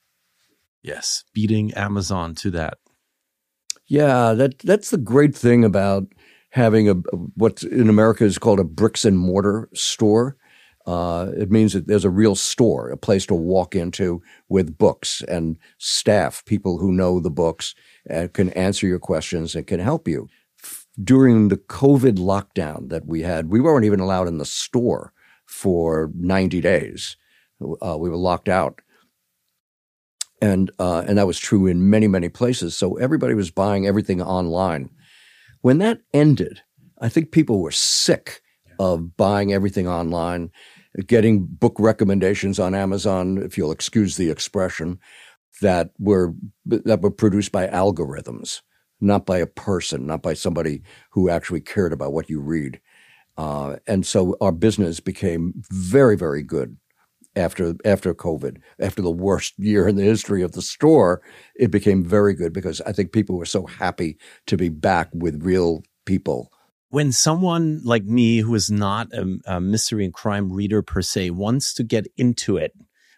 Yes, 0.81 1.23
beating 1.33 1.73
Amazon 1.73 2.33
to 2.35 2.51
that. 2.51 2.79
Yeah, 3.87 4.33
that 4.33 4.59
that's 4.59 4.89
the 4.89 4.97
great 4.97 5.35
thing 5.35 5.63
about 5.63 6.07
having 6.49 6.89
a 6.89 6.93
what 7.35 7.61
in 7.63 7.89
America 7.89 8.23
is 8.23 8.37
called 8.37 8.59
a 8.59 8.63
bricks 8.63 9.05
and 9.05 9.19
mortar 9.19 9.69
store. 9.73 10.37
Uh, 10.87 11.29
it 11.37 11.51
means 11.51 11.73
that 11.73 11.85
there's 11.85 12.05
a 12.05 12.09
real 12.09 12.33
store, 12.33 12.89
a 12.89 12.97
place 12.97 13.27
to 13.27 13.35
walk 13.35 13.75
into 13.75 14.19
with 14.49 14.79
books 14.79 15.21
and 15.27 15.57
staff, 15.77 16.43
people 16.45 16.79
who 16.79 16.91
know 16.91 17.19
the 17.19 17.29
books 17.29 17.75
and 18.09 18.33
can 18.33 18.49
answer 18.53 18.87
your 18.87 18.97
questions 18.97 19.53
and 19.53 19.67
can 19.67 19.79
help 19.79 20.07
you 20.07 20.27
during 21.01 21.47
the 21.47 21.57
COVID 21.57 22.17
lockdown 22.17 22.89
that 22.89 23.05
we 23.05 23.21
had, 23.21 23.49
we 23.49 23.61
weren't 23.61 23.85
even 23.85 23.99
allowed 23.99 24.27
in 24.27 24.37
the 24.37 24.45
store 24.45 25.13
for 25.45 26.11
90 26.15 26.61
days. 26.61 27.17
Uh, 27.61 27.97
we 27.97 28.09
were 28.09 28.17
locked 28.17 28.49
out. 28.49 28.81
And, 30.41 30.71
uh, 30.79 31.03
and 31.07 31.17
that 31.17 31.27
was 31.27 31.37
true 31.37 31.67
in 31.67 31.89
many, 31.89 32.07
many 32.07 32.27
places. 32.27 32.75
So 32.75 32.95
everybody 32.95 33.35
was 33.35 33.51
buying 33.51 33.85
everything 33.85 34.21
online. 34.21 34.89
When 35.61 35.77
that 35.77 36.01
ended, 36.13 36.61
I 36.99 37.09
think 37.09 37.31
people 37.31 37.61
were 37.61 37.71
sick 37.71 38.41
of 38.79 39.15
buying 39.15 39.53
everything 39.53 39.87
online, 39.87 40.49
getting 41.05 41.45
book 41.45 41.75
recommendations 41.77 42.59
on 42.59 42.73
Amazon, 42.73 43.37
if 43.37 43.57
you'll 43.57 43.71
excuse 43.71 44.17
the 44.17 44.31
expression, 44.31 44.99
that 45.61 45.91
were, 45.99 46.33
that 46.65 47.01
were 47.01 47.11
produced 47.11 47.51
by 47.51 47.67
algorithms 47.67 48.61
not 49.01 49.25
by 49.25 49.39
a 49.39 49.47
person, 49.47 50.05
not 50.05 50.21
by 50.21 50.33
somebody 50.33 50.83
who 51.09 51.29
actually 51.29 51.61
cared 51.61 51.91
about 51.91 52.13
what 52.13 52.29
you 52.29 52.39
read. 52.39 52.79
Uh, 53.37 53.77
and 53.87 54.05
so 54.05 54.37
our 54.39 54.51
business 54.51 54.99
became 54.99 55.53
very, 55.71 56.15
very 56.15 56.43
good 56.43 56.77
after 57.35 57.75
after 57.85 58.13
COVID, 58.13 58.57
after 58.79 59.01
the 59.01 59.11
worst 59.11 59.57
year 59.57 59.87
in 59.87 59.95
the 59.95 60.03
history 60.03 60.41
of 60.41 60.51
the 60.51 60.61
store. 60.61 61.21
It 61.55 61.71
became 61.71 62.03
very 62.03 62.33
good 62.33 62.53
because 62.53 62.81
I 62.81 62.91
think 62.91 63.11
people 63.11 63.37
were 63.37 63.45
so 63.45 63.65
happy 63.65 64.17
to 64.47 64.57
be 64.57 64.69
back 64.69 65.09
with 65.13 65.43
real 65.43 65.83
people. 66.05 66.51
When 66.89 67.13
someone 67.13 67.79
like 67.85 68.03
me, 68.03 68.39
who 68.39 68.53
is 68.53 68.69
not 68.69 69.13
a, 69.13 69.37
a 69.45 69.61
mystery 69.61 70.03
and 70.03 70.13
crime 70.13 70.51
reader 70.51 70.81
per 70.81 71.01
se, 71.01 71.29
wants 71.29 71.73
to 71.75 71.83
get 71.83 72.05
into 72.17 72.57
it, 72.57 72.73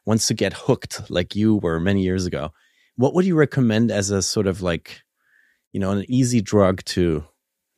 wants 0.05 0.27
to 0.27 0.35
get 0.35 0.53
hooked 0.53 1.09
like 1.09 1.35
you 1.35 1.55
were 1.55 1.79
many 1.79 2.03
years 2.03 2.27
ago, 2.27 2.51
what 2.95 3.15
would 3.15 3.25
you 3.25 3.35
recommend 3.35 3.89
as 3.89 4.11
a 4.11 4.21
sort 4.21 4.45
of 4.45 4.61
like 4.61 5.01
you 5.73 5.79
know, 5.79 5.91
an 5.91 6.05
easy 6.07 6.41
drug 6.41 6.83
to 6.85 7.25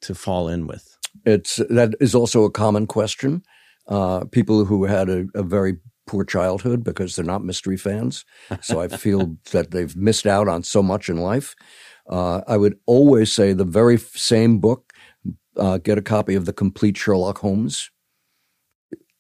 to 0.02 0.14
fall 0.14 0.48
in 0.48 0.68
with? 0.68 0.96
It's 1.26 1.56
that 1.70 1.96
is 2.00 2.14
also 2.14 2.44
a 2.44 2.52
common 2.52 2.86
question. 2.86 3.44
Uh, 3.88 4.26
people 4.26 4.66
who 4.66 4.86
had 4.86 5.10
a, 5.10 5.26
a, 5.36 5.44
very 5.44 5.78
poor 6.08 6.24
childhood 6.24 6.84
because 6.84 7.16
they're 7.16 7.24
not 7.24 7.44
mystery 7.44 7.78
fans. 7.78 8.26
So 8.62 8.82
I 8.82 8.88
feel 8.98 9.38
that 9.52 9.70
they've 9.70 9.96
missed 9.96 10.26
out 10.26 10.48
on 10.48 10.64
so 10.64 10.82
much 10.82 11.08
in 11.08 11.18
life. 11.18 11.56
Uh, 12.10 12.42
I 12.48 12.58
would 12.58 12.78
always 12.88 13.32
say 13.32 13.54
the 13.54 13.64
very 13.64 13.98
same 13.98 14.60
book, 14.60 14.92
uh, 15.58 15.78
get 15.78 16.00
a 16.00 16.04
copy 16.04 16.34
of 16.34 16.46
The 16.46 16.54
Complete 16.54 16.98
Sherlock 16.98 17.40
Holmes. 17.40 17.92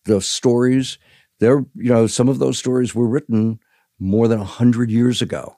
The 0.05 0.19
stories, 0.21 0.97
they're, 1.39 1.65
you 1.75 1.93
know, 1.93 2.07
some 2.07 2.29
of 2.29 2.39
those 2.39 2.57
stories 2.57 2.93
were 2.93 3.07
written 3.07 3.59
more 3.99 4.27
than 4.27 4.39
a 4.39 4.43
100 4.43 4.91
years 4.91 5.21
ago. 5.21 5.57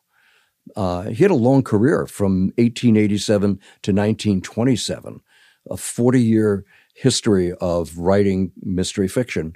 Uh, 0.76 1.04
he 1.04 1.24
had 1.24 1.32
a 1.32 1.36
long 1.36 1.64
career 1.64 2.08
from 2.08 2.48
1887 2.58 3.56
to 3.82 3.92
1927, 3.92 5.22
a 5.70 5.78
40 5.78 6.22
year 6.22 6.66
history 6.94 7.54
of 7.62 7.98
writing 7.98 8.52
mystery 8.62 9.08
fiction. 9.08 9.54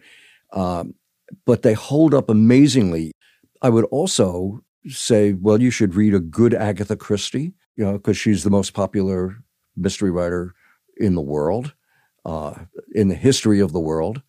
Um, 0.54 0.94
but 1.46 1.62
they 1.62 1.74
hold 1.74 2.14
up 2.14 2.30
amazingly. 2.30 3.12
I 3.62 3.70
would 3.70 3.86
also 3.86 4.64
say, 4.88 5.34
well, 5.34 5.62
you 5.62 5.72
should 5.72 5.96
read 5.96 6.14
a 6.14 6.20
good 6.20 6.54
Agatha 6.54 6.96
Christie, 6.96 7.54
you 7.76 7.86
know, 7.86 7.94
because 7.94 8.18
she's 8.18 8.44
the 8.44 8.50
most 8.50 8.74
popular 8.74 9.38
mystery 9.76 10.12
writer 10.12 10.54
in 10.98 11.16
the 11.16 11.22
world, 11.22 11.74
uh, 12.26 12.54
in 12.94 13.08
the 13.08 13.16
history 13.16 13.60
of 13.60 13.74
the 13.74 13.80
world. 13.80 14.22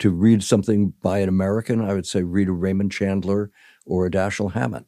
To 0.00 0.10
read 0.10 0.42
something 0.42 0.92
by 1.02 1.20
an 1.20 1.28
American, 1.28 1.80
I 1.80 1.94
would 1.94 2.06
say 2.06 2.24
read 2.24 2.48
a 2.48 2.52
Raymond 2.52 2.90
Chandler 2.90 3.50
or 3.86 4.06
a 4.06 4.10
Dashiell 4.10 4.52
Hammett. 4.52 4.86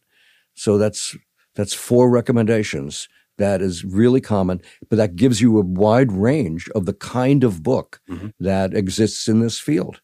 So 0.57 0.79
that's 0.79 1.17
that's 1.55 1.75
four 1.75 2.11
recommendations. 2.11 3.09
That 3.39 3.61
is 3.61 3.85
really 3.85 4.23
common, 4.23 4.63
but 4.89 4.97
that 4.97 5.15
gives 5.15 5.43
you 5.43 5.59
a 5.59 5.65
wide 5.65 6.11
range 6.11 6.71
of 6.75 6.87
the 6.87 6.95
kind 6.95 7.45
of 7.45 7.63
book 7.63 8.01
mm-hmm. 8.09 8.29
that 8.41 8.75
exists 8.75 9.29
in 9.29 9.41
this 9.41 9.61
field. 9.61 10.01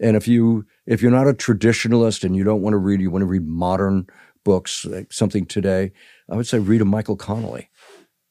And 0.00 0.16
if 0.16 0.28
you 0.28 0.66
if 0.86 1.02
you're 1.02 1.10
not 1.10 1.26
a 1.26 1.32
traditionalist 1.32 2.24
and 2.24 2.36
you 2.36 2.44
don't 2.44 2.62
want 2.62 2.74
to 2.74 2.78
read, 2.78 3.00
you 3.00 3.10
want 3.10 3.22
to 3.22 3.26
read 3.26 3.46
modern 3.46 4.06
books, 4.44 4.84
like 4.84 5.12
something 5.12 5.46
today, 5.46 5.92
I 6.30 6.36
would 6.36 6.46
say 6.46 6.58
read 6.58 6.82
a 6.82 6.84
Michael 6.84 7.16
Connelly. 7.16 7.70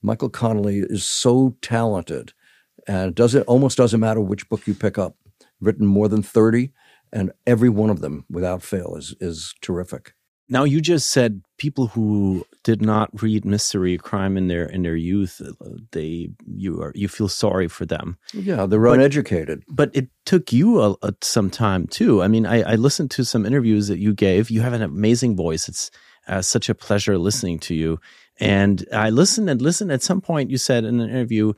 Michael 0.01 0.29
Connelly 0.29 0.79
is 0.79 1.05
so 1.05 1.57
talented, 1.61 2.33
and 2.87 3.09
it 3.09 3.15
doesn't 3.15 3.43
almost 3.43 3.77
doesn't 3.77 3.99
matter 3.99 4.21
which 4.21 4.47
book 4.49 4.67
you 4.67 4.75
pick 4.75 4.97
up. 4.97 5.15
Written 5.59 5.87
more 5.87 6.07
than 6.07 6.21
thirty, 6.21 6.71
and 7.11 7.31
every 7.47 7.69
one 7.69 7.89
of 7.89 8.01
them, 8.01 8.25
without 8.29 8.61
fail, 8.61 8.95
is 8.95 9.15
is 9.19 9.55
terrific. 9.61 10.13
Now 10.49 10.63
you 10.63 10.79
just 10.79 11.09
said 11.09 11.41
people 11.57 11.87
who 11.87 12.45
did 12.63 12.81
not 12.81 13.09
read 13.21 13.43
mystery 13.43 13.97
crime 13.97 14.37
in 14.37 14.47
their 14.47 14.65
in 14.65 14.83
their 14.83 14.95
youth, 14.95 15.41
uh, 15.41 15.69
they 15.91 16.29
you 16.45 16.81
are 16.81 16.91
you 16.95 17.07
feel 17.07 17.27
sorry 17.27 17.67
for 17.67 17.85
them. 17.85 18.17
Yeah, 18.33 18.65
they're 18.65 18.81
but, 18.81 18.93
uneducated. 18.93 19.63
But 19.67 19.91
it 19.93 20.07
took 20.25 20.53
you 20.53 20.81
a, 20.81 20.95
a, 21.01 21.13
some 21.21 21.49
time 21.49 21.87
too. 21.87 22.21
I 22.21 22.27
mean, 22.27 22.45
I, 22.45 22.61
I, 22.73 22.75
listened 22.75 23.11
to 23.11 23.25
some 23.25 23.45
interviews 23.45 23.87
that 23.87 23.99
you 23.99 24.13
gave. 24.13 24.49
You 24.49 24.61
have 24.61 24.73
an 24.73 24.81
amazing 24.81 25.35
voice. 25.35 25.67
It's 25.67 25.91
uh, 26.27 26.41
such 26.41 26.69
a 26.69 26.75
pleasure 26.75 27.17
listening 27.17 27.59
to 27.59 27.75
you. 27.75 27.99
And 28.39 28.85
I 28.93 29.09
listened 29.09 29.49
and 29.49 29.61
listened. 29.61 29.91
At 29.91 30.03
some 30.03 30.21
point, 30.21 30.49
you 30.49 30.57
said 30.57 30.83
in 30.85 30.99
an 30.99 31.09
interview, 31.09 31.53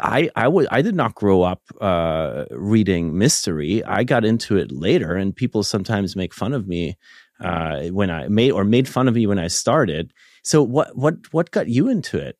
I 0.00 0.30
I 0.34 0.48
would 0.48 0.66
I 0.70 0.82
did 0.82 0.94
not 0.94 1.14
grow 1.14 1.42
up 1.42 1.62
uh, 1.80 2.46
reading 2.50 3.16
mystery. 3.16 3.84
I 3.84 4.04
got 4.04 4.24
into 4.24 4.56
it 4.56 4.72
later, 4.72 5.14
and 5.14 5.34
people 5.34 5.62
sometimes 5.62 6.16
make 6.16 6.34
fun 6.34 6.52
of 6.52 6.66
me 6.66 6.96
uh, 7.40 7.84
when 7.88 8.10
I 8.10 8.28
made 8.28 8.52
or 8.52 8.64
made 8.64 8.88
fun 8.88 9.08
of 9.08 9.14
me 9.14 9.26
when 9.26 9.38
I 9.38 9.48
started. 9.48 10.12
So 10.42 10.62
what 10.62 10.96
what 10.96 11.32
what 11.32 11.50
got 11.50 11.68
you 11.68 11.88
into 11.88 12.18
it? 12.18 12.36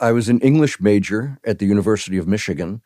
I 0.00 0.12
was 0.12 0.28
an 0.28 0.40
English 0.40 0.80
major 0.80 1.38
at 1.44 1.58
the 1.58 1.66
University 1.66 2.18
of 2.18 2.28
Michigan, 2.28 2.82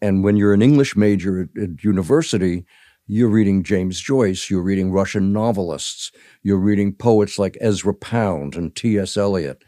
and 0.00 0.22
when 0.22 0.36
you're 0.36 0.54
an 0.54 0.62
English 0.62 0.96
major 0.96 1.42
at, 1.42 1.62
at 1.62 1.84
university, 1.84 2.64
you're 3.06 3.28
reading 3.28 3.62
James 3.62 4.00
Joyce, 4.00 4.48
you're 4.48 4.62
reading 4.62 4.92
Russian 4.92 5.32
novelists, 5.32 6.12
you're 6.42 6.58
reading 6.58 6.94
poets 6.94 7.38
like 7.38 7.58
Ezra 7.60 7.94
Pound 7.94 8.54
and 8.54 8.74
T.S. 8.74 9.16
Eliot. 9.16 9.64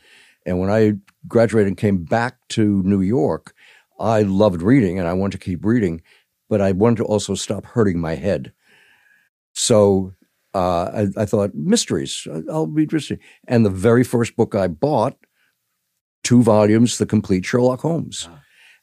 And 0.47 0.61
when 0.61 0.71
I 0.71 0.95
graduated 1.27 1.69
and 1.69 1.77
came 1.77 2.05
back 2.05 2.37
to 2.51 2.83
New 2.85 3.01
York, 3.01 3.55
I 3.99 4.23
loved 4.23 4.63
reading 4.63 4.99
and 4.99 5.09
I 5.09 5.15
wanted 5.15 5.39
to 5.39 5.45
keep 5.45 5.65
reading, 5.65 6.03
but 6.49 6.61
I 6.61 6.73
wanted 6.73 6.99
to 6.99 7.05
also 7.05 7.35
stop 7.35 7.65
hurting 7.65 7.99
my 7.99 8.15
head. 8.15 8.53
So 9.53 10.13
uh, 10.55 10.91
I, 11.17 11.23
I, 11.23 11.25
thought 11.25 11.55
mysteries. 11.55 12.27
I'll 12.51 12.67
read 12.67 12.93
mystery. 12.93 13.19
And 13.49 13.67
the 13.67 13.71
very 13.71 14.05
first 14.05 14.37
book 14.37 14.55
I 14.55 14.69
bought, 14.69 15.17
two 16.23 16.43
volumes, 16.43 16.99
The 16.99 17.07
Complete 17.07 17.45
Sherlock 17.45 17.81
Holmes. 17.81 18.29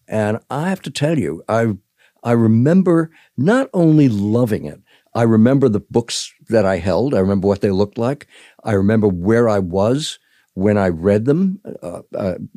And 0.07 0.39
I 0.49 0.69
have 0.69 0.81
to 0.81 0.91
tell 0.91 1.17
you, 1.17 1.43
I 1.47 1.75
I 2.23 2.33
remember 2.33 3.09
not 3.37 3.69
only 3.73 4.07
loving 4.09 4.65
it, 4.65 4.79
I 5.13 5.23
remember 5.23 5.69
the 5.69 5.79
books 5.79 6.33
that 6.49 6.65
I 6.65 6.77
held. 6.77 7.13
I 7.13 7.19
remember 7.19 7.47
what 7.47 7.61
they 7.61 7.71
looked 7.71 7.97
like. 7.97 8.27
I 8.63 8.73
remember 8.73 9.07
where 9.07 9.49
I 9.49 9.59
was 9.59 10.19
when 10.53 10.77
I 10.77 10.89
read 10.89 11.25
them, 11.25 11.59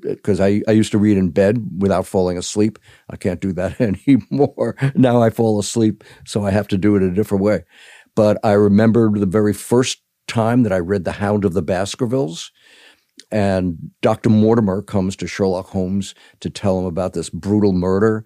because 0.03 0.41
uh, 0.41 0.43
uh, 0.43 0.47
I, 0.47 0.63
I 0.67 0.73
used 0.73 0.91
to 0.93 0.99
read 0.99 1.17
in 1.17 1.31
bed 1.31 1.65
without 1.79 2.07
falling 2.07 2.37
asleep. 2.37 2.79
I 3.09 3.17
can't 3.17 3.41
do 3.41 3.53
that 3.53 3.81
anymore. 4.09 4.77
now 4.95 5.23
I 5.23 5.31
fall 5.31 5.59
asleep, 5.59 6.03
so 6.27 6.45
I 6.45 6.51
have 6.51 6.69
to 6.69 6.79
do 6.79 6.97
it 6.97 7.03
a 7.03 7.11
different 7.11 7.45
way. 7.45 7.65
But 8.15 8.39
I 8.45 8.53
remember 8.53 9.11
the 9.19 9.27
very 9.27 9.53
first 9.53 10.03
time 10.27 10.63
that 10.63 10.73
I 10.73 10.79
read 10.79 11.05
The 11.05 11.13
Hound 11.13 11.45
of 11.45 11.53
the 11.55 11.63
Baskervilles. 11.63 12.51
And 13.31 13.91
Dr. 14.01 14.31
Mortimer 14.31 14.83
comes 14.83 15.17
to 15.17 15.27
Sherlock 15.27 15.69
Holmes 15.69 16.15
to 16.41 16.51
tell 16.51 16.79
him 16.79 16.85
about 16.85 17.15
this 17.15 17.31
brutal 17.31 17.73
murder, 17.73 18.25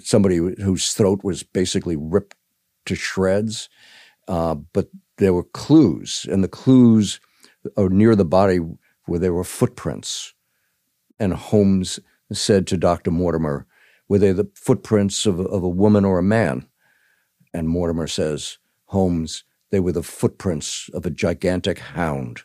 somebody 0.00 0.36
whose 0.36 0.92
throat 0.92 1.20
was 1.22 1.42
basically 1.42 1.96
ripped 1.96 2.36
to 2.86 2.94
shreds. 2.94 3.68
Uh, 4.26 4.54
but 4.54 4.88
there 5.18 5.32
were 5.32 5.44
clues, 5.44 6.26
and 6.30 6.42
the 6.42 6.48
clues 6.48 7.20
are 7.76 7.88
near 7.88 8.16
the 8.16 8.24
body 8.24 8.58
where 9.06 9.20
there 9.20 9.32
were 9.32 9.44
footprints. 9.44 10.34
And 11.20 11.34
Holmes 11.34 12.00
said 12.32 12.66
to 12.68 12.76
Dr. 12.76 13.10
Mortimer, 13.10 13.66
Were 14.08 14.18
they 14.18 14.32
the 14.32 14.50
footprints 14.54 15.26
of, 15.26 15.38
of 15.40 15.62
a 15.62 15.68
woman 15.68 16.04
or 16.04 16.18
a 16.18 16.22
man? 16.22 16.66
And 17.54 17.68
Mortimer 17.68 18.06
says, 18.06 18.58
Holmes, 18.92 19.44
they 19.70 19.80
were 19.80 19.92
the 19.92 20.02
footprints 20.02 20.90
of 20.92 21.06
a 21.06 21.10
gigantic 21.10 21.78
hound. 21.78 22.42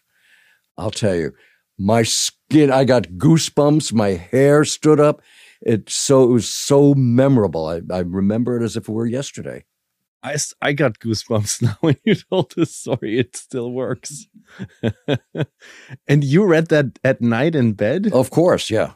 I'll 0.78 0.92
tell 0.92 1.16
you, 1.16 1.34
my 1.78 2.04
skin, 2.04 2.72
I 2.72 2.86
got 2.86 3.04
goosebumps, 3.18 3.92
my 3.94 4.12
hair 4.12 4.64
stood 4.64 5.00
up. 5.00 5.22
It 5.62 5.90
so 5.90 6.24
it 6.24 6.32
was 6.32 6.48
so 6.50 6.94
memorable. 6.94 7.68
I, 7.68 7.82
I 7.92 8.00
remember 8.00 8.58
it 8.58 8.64
as 8.64 8.78
if 8.78 8.88
it 8.88 8.92
were 8.92 9.06
yesterday. 9.06 9.66
I, 10.24 10.38
I 10.62 10.74
got 10.74 11.00
goosebumps 11.00 11.62
now 11.62 11.78
when 11.82 11.98
you 12.06 12.16
told 12.16 12.54
this 12.56 12.76
story. 12.76 13.20
It 13.20 13.36
still 13.36 13.72
works. 13.72 14.28
and 16.08 16.24
you 16.24 16.46
read 16.46 16.68
that 16.68 17.00
at 17.04 17.22
night 17.22 17.56
in 17.56 17.74
bed? 17.74 18.10
Of 18.14 18.30
course, 18.30 18.70
yeah. 18.70 18.94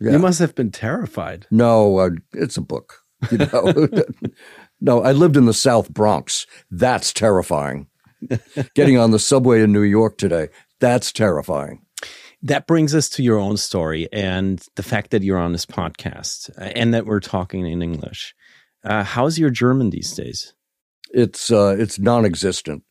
yeah. 0.00 0.12
You 0.12 0.18
must 0.18 0.38
have 0.38 0.54
been 0.54 0.70
terrified. 0.70 1.46
No, 1.50 1.98
uh, 1.98 2.10
it's 2.32 2.56
a 2.56 2.62
book. 2.62 3.02
You 3.30 3.38
know, 3.38 3.88
No, 4.84 5.00
I 5.00 5.12
lived 5.12 5.38
in 5.38 5.46
the 5.46 5.54
South 5.54 5.88
Bronx. 5.88 6.46
That's 6.70 7.10
terrifying. 7.10 7.86
Getting 8.74 8.98
on 8.98 9.12
the 9.12 9.18
subway 9.18 9.62
in 9.62 9.72
New 9.72 9.80
York 9.82 10.18
today, 10.18 10.48
that's 10.78 11.10
terrifying. 11.10 11.80
That 12.42 12.66
brings 12.66 12.94
us 12.94 13.08
to 13.10 13.22
your 13.22 13.38
own 13.38 13.56
story 13.56 14.12
and 14.12 14.62
the 14.74 14.82
fact 14.82 15.10
that 15.12 15.22
you're 15.22 15.38
on 15.38 15.52
this 15.52 15.64
podcast 15.64 16.50
uh, 16.58 16.64
and 16.76 16.92
that 16.92 17.06
we're 17.06 17.20
talking 17.20 17.66
in 17.66 17.80
English. 17.80 18.34
Uh, 18.84 19.04
how's 19.04 19.38
your 19.38 19.48
German 19.48 19.88
these 19.88 20.12
days? 20.12 20.52
It's 21.14 21.50
uh, 21.50 21.76
it's 21.78 21.98
non-existent, 21.98 22.82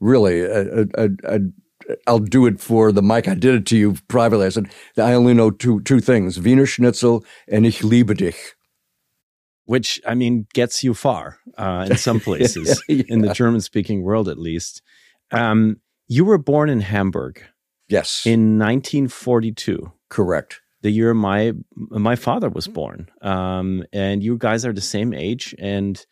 really. 0.00 0.46
I, 0.50 0.86
I, 0.96 1.08
I, 1.28 1.38
I'll 2.06 2.18
do 2.18 2.46
it 2.46 2.60
for 2.60 2.92
the 2.92 3.02
mic. 3.02 3.28
I 3.28 3.34
did 3.34 3.54
it 3.56 3.66
to 3.66 3.76
you 3.76 3.96
privately. 4.08 4.46
I 4.46 4.48
said 4.48 4.72
I 4.96 5.12
only 5.12 5.34
know 5.34 5.50
two 5.50 5.82
two 5.82 6.00
things: 6.00 6.40
Wiener 6.40 6.64
Schnitzel 6.64 7.22
and 7.46 7.66
Ich 7.66 7.84
liebe 7.84 8.14
dich 8.14 8.54
which 9.64 10.00
I 10.06 10.14
mean 10.14 10.46
gets 10.54 10.82
you 10.82 10.94
far 10.94 11.38
uh, 11.56 11.86
in 11.90 11.96
some 11.96 12.20
places 12.28 12.82
yeah. 12.88 13.02
in 13.08 13.20
the 13.20 13.32
German 13.32 13.60
speaking 13.60 14.02
world, 14.02 14.28
at 14.28 14.38
least. 14.38 14.82
Um, 15.30 15.76
you 16.08 16.24
were 16.24 16.38
born 16.38 16.68
in 16.68 16.80
Hamburg. 16.80 17.42
Yes. 17.88 18.26
In 18.26 18.58
1942. 18.58 19.92
Correct. 20.08 20.60
The 20.82 20.90
year 20.90 21.14
my 21.14 21.52
my 21.76 22.16
father 22.16 22.48
was 22.48 22.66
born, 22.66 23.08
um, 23.20 23.84
and 23.92 24.20
you 24.20 24.36
guys 24.36 24.66
are 24.66 24.72
the 24.72 24.80
same 24.80 25.14
age, 25.14 25.54
and 25.60 26.04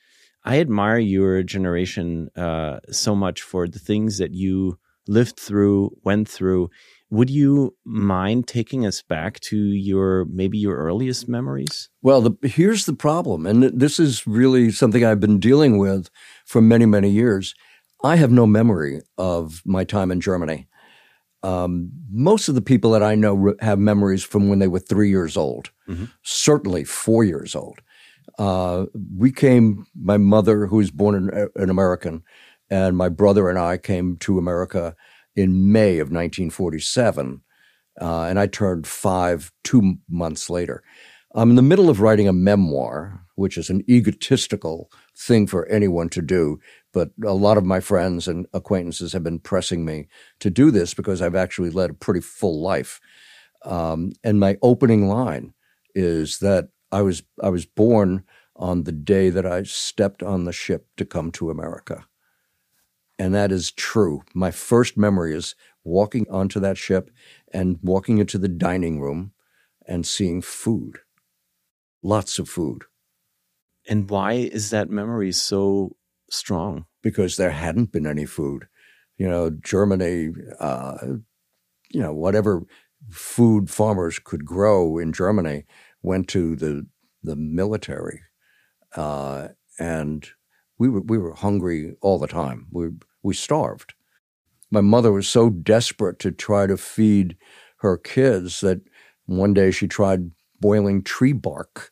I 0.45 0.61
admire 0.61 0.99
your 0.99 1.43
generation 1.43 2.31
uh, 2.37 2.79
so 2.91 3.17
much 3.17 3.43
for 3.43 3.67
the 3.67 3.81
things 3.81 4.19
that 4.19 4.33
you 4.33 4.79
lived 5.09 5.41
through, 5.41 5.97
went 6.05 6.29
through, 6.29 6.71
would 7.11 7.29
you 7.29 7.77
mind 7.85 8.47
taking 8.47 8.87
us 8.87 9.03
back 9.03 9.41
to 9.41 9.57
your 9.57 10.25
maybe 10.27 10.59
your 10.59 10.77
earliest 10.77 11.29
memories? 11.29 11.89
Well, 12.03 12.23
the, 12.23 12.49
here's 12.49 12.87
the 12.87 12.93
problem, 12.93 13.47
and 13.47 13.65
this 13.65 13.99
is 13.99 14.27
really 14.27 14.71
something 14.71 15.05
I've 15.05 15.21
been 15.21 15.41
dealing 15.41 15.79
with 15.79 16.09
for 16.47 16.61
many, 16.61 16.87
many 16.87 17.11
years. 17.11 17.55
I 18.05 18.17
have 18.17 18.31
no 18.31 18.47
memory 18.47 19.01
of 19.19 19.61
my 19.65 19.85
time 19.85 20.11
in 20.11 20.21
Germany. 20.21 20.69
Um, 21.43 21.91
most 22.11 22.49
of 22.49 22.55
the 22.55 22.63
people 22.63 22.93
that 22.93 23.03
I 23.03 23.15
know 23.15 23.55
have 23.61 23.79
memories 23.79 24.23
from 24.23 24.49
when 24.49 24.59
they 24.59 24.69
were 24.69 24.79
three 24.79 25.09
years 25.09 25.37
old, 25.37 25.71
mm-hmm. 25.89 26.05
certainly 26.23 26.85
four 26.85 27.25
years 27.25 27.55
old. 27.55 27.81
Uh, 28.39 28.87
we 29.17 29.33
came, 29.33 29.87
my 29.95 30.17
mother, 30.17 30.67
who 30.67 30.77
was 30.77 30.91
born 30.91 31.15
an, 31.15 31.49
an 31.57 31.71
American, 31.71 32.23
and 32.71 32.97
my 32.97 33.09
brother 33.09 33.49
and 33.49 33.59
I 33.59 33.79
came 33.79 34.17
to 34.19 34.39
America 34.39 34.95
in 35.41 35.73
May 35.73 35.99
of 35.99 36.09
1947. 36.09 37.43
Uh, 38.01 38.23
and 38.23 38.39
I 38.39 38.47
turned 38.47 38.87
five 38.87 39.53
two 39.65 39.97
months 40.09 40.49
later. 40.49 40.83
I'm 41.35 41.51
in 41.51 41.57
the 41.57 41.63
middle 41.63 41.89
of 41.89 42.01
writing 42.01 42.27
a 42.27 42.33
memoir, 42.33 43.25
which 43.37 43.57
is 43.57 43.71
an 43.71 43.85
egotistical 43.89 44.91
thing 45.17 45.47
for 45.47 45.67
anyone 45.67 46.09
to 46.11 46.23
do. 46.23 46.59
But 46.93 47.11
a 47.25 47.35
lot 47.35 47.57
of 47.57 47.65
my 47.65 47.79
friends 47.79 48.27
and 48.27 48.47
acquaintances 48.53 49.13
have 49.13 49.23
been 49.23 49.39
pressing 49.39 49.85
me 49.85 50.09
to 50.41 50.51
do 50.51 50.71
this 50.71 50.93
because 50.93 51.23
I've 51.23 51.37
actually 51.37 51.71
led 51.71 51.91
a 51.91 51.95
pretty 51.95 52.21
full 52.21 52.61
life. 52.61 53.01
Um, 53.65 54.13
and 54.25 54.41
my 54.41 54.57
opening 54.63 55.07
line 55.07 55.55
is 55.95 56.39
that 56.39 56.71
I 56.91 57.03
was 57.03 57.23
I 57.43 57.51
was 57.51 57.67
born 57.67 58.25
on 58.57 58.85
the 58.85 58.93
day 58.93 59.31
that 59.31 59.47
I 59.47 59.63
stepped 59.63 60.23
on 60.23 60.45
the 60.45 60.53
ship 60.53 60.87
to 60.97 61.05
come 61.05 61.31
to 61.33 61.51
America. 61.51 62.07
And 63.21 63.35
that 63.35 63.53
is 63.53 63.71
true. 63.71 64.23
My 64.33 64.51
first 64.51 64.97
memory 64.97 65.35
is 65.35 65.55
walking 65.85 66.27
onto 66.31 66.59
that 66.61 66.79
ship 66.79 67.11
and 67.53 67.79
walking 67.83 68.17
into 68.17 68.39
the 68.39 68.49
dining 68.49 68.99
room 68.99 69.33
and 69.87 70.07
seeing 70.07 70.41
food. 70.41 71.01
Lots 72.03 72.39
of 72.39 72.49
food. 72.49 72.85
And 73.87 74.09
why 74.09 74.33
is 74.33 74.71
that 74.71 74.89
memory 74.89 75.33
so 75.33 75.97
strong? 76.31 76.87
Because 77.03 77.37
there 77.37 77.51
hadn't 77.51 77.93
been 77.93 78.07
any 78.07 78.25
food. 78.25 78.69
You 79.19 79.29
know, 79.29 79.51
Germany, 79.51 80.31
uh, 80.59 80.97
you 81.91 82.01
know, 82.01 82.15
whatever 82.15 82.63
food 83.11 83.69
farmers 83.69 84.19
could 84.19 84.47
grow 84.47 84.97
in 84.97 85.13
Germany 85.13 85.67
went 86.03 86.27
to 86.29 86.57
the 86.57 86.87
the 87.23 87.37
military, 87.37 88.23
uh, 88.97 89.49
and 89.79 90.27
we 90.79 90.89
were 90.89 91.03
we 91.03 91.19
were 91.19 91.35
hungry 91.35 91.97
all 92.01 92.19
the 92.19 92.27
time. 92.27 92.67
We 92.73 92.89
we 93.23 93.35
starved. 93.35 93.95
My 94.71 94.81
mother 94.81 95.13
was 95.13 95.29
so 95.29 95.51
desperate 95.51 96.19
to 96.21 96.31
try 96.31 96.67
to 96.67 96.77
feed 96.77 97.37
her 97.79 97.97
kids 97.97 98.61
that 98.61 98.81
one 99.27 99.55
day 99.55 99.71
she 99.71 99.89
tried 99.89 100.31
boiling 100.61 101.03
tree 101.03 101.33
bark, 101.33 101.91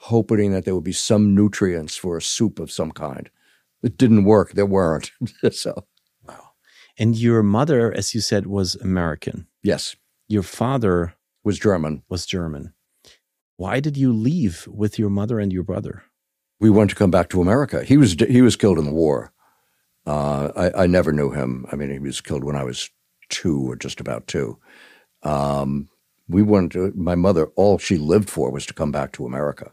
hoping 0.00 0.52
that 0.52 0.64
there 0.64 0.74
would 0.74 0.84
be 0.84 0.92
some 0.92 1.34
nutrients 1.34 1.96
for 1.96 2.16
a 2.16 2.22
soup 2.22 2.58
of 2.58 2.70
some 2.70 2.92
kind. 2.92 3.30
It 3.82 3.98
didn't 3.98 4.24
work. 4.24 4.52
There 4.52 4.66
weren't. 4.66 5.10
so, 5.52 5.86
wow. 6.26 6.50
And 6.98 7.16
your 7.16 7.42
mother, 7.42 7.92
as 7.92 8.14
you 8.14 8.20
said, 8.20 8.46
was 8.46 8.76
American. 8.76 9.46
Yes. 9.62 9.96
Your 10.28 10.42
father 10.42 11.14
was 11.42 11.58
German. 11.58 12.02
Was 12.08 12.24
German. 12.24 12.72
Why 13.56 13.80
did 13.80 13.96
you 13.96 14.12
leave 14.12 14.66
with 14.66 14.98
your 14.98 15.10
mother 15.10 15.38
and 15.38 15.52
your 15.52 15.62
brother? 15.62 16.04
We 16.60 16.70
wanted 16.70 16.90
to 16.90 16.96
come 16.96 17.10
back 17.10 17.28
to 17.30 17.42
America. 17.42 17.84
He 17.84 17.96
was 17.96 18.14
he 18.14 18.40
was 18.40 18.56
killed 18.56 18.78
in 18.78 18.84
the 18.84 18.92
war. 18.92 19.32
Uh, 20.06 20.50
I, 20.54 20.82
I, 20.82 20.86
never 20.86 21.12
knew 21.12 21.30
him. 21.30 21.64
I 21.72 21.76
mean, 21.76 21.90
he 21.90 21.98
was 21.98 22.20
killed 22.20 22.44
when 22.44 22.56
I 22.56 22.64
was 22.64 22.90
two 23.30 23.70
or 23.70 23.76
just 23.76 24.00
about 24.00 24.26
two. 24.26 24.58
Um, 25.22 25.88
we 26.28 26.42
wanted 26.42 26.72
to, 26.72 26.92
my 26.94 27.14
mother, 27.14 27.46
all 27.56 27.78
she 27.78 27.96
lived 27.96 28.28
for 28.28 28.50
was 28.50 28.66
to 28.66 28.74
come 28.74 28.92
back 28.92 29.12
to 29.12 29.24
America. 29.24 29.72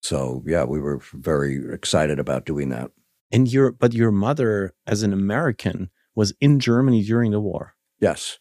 So 0.00 0.44
yeah, 0.46 0.64
we 0.64 0.80
were 0.80 1.00
very 1.12 1.60
excited 1.72 2.20
about 2.20 2.46
doing 2.46 2.68
that. 2.68 2.92
And 3.32 3.52
your, 3.52 3.72
but 3.72 3.94
your 3.94 4.12
mother, 4.12 4.74
as 4.86 5.02
an 5.02 5.12
American, 5.12 5.90
was 6.14 6.32
in 6.40 6.60
Germany 6.60 7.02
during 7.02 7.32
the 7.32 7.40
war. 7.40 7.74
Yes. 8.00 8.38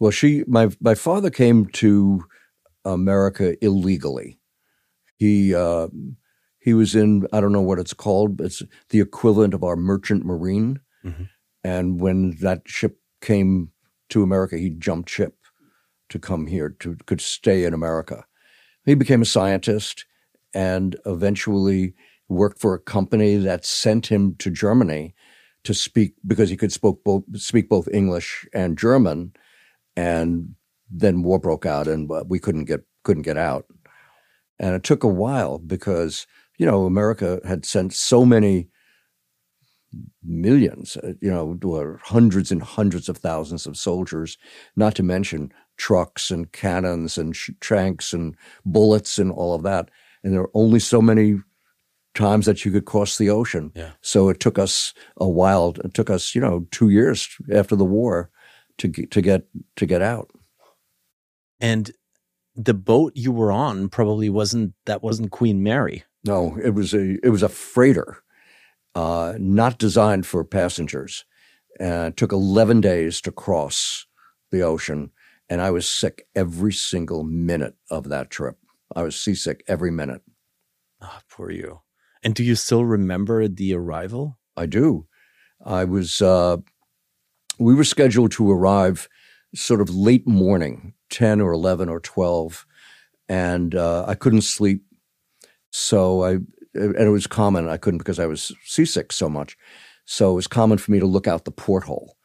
Well, 0.00 0.10
she, 0.10 0.44
my, 0.48 0.70
my 0.80 0.94
father 0.94 1.30
came 1.30 1.66
to 1.66 2.24
America 2.84 3.56
illegally. 3.64 4.40
He, 5.16 5.54
uh, 5.54 5.88
he 6.58 6.74
was 6.74 6.94
in, 6.94 7.26
I 7.32 7.40
don't 7.40 7.52
know 7.52 7.62
what 7.62 7.78
it's 7.78 7.94
called, 7.94 8.36
but 8.36 8.46
it's 8.46 8.62
the 8.90 9.00
equivalent 9.00 9.54
of 9.54 9.64
our 9.64 9.76
merchant 9.76 10.24
marine. 10.24 10.80
Mm-hmm. 11.04 11.24
And 11.64 12.00
when 12.00 12.36
that 12.40 12.62
ship 12.66 12.98
came 13.20 13.70
to 14.10 14.22
America, 14.22 14.56
he 14.56 14.70
jumped 14.70 15.10
ship 15.10 15.36
to 16.08 16.18
come 16.18 16.46
here 16.46 16.70
to 16.80 16.96
could 17.06 17.20
stay 17.20 17.64
in 17.64 17.74
America. 17.74 18.24
He 18.84 18.94
became 18.94 19.22
a 19.22 19.26
scientist 19.26 20.06
and 20.54 20.96
eventually 21.04 21.94
worked 22.28 22.60
for 22.60 22.74
a 22.74 22.80
company 22.80 23.36
that 23.36 23.64
sent 23.64 24.06
him 24.06 24.34
to 24.36 24.50
Germany 24.50 25.14
to 25.64 25.74
speak 25.74 26.14
because 26.26 26.48
he 26.48 26.56
could 26.56 26.72
spoke 26.72 27.04
both, 27.04 27.24
speak 27.36 27.68
both 27.68 27.88
English 27.92 28.46
and 28.54 28.78
German. 28.78 29.32
And 29.96 30.54
then 30.90 31.22
war 31.22 31.38
broke 31.38 31.66
out, 31.66 31.86
and 31.86 32.10
we 32.26 32.38
couldn't 32.38 32.64
get 32.64 32.84
couldn't 33.02 33.24
get 33.24 33.36
out. 33.36 33.66
And 34.58 34.74
it 34.74 34.82
took 34.82 35.04
a 35.04 35.08
while 35.08 35.58
because 35.58 36.26
you 36.58 36.66
know 36.66 36.84
America 36.84 37.40
had 37.44 37.64
sent 37.64 37.94
so 37.94 38.24
many 38.24 38.68
millions, 40.22 40.96
uh, 40.98 41.14
you 41.20 41.30
know, 41.30 41.98
hundreds 42.02 42.50
and 42.50 42.62
hundreds 42.62 43.08
of 43.08 43.16
thousands 43.16 43.66
of 43.66 43.76
soldiers, 43.76 44.36
not 44.76 44.94
to 44.96 45.02
mention 45.02 45.52
trucks 45.76 46.30
and 46.30 46.52
cannons 46.52 47.16
and 47.16 47.34
sh- 47.34 47.50
tanks 47.60 48.12
and 48.12 48.36
bullets 48.64 49.18
and 49.18 49.32
all 49.32 49.54
of 49.54 49.62
that. 49.62 49.90
And 50.22 50.32
there 50.32 50.42
were 50.42 50.50
only 50.54 50.80
so 50.80 51.00
many 51.00 51.40
times 52.14 52.46
that 52.46 52.64
you 52.64 52.72
could 52.72 52.84
cross 52.84 53.16
the 53.16 53.30
ocean. 53.30 53.72
Yeah. 53.74 53.92
So 54.00 54.28
it 54.28 54.40
took 54.40 54.58
us 54.58 54.92
a 55.16 55.28
while. 55.28 55.74
It 55.84 55.94
took 55.94 56.10
us, 56.10 56.34
you 56.34 56.40
know, 56.40 56.66
two 56.70 56.90
years 56.90 57.28
after 57.52 57.76
the 57.76 57.84
war 57.84 58.30
to 58.78 58.88
get, 58.88 59.10
to 59.12 59.22
get 59.22 59.46
to 59.76 59.86
get 59.86 60.02
out. 60.02 60.30
And 61.60 61.90
the 62.54 62.74
boat 62.74 63.12
you 63.14 63.30
were 63.30 63.52
on 63.52 63.88
probably 63.88 64.28
wasn't 64.28 64.74
that 64.86 65.02
wasn't 65.02 65.30
Queen 65.30 65.62
Mary. 65.62 66.04
No, 66.28 66.58
it 66.62 66.74
was 66.74 66.92
a 66.92 67.16
it 67.24 67.30
was 67.30 67.42
a 67.42 67.48
freighter 67.48 68.18
uh, 68.94 69.32
not 69.38 69.78
designed 69.78 70.26
for 70.26 70.44
passengers. 70.44 71.24
Uh, 71.80 72.08
it 72.10 72.18
took 72.18 72.32
11 72.32 72.82
days 72.82 73.22
to 73.22 73.32
cross 73.32 74.06
the 74.50 74.60
ocean, 74.60 75.10
and 75.48 75.62
I 75.62 75.70
was 75.70 75.88
sick 75.88 76.26
every 76.36 76.74
single 76.74 77.24
minute 77.24 77.76
of 77.90 78.10
that 78.10 78.28
trip. 78.28 78.58
I 78.94 79.04
was 79.04 79.16
seasick 79.16 79.64
every 79.66 79.90
minute. 79.90 80.20
Oh, 81.00 81.20
poor 81.30 81.50
you. 81.50 81.80
And 82.22 82.34
do 82.34 82.44
you 82.44 82.56
still 82.56 82.84
remember 82.84 83.48
the 83.48 83.74
arrival? 83.74 84.36
I 84.54 84.66
do. 84.66 85.06
I 85.64 85.84
was, 85.84 86.20
uh, 86.20 86.58
we 87.58 87.74
were 87.74 87.84
scheduled 87.84 88.32
to 88.32 88.50
arrive 88.50 89.08
sort 89.54 89.80
of 89.80 89.88
late 89.88 90.26
morning, 90.26 90.92
10 91.08 91.40
or 91.40 91.52
11 91.52 91.88
or 91.88 92.00
12, 92.00 92.66
and 93.30 93.74
uh, 93.74 94.04
I 94.06 94.14
couldn't 94.14 94.42
sleep. 94.42 94.82
So 95.70 96.24
I 96.24 96.38
and 96.74 96.96
it 96.96 97.10
was 97.10 97.26
common. 97.26 97.68
I 97.68 97.76
couldn't 97.76 97.98
because 97.98 98.18
I 98.18 98.26
was 98.26 98.52
seasick 98.64 99.12
so 99.12 99.28
much. 99.28 99.56
So 100.04 100.30
it 100.30 100.34
was 100.34 100.46
common 100.46 100.78
for 100.78 100.90
me 100.90 101.00
to 101.00 101.06
look 101.06 101.26
out 101.26 101.44
the 101.44 101.50
porthole, 101.50 102.16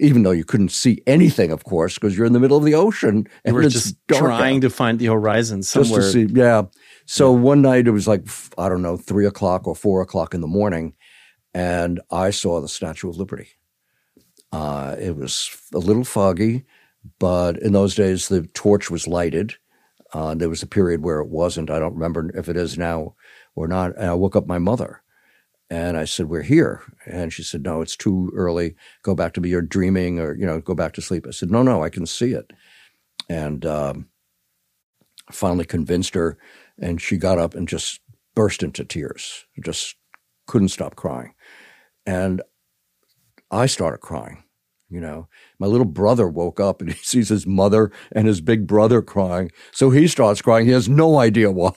even 0.00 0.22
though 0.22 0.32
you 0.32 0.44
couldn't 0.44 0.70
see 0.70 1.02
anything, 1.06 1.52
of 1.52 1.64
course, 1.64 1.94
because 1.94 2.16
you're 2.16 2.26
in 2.26 2.32
the 2.32 2.40
middle 2.40 2.56
of 2.56 2.64
the 2.64 2.74
ocean 2.74 3.26
and 3.44 3.54
you 3.54 3.54
were 3.54 3.68
just 3.68 3.96
trying 4.08 4.56
out. 4.56 4.62
to 4.62 4.70
find 4.70 4.98
the 4.98 5.06
horizon 5.06 5.62
somewhere. 5.62 6.00
Just 6.00 6.14
to 6.14 6.28
see, 6.28 6.34
yeah. 6.34 6.62
So 7.06 7.32
yeah. 7.32 7.40
one 7.40 7.62
night 7.62 7.86
it 7.86 7.92
was 7.92 8.08
like 8.08 8.26
I 8.58 8.68
don't 8.68 8.82
know, 8.82 8.96
three 8.96 9.26
o'clock 9.26 9.66
or 9.66 9.76
four 9.76 10.02
o'clock 10.02 10.34
in 10.34 10.40
the 10.40 10.46
morning, 10.46 10.94
and 11.54 12.00
I 12.10 12.30
saw 12.30 12.60
the 12.60 12.68
Statue 12.68 13.10
of 13.10 13.16
Liberty. 13.16 13.48
Uh, 14.50 14.96
it 14.98 15.16
was 15.16 15.50
a 15.72 15.78
little 15.78 16.04
foggy, 16.04 16.64
but 17.18 17.58
in 17.58 17.72
those 17.72 17.94
days 17.94 18.28
the 18.28 18.42
torch 18.54 18.90
was 18.90 19.08
lighted. 19.08 19.54
Uh, 20.12 20.34
there 20.34 20.48
was 20.48 20.62
a 20.62 20.66
period 20.66 21.02
where 21.02 21.20
it 21.20 21.28
wasn't. 21.28 21.70
I 21.70 21.78
don't 21.78 21.94
remember 21.94 22.30
if 22.36 22.48
it 22.48 22.56
is 22.56 22.76
now 22.76 23.14
or 23.54 23.66
not. 23.66 23.96
And 23.96 24.10
I 24.10 24.14
woke 24.14 24.36
up 24.36 24.46
my 24.46 24.58
mother 24.58 25.02
and 25.70 25.96
I 25.96 26.04
said, 26.04 26.26
We're 26.28 26.42
here. 26.42 26.82
And 27.06 27.32
she 27.32 27.42
said, 27.42 27.62
No, 27.62 27.80
it's 27.80 27.96
too 27.96 28.30
early. 28.36 28.74
Go 29.02 29.14
back 29.14 29.32
to 29.34 29.40
be 29.40 29.48
your 29.48 29.62
dreaming 29.62 30.20
or, 30.20 30.36
you 30.36 30.44
know, 30.44 30.60
go 30.60 30.74
back 30.74 30.92
to 30.94 31.02
sleep. 31.02 31.26
I 31.26 31.30
said, 31.30 31.50
No, 31.50 31.62
no, 31.62 31.82
I 31.82 31.88
can 31.88 32.04
see 32.04 32.32
it. 32.32 32.52
And 33.28 33.64
um, 33.64 34.08
finally 35.30 35.64
convinced 35.64 36.14
her. 36.14 36.36
And 36.78 37.00
she 37.00 37.16
got 37.16 37.38
up 37.38 37.54
and 37.54 37.66
just 37.66 38.00
burst 38.34 38.62
into 38.62 38.84
tears, 38.84 39.46
just 39.64 39.96
couldn't 40.46 40.68
stop 40.68 40.94
crying. 40.94 41.34
And 42.04 42.42
I 43.50 43.66
started 43.66 43.98
crying. 43.98 44.44
You 44.92 45.00
know, 45.00 45.28
my 45.58 45.66
little 45.66 45.86
brother 45.86 46.28
woke 46.28 46.60
up 46.60 46.80
and 46.80 46.92
he 46.92 47.02
sees 47.02 47.28
his 47.28 47.46
mother 47.46 47.90
and 48.12 48.26
his 48.26 48.40
big 48.40 48.66
brother 48.66 49.02
crying. 49.02 49.50
So 49.72 49.90
he 49.90 50.06
starts 50.06 50.42
crying. 50.42 50.66
He 50.66 50.72
has 50.72 50.88
no 50.88 51.18
idea 51.18 51.50
why 51.50 51.72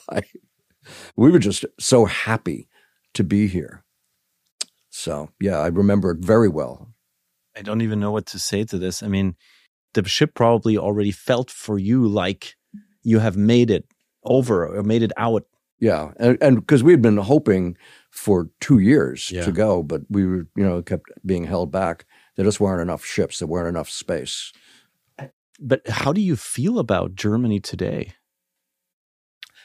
we 1.15 1.31
were 1.31 1.39
just 1.39 1.65
so 1.79 2.05
happy 2.05 2.67
to 3.13 3.23
be 3.23 3.47
here. 3.47 3.83
So, 4.89 5.29
yeah, 5.41 5.57
I 5.57 5.67
remember 5.67 6.11
it 6.11 6.19
very 6.19 6.49
well. 6.49 6.93
I 7.55 7.61
don't 7.61 7.81
even 7.81 7.99
know 7.99 8.11
what 8.11 8.25
to 8.27 8.39
say 8.39 8.63
to 8.65 8.77
this. 8.77 9.01
I 9.01 9.07
mean, 9.07 9.35
the 9.93 10.07
ship 10.07 10.33
probably 10.33 10.77
already 10.77 11.11
felt 11.11 11.49
for 11.49 11.79
you 11.79 12.07
like 12.07 12.55
you 13.03 13.19
have 13.19 13.37
made 13.37 13.71
it 13.71 13.85
over 14.23 14.67
or 14.67 14.83
made 14.83 15.03
it 15.03 15.11
out. 15.17 15.45
Yeah. 15.79 16.11
And 16.17 16.59
because 16.59 16.83
we 16.83 16.93
had 16.93 17.01
been 17.01 17.17
hoping 17.17 17.77
for 18.11 18.49
two 18.59 18.79
years 18.79 19.31
yeah. 19.31 19.43
to 19.43 19.51
go, 19.51 19.83
but 19.83 20.01
we 20.09 20.25
were, 20.25 20.47
you 20.55 20.63
know, 20.63 20.81
kept 20.81 21.09
being 21.25 21.45
held 21.45 21.71
back. 21.71 22.05
There 22.35 22.45
just 22.45 22.59
weren't 22.59 22.81
enough 22.81 23.05
ships, 23.05 23.39
there 23.39 23.47
weren't 23.47 23.69
enough 23.69 23.89
space. 23.89 24.51
But 25.59 25.87
how 25.87 26.11
do 26.11 26.21
you 26.21 26.35
feel 26.35 26.79
about 26.79 27.15
Germany 27.15 27.59
today? 27.59 28.13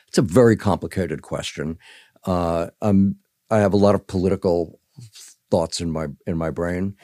It's 0.09 0.18
a 0.18 0.22
very 0.22 0.56
complicated 0.56 1.22
question. 1.22 1.78
Uh, 2.24 2.68
I'm, 2.80 3.16
I 3.50 3.59
have 3.59 3.72
a 3.72 3.76
lot 3.78 3.94
of 3.94 4.06
political 4.06 4.80
thoughts 5.50 5.80
in 5.80 5.90
my 5.90 6.06
in 6.26 6.37
my 6.37 6.50
brain, 6.50 6.96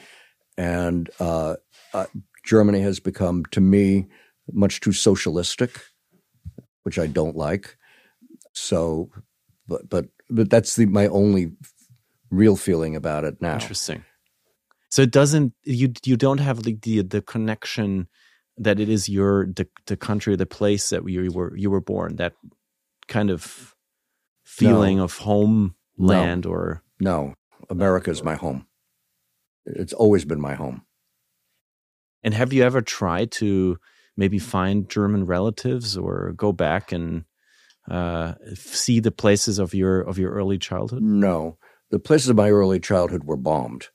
and 0.57 1.09
uh, 1.19 1.55
uh, 1.93 2.05
Germany 2.45 2.81
has 2.81 2.99
become, 2.99 3.43
to 3.51 3.61
me, 3.61 4.07
much 4.51 4.79
too 4.79 4.93
socialistic, 4.93 5.81
which 6.83 6.97
I 6.97 7.07
don't 7.07 7.35
like. 7.35 7.77
So, 8.53 9.09
but 9.67 9.89
but 9.89 10.05
but 10.29 10.49
that's 10.49 10.75
the 10.75 10.85
my 10.85 11.07
only 11.07 11.51
real 12.29 12.55
feeling 12.55 12.95
about 12.95 13.23
it 13.23 13.41
now. 13.41 13.55
Interesting. 13.55 14.03
So 14.89 15.01
it 15.01 15.11
doesn't 15.11 15.53
you 15.63 15.91
you 16.05 16.17
don't 16.17 16.39
have 16.39 16.63
the 16.63 16.77
the, 16.81 17.01
the 17.03 17.21
connection 17.21 18.07
that 18.57 18.79
it 18.79 18.89
is 18.89 19.07
your 19.09 19.45
the, 19.47 19.67
the 19.85 19.97
country 19.97 20.35
the 20.35 20.45
place 20.45 20.89
that 20.89 21.07
you 21.07 21.31
were 21.31 21.55
you 21.55 21.69
were 21.69 21.81
born 21.81 22.15
that 22.15 22.33
kind 23.07 23.29
of 23.29 23.75
feeling 24.43 24.97
No. 24.97 25.03
of 25.03 25.17
homeland 25.17 26.45
or 26.45 26.81
No, 26.99 27.33
America 27.69 28.09
is 28.11 28.23
my 28.23 28.35
home. 28.35 28.65
It's 29.65 29.93
always 29.93 30.25
been 30.25 30.41
my 30.41 30.55
home. 30.55 30.81
and 32.23 32.33
have 32.33 32.51
you 32.53 32.63
ever 32.63 32.81
tried 32.81 33.31
to 33.31 33.77
maybe 34.15 34.39
find 34.39 34.89
German 34.89 35.25
relatives 35.25 35.95
or 35.97 36.33
go 36.35 36.51
back 36.51 36.91
and 36.91 37.25
uh, 37.91 38.33
see 38.55 38.99
the 38.99 39.11
places 39.11 39.59
of 39.59 39.73
your 39.73 40.01
of 40.01 40.17
your 40.17 40.31
early 40.31 40.57
childhood? 40.57 41.03
No, 41.03 41.57
the 41.91 41.99
places 41.99 42.29
of 42.29 42.35
my 42.35 42.49
early 42.49 42.79
childhood 42.79 43.23
were 43.25 43.37
bombed. 43.37 43.89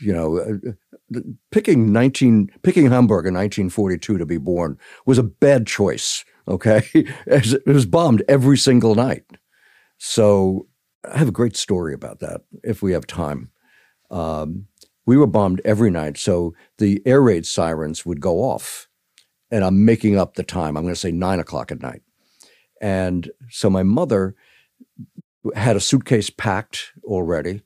You 0.00 0.12
know, 0.12 0.38
uh, 0.38 1.20
picking 1.50 1.92
nineteen 1.92 2.50
picking 2.62 2.90
Hamburg 2.90 3.26
in 3.26 3.34
nineteen 3.34 3.70
forty 3.70 3.98
two 3.98 4.18
to 4.18 4.26
be 4.26 4.38
born 4.38 4.78
was 5.06 5.18
a 5.18 5.22
bad 5.22 5.66
choice. 5.66 6.24
Okay, 6.46 6.88
it 6.94 7.66
was 7.66 7.86
bombed 7.86 8.22
every 8.28 8.56
single 8.56 8.94
night. 8.94 9.24
So 9.98 10.66
I 11.10 11.18
have 11.18 11.28
a 11.28 11.32
great 11.32 11.56
story 11.56 11.94
about 11.94 12.20
that 12.20 12.42
if 12.62 12.82
we 12.82 12.92
have 12.92 13.06
time. 13.06 13.50
Um, 14.10 14.66
we 15.06 15.16
were 15.16 15.26
bombed 15.26 15.60
every 15.64 15.90
night, 15.90 16.18
so 16.18 16.54
the 16.78 17.02
air 17.06 17.22
raid 17.22 17.46
sirens 17.46 18.04
would 18.04 18.20
go 18.20 18.40
off, 18.42 18.88
and 19.50 19.64
I'm 19.64 19.84
making 19.84 20.18
up 20.18 20.34
the 20.34 20.42
time. 20.42 20.76
I'm 20.76 20.84
going 20.84 20.94
to 20.94 21.00
say 21.00 21.12
nine 21.12 21.40
o'clock 21.40 21.72
at 21.72 21.82
night, 21.82 22.02
and 22.80 23.30
so 23.50 23.70
my 23.70 23.82
mother 23.82 24.34
had 25.54 25.76
a 25.76 25.80
suitcase 25.80 26.30
packed 26.30 26.92
already. 27.04 27.62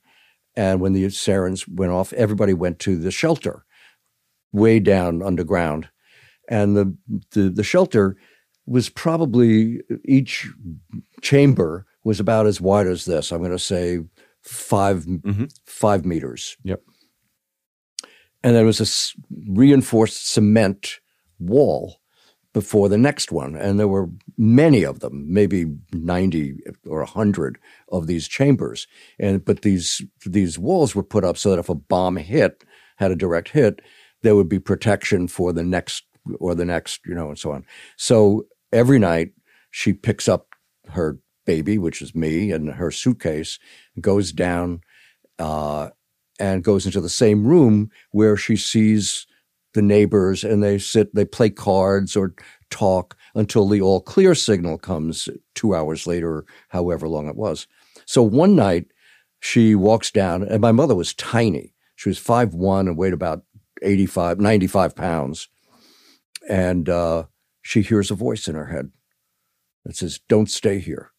And 0.55 0.79
when 0.81 0.93
the 0.93 1.09
sirens 1.09 1.67
went 1.67 1.91
off, 1.91 2.13
everybody 2.13 2.53
went 2.53 2.79
to 2.79 2.97
the 2.97 3.11
shelter 3.11 3.65
way 4.51 4.79
down 4.79 5.21
underground. 5.23 5.89
And 6.49 6.75
the, 6.77 6.95
the, 7.31 7.49
the 7.49 7.63
shelter 7.63 8.15
was 8.65 8.89
probably 8.89 9.81
each 10.05 10.47
chamber 11.21 11.85
was 12.03 12.19
about 12.19 12.45
as 12.45 12.61
wide 12.61 12.87
as 12.87 13.05
this. 13.05 13.31
I'm 13.31 13.39
going 13.39 13.51
to 13.51 13.59
say 13.59 13.99
5 14.43 15.05
Mhm. 15.05 15.51
five 15.65 16.05
meters. 16.05 16.57
Yep. 16.63 16.81
And 18.43 18.55
there 18.55 18.65
was 18.65 18.81
a 18.81 19.19
reinforced 19.49 20.29
cement 20.29 20.99
wall 21.39 21.97
before 22.53 22.89
the 22.89 22.97
next 22.97 23.31
one. 23.31 23.55
And 23.55 23.79
there 23.79 23.87
were 23.87 24.09
many 24.37 24.83
of 24.83 24.99
them, 24.99 25.25
maybe 25.31 25.65
90 25.91 26.57
or 26.87 26.99
100 26.99 27.57
of 27.89 28.07
these 28.07 28.27
chambers. 28.27 28.87
And 29.19 29.43
but 29.43 29.61
these 29.61 30.01
these 30.25 30.57
walls 30.59 30.95
were 30.95 31.03
put 31.03 31.23
up 31.23 31.37
so 31.37 31.51
that 31.51 31.59
if 31.59 31.69
a 31.69 31.75
bomb 31.75 32.17
hit, 32.17 32.63
had 32.97 33.11
a 33.11 33.15
direct 33.15 33.49
hit, 33.49 33.81
there 34.21 34.35
would 34.35 34.49
be 34.49 34.59
protection 34.59 35.27
for 35.27 35.53
the 35.53 35.63
next 35.63 36.03
or 36.39 36.55
the 36.55 36.65
next, 36.65 37.01
you 37.05 37.13
know, 37.13 37.29
and 37.29 37.39
so 37.39 37.51
on. 37.51 37.65
So 37.97 38.45
every 38.71 38.99
night 38.99 39.31
she 39.71 39.93
picks 39.93 40.27
up 40.27 40.47
her 40.89 41.19
baby, 41.45 41.77
which 41.77 42.01
is 42.01 42.15
me, 42.15 42.51
and 42.51 42.69
her 42.69 42.91
suitcase, 42.91 43.59
goes 43.99 44.31
down 44.31 44.81
uh, 45.39 45.89
and 46.39 46.63
goes 46.63 46.85
into 46.85 47.01
the 47.01 47.09
same 47.09 47.45
room 47.45 47.89
where 48.11 48.37
she 48.37 48.55
sees 48.55 49.27
the 49.73 49.81
neighbors 49.81 50.43
and 50.43 50.63
they 50.63 50.77
sit, 50.77 51.13
they 51.13 51.25
play 51.25 51.49
cards 51.49 52.15
or 52.15 52.33
talk 52.69 53.15
until 53.35 53.67
the 53.67 53.81
all 53.81 54.01
clear 54.01 54.35
signal 54.35 54.77
comes 54.77 55.29
two 55.55 55.75
hours 55.75 56.07
later, 56.07 56.45
however 56.69 57.07
long 57.07 57.27
it 57.27 57.35
was. 57.35 57.67
So 58.05 58.21
one 58.23 58.55
night 58.55 58.87
she 59.39 59.75
walks 59.75 60.09
down, 60.09 60.43
and 60.43 60.61
my 60.61 60.71
mother 60.71 60.95
was 60.95 61.13
tiny. 61.13 61.73
She 61.95 62.09
was 62.09 62.19
5'1 62.19 62.81
and 62.81 62.97
weighed 62.97 63.13
about 63.13 63.43
85, 63.81 64.39
95 64.39 64.95
pounds. 64.95 65.49
And 66.49 66.87
uh, 66.89 67.25
she 67.61 67.81
hears 67.81 68.09
a 68.09 68.15
voice 68.15 68.47
in 68.47 68.55
her 68.55 68.67
head 68.67 68.91
that 69.85 69.95
says, 69.95 70.19
Don't 70.27 70.49
stay 70.49 70.79
here. 70.79 71.11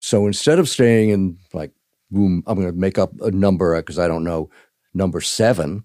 So 0.00 0.26
instead 0.26 0.58
of 0.58 0.68
staying 0.68 1.10
in 1.10 1.38
like 1.52 1.72
room, 2.10 2.42
I'm 2.46 2.60
going 2.60 2.70
to 2.70 2.78
make 2.78 2.98
up 2.98 3.12
a 3.20 3.30
number 3.30 3.74
because 3.76 3.98
I 3.98 4.06
don't 4.06 4.24
know, 4.24 4.50
number 4.92 5.20
seven, 5.20 5.84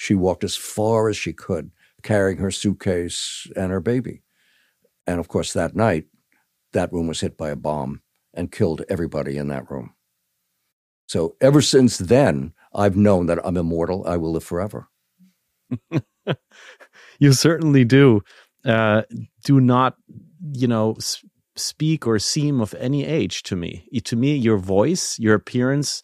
she 0.00 0.14
walked 0.14 0.44
as 0.44 0.56
far 0.56 1.10
as 1.10 1.16
she 1.18 1.34
could, 1.34 1.70
carrying 2.02 2.38
her 2.38 2.50
suitcase 2.50 3.46
and 3.54 3.70
her 3.70 3.80
baby. 3.80 4.22
And 5.06 5.20
of 5.20 5.28
course, 5.28 5.52
that 5.52 5.76
night, 5.76 6.06
that 6.72 6.90
room 6.90 7.06
was 7.06 7.20
hit 7.20 7.36
by 7.36 7.50
a 7.50 7.56
bomb 7.56 8.00
and 8.32 8.50
killed 8.50 8.82
everybody 8.88 9.36
in 9.36 9.48
that 9.48 9.70
room. 9.70 9.92
So 11.06 11.36
ever 11.42 11.60
since 11.60 11.98
then, 11.98 12.54
I've 12.74 12.96
known 12.96 13.26
that 13.26 13.40
I'm 13.44 13.58
immortal. 13.58 14.06
I 14.06 14.16
will 14.16 14.32
live 14.32 14.44
forever. 14.44 14.88
You 17.18 17.34
certainly 17.34 17.84
do. 17.84 18.22
Uh, 18.64 19.02
do 19.44 19.60
not, 19.60 19.96
you 20.54 20.66
know, 20.66 20.96
speak 21.56 22.06
or 22.06 22.18
seem 22.18 22.62
of 22.62 22.72
any 22.78 23.04
age 23.04 23.42
to 23.42 23.56
me. 23.56 23.86
To 24.04 24.16
me, 24.16 24.34
your 24.36 24.56
voice, 24.56 25.18
your 25.18 25.34
appearance, 25.34 26.02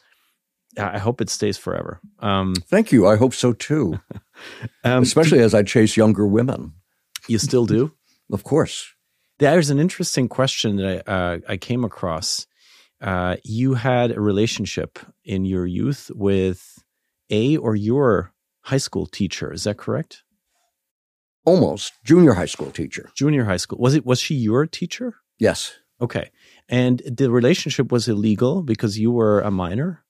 I 0.78 0.98
hope 0.98 1.20
it 1.20 1.30
stays 1.30 1.56
forever. 1.58 2.00
Um, 2.20 2.54
Thank 2.54 2.92
you. 2.92 3.06
I 3.06 3.16
hope 3.16 3.34
so 3.34 3.52
too, 3.52 3.98
um, 4.84 5.02
especially 5.02 5.40
as 5.40 5.54
I 5.54 5.62
chase 5.62 5.96
younger 5.96 6.26
women. 6.26 6.72
you 7.28 7.38
still 7.38 7.66
do. 7.66 7.92
Of 8.32 8.42
course. 8.42 8.92
There's 9.38 9.70
an 9.70 9.78
interesting 9.78 10.28
question 10.28 10.76
that 10.78 11.04
I, 11.06 11.12
uh, 11.12 11.38
I 11.48 11.56
came 11.56 11.84
across. 11.84 12.48
Uh, 13.00 13.36
you 13.44 13.74
had 13.74 14.10
a 14.10 14.20
relationship 14.20 14.98
in 15.24 15.44
your 15.44 15.64
youth 15.64 16.10
with 16.12 16.82
a 17.30 17.56
or 17.56 17.76
your 17.76 18.32
high 18.62 18.78
school 18.78 19.06
teacher. 19.06 19.52
Is 19.52 19.62
that 19.62 19.76
correct? 19.76 20.24
Almost 21.44 21.92
junior 22.04 22.32
high 22.34 22.46
school 22.46 22.72
teacher. 22.72 23.10
Junior 23.14 23.44
high 23.44 23.58
school. 23.58 23.78
Was 23.78 23.94
it? 23.94 24.04
Was 24.04 24.18
she 24.18 24.34
your 24.34 24.66
teacher? 24.66 25.14
Yes. 25.38 25.72
Okay. 26.00 26.30
And 26.68 27.00
the 27.06 27.30
relationship 27.30 27.92
was 27.92 28.08
illegal 28.08 28.62
because 28.64 28.98
you 28.98 29.12
were 29.12 29.40
a 29.40 29.52
minor. 29.52 30.02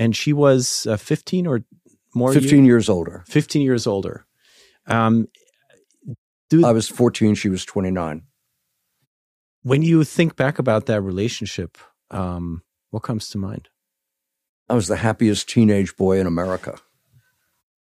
And 0.00 0.16
she 0.16 0.32
was 0.32 0.86
uh, 0.86 0.96
15 0.96 1.46
or 1.46 1.60
more. 2.14 2.32
15 2.32 2.64
year- 2.64 2.74
years 2.74 2.88
older. 2.88 3.22
15 3.28 3.62
years 3.62 3.86
older. 3.86 4.26
Um, 4.86 5.28
do, 6.48 6.66
I 6.66 6.72
was 6.72 6.88
14. 6.88 7.36
She 7.36 7.48
was 7.48 7.64
29. 7.64 8.22
when 9.62 9.82
you 9.82 10.02
think 10.02 10.34
back 10.34 10.58
about 10.58 10.86
that 10.86 11.02
relationship, 11.02 11.78
um, 12.10 12.62
what 12.90 13.04
comes 13.04 13.28
to 13.28 13.38
mind? 13.38 13.68
I 14.68 14.74
was 14.74 14.88
the 14.88 14.96
happiest 14.96 15.48
teenage 15.48 15.96
boy 15.96 16.18
in 16.18 16.26
America. 16.26 16.78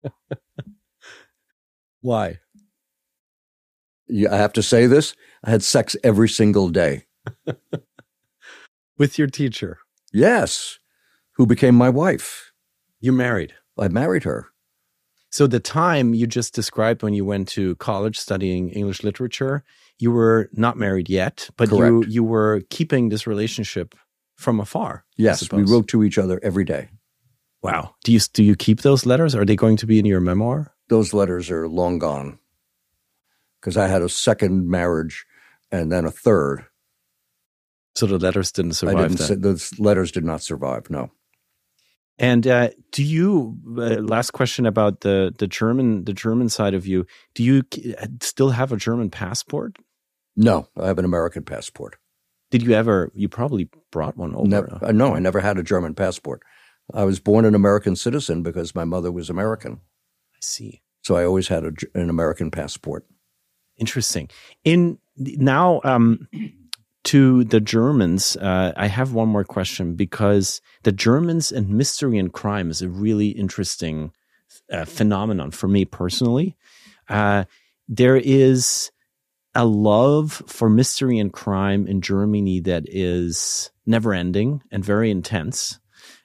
Why? 2.01 2.39
Yeah, 4.07 4.33
I 4.33 4.37
have 4.37 4.53
to 4.55 4.63
say 4.63 4.87
this. 4.87 5.15
I 5.43 5.51
had 5.51 5.63
sex 5.63 5.97
every 6.05 6.29
single 6.29 6.69
day. 6.69 7.07
With 8.99 9.19
your 9.19 9.29
teacher. 9.29 9.79
Yes. 10.13 10.79
Who 11.37 11.47
became 11.47 11.75
my 11.75 11.91
wife. 11.91 12.53
You're 13.01 13.15
married. 13.15 13.55
I 13.79 13.89
married 13.89 14.25
her. 14.25 14.49
So 15.31 15.49
the 15.49 15.59
time 15.59 16.15
you 16.15 16.29
just 16.29 16.55
described 16.55 17.03
when 17.03 17.13
you 17.13 17.25
went 17.25 17.49
to 17.49 17.75
college 17.77 18.17
studying 18.17 18.71
English 18.71 19.03
literature, 19.03 19.65
you 19.99 20.13
were 20.13 20.49
not 20.53 20.77
married 20.77 21.09
yet, 21.09 21.51
but 21.57 21.73
you 21.73 21.77
Correct. 21.77 22.13
you 22.13 22.23
were 22.23 22.63
keeping 22.71 23.09
this 23.09 23.27
relationship 23.27 23.97
from 24.37 24.61
afar. 24.61 25.05
Yes, 25.17 25.51
we 25.53 25.65
wrote 25.65 25.89
to 25.89 26.05
each 26.05 26.19
other 26.19 26.39
every 26.43 26.65
day. 26.65 26.89
Wow. 27.63 27.95
Do 28.05 28.13
you 28.13 28.21
do 28.33 28.45
you 28.45 28.55
keep 28.55 28.83
those 28.83 29.07
letters? 29.07 29.35
Are 29.35 29.45
they 29.45 29.57
going 29.57 29.77
to 29.79 29.87
be 29.87 29.99
in 29.99 30.07
your 30.07 30.21
memoir? 30.21 30.73
Those 30.89 31.13
letters 31.13 31.51
are 31.51 31.67
long 31.67 31.99
gone 31.99 32.39
because 33.61 33.77
I 33.77 33.89
had 33.89 34.03
a 34.03 34.09
second 34.09 34.69
marriage 34.69 35.27
and 35.73 35.91
then 35.91 36.05
a 36.05 36.11
third. 36.11 36.67
So 37.97 38.07
the 38.07 38.19
letters 38.19 38.53
didn't 38.53 38.75
survive. 38.75 38.97
I 38.97 39.09
didn't. 39.09 39.19
Say, 39.19 39.35
those 39.35 39.77
letters 39.79 40.13
did 40.13 40.25
not 40.25 40.43
survive. 40.43 40.91
No. 40.91 41.11
And 42.19 42.47
uh, 42.47 42.71
do 42.93 43.03
you? 43.03 43.59
Uh, 43.77 44.01
last 44.01 44.31
question 44.31 44.67
about 44.67 45.01
the 45.01 45.35
the 45.37 45.49
German 45.49 46.05
the 46.05 46.13
German 46.13 46.49
side 46.49 46.75
of 46.75 46.87
you. 46.87 47.07
Do 47.35 47.43
you 47.43 47.63
still 48.23 48.51
have 48.51 48.71
a 48.71 48.77
German 48.77 49.11
passport? 49.11 49.79
No, 50.37 50.69
I 50.81 50.87
have 50.87 50.99
an 50.99 51.05
American 51.05 51.43
passport. 51.43 51.97
Did 52.51 52.63
you 52.63 52.73
ever? 52.73 53.11
You 53.15 53.29
probably 53.29 53.69
brought 53.91 54.17
one 54.17 54.35
over. 54.35 54.47
Never, 54.47 54.79
uh, 54.81 54.93
no, 54.93 55.15
I 55.15 55.19
never 55.19 55.41
had 55.41 55.59
a 55.59 55.63
German 55.63 55.95
passport. 55.95 56.43
I 56.93 57.05
was 57.05 57.19
born 57.19 57.45
an 57.45 57.55
American 57.55 57.97
citizen 57.97 58.43
because 58.43 58.75
my 58.75 58.85
mother 58.85 59.11
was 59.11 59.29
American. 59.31 59.75
I 59.75 60.39
see. 60.41 60.83
So 61.03 61.17
I 61.17 61.25
always 61.25 61.49
had 61.49 61.65
a, 61.65 61.73
an 61.95 62.11
American 62.11 62.51
passport. 62.51 63.07
Interesting. 63.77 64.29
In 64.63 64.99
now, 65.17 65.81
um, 65.85 66.29
to 67.05 67.45
the 67.45 67.61
Germans, 67.61 68.37
uh, 68.37 68.73
I 68.77 68.87
have 68.87 69.13
one 69.13 69.29
more 69.29 69.45
question 69.45 69.95
because 69.95 70.61
the 70.83 70.93
Germans 70.93 71.53
and 71.53 71.69
mystery 71.69 72.19
and 72.19 72.33
crime 72.33 72.71
is 72.71 72.83
a 72.83 72.89
really 72.89 73.29
interesting 73.29 74.13
uh, 74.73 74.85
phenomenon 74.85 75.51
for 75.51 75.69
me 75.69 75.85
personally. 75.85 76.57
Uh, 77.09 77.45
there 77.89 78.17
is 78.17 78.91
a 79.55 79.65
love 79.65 80.43
for 80.47 80.69
mystery 80.69 81.19
and 81.19 81.33
crime 81.33 81.87
in 81.87 82.01
Germany 82.01 82.61
that 82.61 82.85
is 82.89 83.71
never 83.87 84.13
ending 84.13 84.63
and 84.71 84.85
very 84.85 85.11
intense 85.11 85.79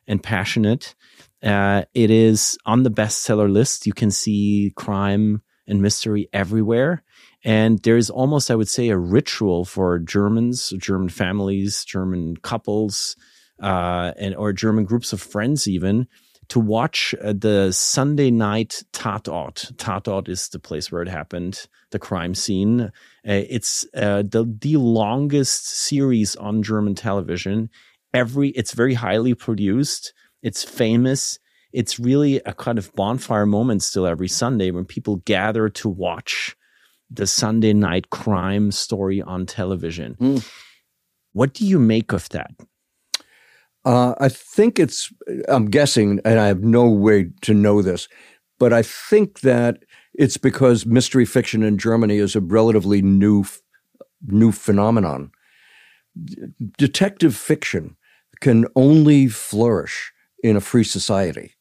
and 0.07 0.23
passionate. 0.23 0.95
Uh, 1.43 1.84
it 1.93 2.09
is 2.09 2.57
on 2.65 2.84
the 2.84 2.91
bestseller 2.91 3.51
list. 3.51 3.86
You 3.86 3.93
can 3.93 4.11
see 4.11 4.73
crime 4.75 5.41
and 5.70 5.82
mystery 5.82 6.28
everywhere. 6.34 7.03
And 7.43 7.80
there's 7.84 8.09
almost, 8.09 8.51
I 8.51 8.55
would 8.55 8.67
say, 8.67 8.89
a 8.89 8.97
ritual 8.97 9.63
for 9.63 9.99
Germans, 9.99 10.74
German 10.78 11.09
families, 11.09 11.86
German 11.86 12.36
couples, 12.38 13.15
uh, 13.61 14.13
and 14.17 14.36
or 14.36 14.51
German 14.51 14.86
groups 14.86 15.13
of 15.13 15.22
friends 15.22 15.67
even 15.67 16.07
to 16.49 16.59
watch 16.59 17.13
uh, 17.24 17.34
the 17.34 17.72
Sunday 17.72 18.32
night 18.32 18.84
Tatort. 18.91 19.72
Tatort 19.76 20.28
is 20.28 20.49
the 20.49 20.59
place 20.59 20.91
where 20.91 21.01
it 21.01 21.07
happened, 21.07 21.67
the 21.91 21.99
crime 21.99 22.36
scene. 22.36 22.82
Uh, 22.82 22.89
it's 23.26 23.86
uh, 23.95 24.24
the 24.24 24.45
the 24.59 24.78
longest 24.78 25.70
series 25.70 26.36
on 26.36 26.63
German 26.63 26.95
television. 26.95 27.70
Every 28.13 28.49
it's 28.49 28.74
very 28.74 28.95
highly 28.95 29.34
produced. 29.36 30.13
It's 30.41 30.63
famous. 30.63 31.39
It's 31.72 31.99
really 31.99 32.38
a 32.45 32.53
kind 32.53 32.78
of 32.78 32.93
bonfire 32.93 33.45
moment 33.45 33.84
still 33.84 34.07
every 34.07 34.28
Sunday 34.28 34.72
when 34.72 34.86
people 34.86 35.17
gather 35.17 35.70
to 35.70 35.89
watch 35.89 36.55
the 37.09 37.28
Sunday 37.28 37.74
night 37.74 38.09
crime 38.09 38.72
story 38.72 39.22
on 39.22 39.45
television. 39.45 40.15
Mm. 40.20 40.49
What 41.34 41.53
do 41.53 41.65
you 41.65 41.80
make 41.80 42.11
of 42.11 42.30
that? 42.30 42.51
Uh, 43.86 44.13
I 44.20 44.30
think 44.30 44.80
it's, 44.80 45.11
I'm 45.47 45.70
guessing, 45.70 46.20
and 46.26 46.39
I 46.39 46.47
have 46.47 46.63
no 46.63 46.89
way 46.89 47.30
to 47.41 47.53
know 47.53 47.82
this, 47.82 48.07
but 48.59 48.74
I 48.74 48.82
think 48.82 49.39
that 49.41 49.84
it's 50.13 50.38
because 50.38 50.86
mystery 50.86 51.26
fiction 51.26 51.63
in 51.63 51.78
Germany 51.78 52.17
is 52.17 52.36
a 52.36 52.41
relatively 52.41 53.01
new, 53.01 53.45
new 54.26 54.51
phenomenon. 54.51 55.32
Detective 56.78 57.36
fiction 57.36 57.95
can 58.41 58.65
only 58.76 59.28
flourish 59.28 60.11
in 60.43 60.55
a 60.55 60.61
free 60.61 60.84
society 60.84 61.53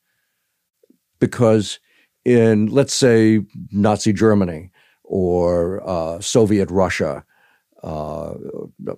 because 1.18 1.80
in, 2.24 2.66
let's 2.66 2.94
say, 2.94 3.40
Nazi 3.70 4.12
Germany, 4.12 4.70
or 5.08 5.82
uh, 5.88 6.20
Soviet 6.20 6.70
Russia 6.70 7.24
uh, 7.82 8.34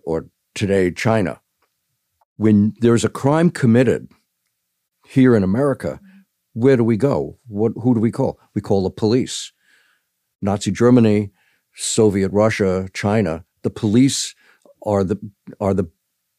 or 0.04 0.26
today 0.54 0.90
China. 0.90 1.40
When 2.36 2.74
there's 2.80 3.04
a 3.04 3.08
crime 3.08 3.50
committed 3.50 4.10
here 5.06 5.36
in 5.36 5.44
America, 5.44 6.00
where 6.52 6.76
do 6.76 6.84
we 6.84 6.96
go? 6.96 7.38
What, 7.46 7.72
who 7.80 7.94
do 7.94 8.00
we 8.00 8.10
call? 8.10 8.40
We 8.54 8.60
call 8.60 8.82
the 8.82 8.90
police. 8.90 9.52
Nazi 10.42 10.70
Germany, 10.70 11.30
Soviet 11.74 12.32
Russia, 12.32 12.88
China, 12.92 13.44
the 13.62 13.70
police 13.70 14.34
are 14.84 15.04
the, 15.04 15.16
are 15.60 15.74
the 15.74 15.88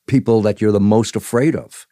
people 0.07 0.41
that 0.41 0.59
you're 0.59 0.71
the 0.71 0.79
most 0.79 1.15
afraid 1.15 1.55
of 1.55 1.88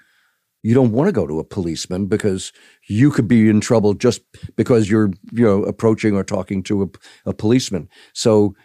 you 0.64 0.74
don't 0.74 0.92
want 0.92 1.08
to 1.08 1.14
go 1.14 1.26
to 1.26 1.40
a 1.40 1.44
policeman 1.44 2.06
because 2.06 2.52
you 2.88 3.12
could 3.12 3.28
be 3.28 3.50
in 3.50 3.62
trouble 3.62 3.94
just 3.94 4.22
because 4.56 4.90
you're 4.90 5.12
you 5.32 5.44
know 5.44 5.64
approaching 5.64 6.16
or 6.16 6.24
talking 6.24 6.64
to 6.64 6.84
a, 6.84 6.88
a 7.30 7.34
policeman. 7.34 7.90
So 8.14 8.56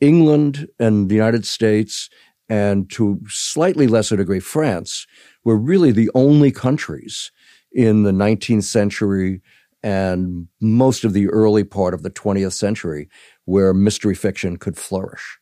england 0.00 0.68
and 0.78 1.08
the 1.08 1.14
united 1.16 1.44
states 1.44 2.08
and 2.48 2.88
to 2.88 3.20
slightly 3.26 3.88
lesser 3.88 4.16
degree 4.16 4.38
france 4.38 5.08
were 5.42 5.56
really 5.56 5.90
the 5.90 6.08
only 6.14 6.52
countries 6.52 7.32
in 7.72 8.02
the 8.02 8.12
19th 8.12 8.64
century 8.64 9.40
and 9.82 10.46
most 10.60 11.04
of 11.04 11.12
the 11.12 11.28
early 11.28 11.64
part 11.64 11.94
of 11.94 12.02
the 12.02 12.10
20th 12.10 12.52
century 12.52 13.08
where 13.44 13.74
mystery 13.74 14.14
fiction 14.14 14.56
could 14.56 14.76
flourish. 14.76 15.38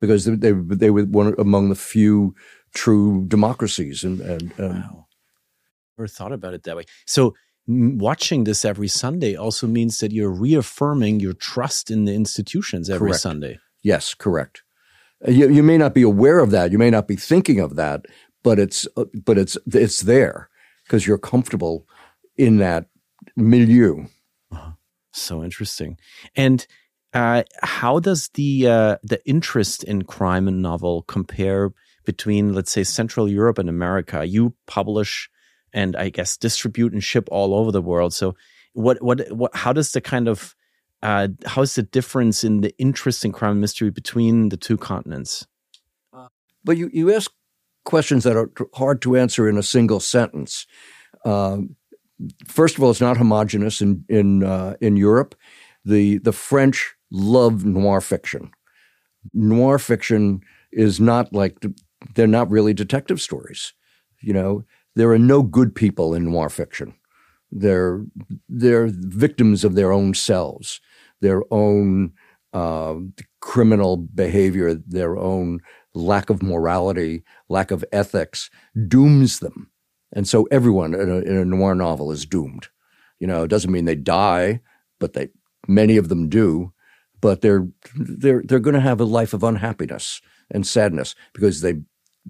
Because 0.00 0.24
they, 0.24 0.34
they, 0.34 0.52
they 0.52 0.90
were 0.90 1.04
one 1.04 1.34
among 1.38 1.68
the 1.68 1.74
few 1.74 2.34
true 2.74 3.24
democracies 3.28 4.04
and, 4.04 4.20
and, 4.20 4.52
and 4.58 4.74
wow 4.74 5.03
never 5.98 6.08
thought 6.08 6.32
about 6.32 6.54
it 6.54 6.64
that 6.64 6.76
way. 6.76 6.84
So 7.06 7.34
watching 7.66 8.44
this 8.44 8.64
every 8.64 8.88
Sunday 8.88 9.36
also 9.36 9.66
means 9.66 9.98
that 9.98 10.12
you're 10.12 10.30
reaffirming 10.30 11.20
your 11.20 11.32
trust 11.34 11.90
in 11.90 12.04
the 12.04 12.14
institutions 12.14 12.90
every 12.90 13.10
correct. 13.10 13.22
Sunday. 13.22 13.58
Yes, 13.82 14.14
correct. 14.14 14.62
Uh, 15.26 15.30
you, 15.30 15.48
you 15.50 15.62
may 15.62 15.78
not 15.78 15.94
be 15.94 16.02
aware 16.02 16.40
of 16.40 16.50
that. 16.50 16.72
You 16.72 16.78
may 16.78 16.90
not 16.90 17.08
be 17.08 17.16
thinking 17.16 17.60
of 17.60 17.76
that, 17.76 18.06
but 18.42 18.58
it's 18.58 18.86
uh, 18.96 19.04
but 19.24 19.38
it's 19.38 19.56
it's 19.72 20.00
there 20.00 20.48
because 20.84 21.06
you're 21.06 21.18
comfortable 21.18 21.86
in 22.36 22.58
that 22.58 22.86
milieu. 23.36 24.06
Uh-huh. 24.52 24.72
So 25.12 25.42
interesting. 25.42 25.96
And 26.36 26.66
uh, 27.12 27.44
how 27.62 28.00
does 28.00 28.28
the 28.34 28.66
uh, 28.66 28.96
the 29.02 29.24
interest 29.24 29.84
in 29.84 30.02
crime 30.02 30.48
and 30.48 30.60
novel 30.60 31.02
compare 31.02 31.72
between, 32.04 32.52
let's 32.52 32.72
say, 32.72 32.84
Central 32.84 33.28
Europe 33.28 33.58
and 33.58 33.68
America? 33.68 34.26
You 34.26 34.54
publish 34.66 35.30
and 35.74 35.96
I 35.96 36.08
guess 36.08 36.36
distribute 36.38 36.92
and 36.92 37.04
ship 37.04 37.28
all 37.30 37.54
over 37.54 37.70
the 37.70 37.82
world. 37.82 38.14
So 38.14 38.34
what 38.72 39.02
what 39.02 39.30
what 39.30 39.54
how 39.54 39.72
does 39.72 39.92
the 39.92 40.00
kind 40.00 40.28
of 40.28 40.54
uh, 41.02 41.28
how's 41.44 41.74
the 41.74 41.82
difference 41.82 42.44
in 42.44 42.62
the 42.62 42.74
interest 42.78 43.24
in 43.24 43.32
crime 43.32 43.60
mystery 43.60 43.90
between 43.90 44.48
the 44.48 44.56
two 44.56 44.78
continents? 44.78 45.46
But 46.64 46.78
you, 46.78 46.88
you 46.94 47.12
ask 47.14 47.30
questions 47.84 48.24
that 48.24 48.36
are 48.36 48.50
hard 48.74 49.02
to 49.02 49.16
answer 49.16 49.48
in 49.48 49.58
a 49.58 49.62
single 49.62 50.00
sentence. 50.00 50.66
Um, 51.26 51.76
first 52.46 52.76
of 52.76 52.82
all, 52.82 52.90
it's 52.90 53.02
not 53.02 53.18
homogenous 53.18 53.82
in 53.82 54.04
in 54.08 54.42
uh, 54.42 54.76
in 54.80 54.96
Europe. 54.96 55.34
The 55.84 56.18
the 56.18 56.32
French 56.32 56.94
love 57.10 57.64
noir 57.64 58.00
fiction. 58.00 58.50
Noir 59.34 59.78
fiction 59.78 60.40
is 60.72 61.00
not 61.00 61.32
like 61.32 61.58
they're 62.14 62.26
not 62.26 62.50
really 62.50 62.74
detective 62.74 63.20
stories. 63.20 63.74
You 64.20 64.32
know, 64.32 64.64
there 64.96 65.10
are 65.10 65.18
no 65.18 65.42
good 65.42 65.74
people 65.74 66.14
in 66.14 66.24
noir 66.24 66.48
fiction. 66.48 66.94
They're 67.50 68.04
they're 68.48 68.88
victims 68.90 69.64
of 69.64 69.74
their 69.74 69.92
own 69.92 70.14
selves, 70.14 70.80
their 71.20 71.42
own 71.50 72.12
uh, 72.52 72.96
criminal 73.40 73.96
behavior, 73.96 74.74
their 74.74 75.16
own 75.16 75.60
lack 75.94 76.30
of 76.30 76.42
morality, 76.42 77.22
lack 77.48 77.70
of 77.70 77.84
ethics 77.92 78.50
dooms 78.88 79.38
them, 79.38 79.70
and 80.12 80.26
so 80.26 80.44
everyone 80.50 80.94
in 80.94 81.10
a, 81.10 81.18
in 81.18 81.36
a 81.36 81.44
noir 81.44 81.74
novel 81.74 82.10
is 82.10 82.26
doomed. 82.26 82.68
You 83.20 83.26
know, 83.26 83.44
it 83.44 83.48
doesn't 83.48 83.72
mean 83.72 83.84
they 83.84 83.94
die, 83.94 84.60
but 84.98 85.12
they 85.12 85.28
many 85.68 85.96
of 85.96 86.08
them 86.08 86.28
do. 86.28 86.72
But 87.20 87.40
they're 87.40 87.66
they're 87.96 88.42
they're 88.44 88.58
going 88.60 88.74
to 88.74 88.80
have 88.80 89.00
a 89.00 89.04
life 89.04 89.32
of 89.32 89.42
unhappiness 89.42 90.20
and 90.50 90.66
sadness 90.66 91.14
because 91.32 91.60
they 91.60 91.74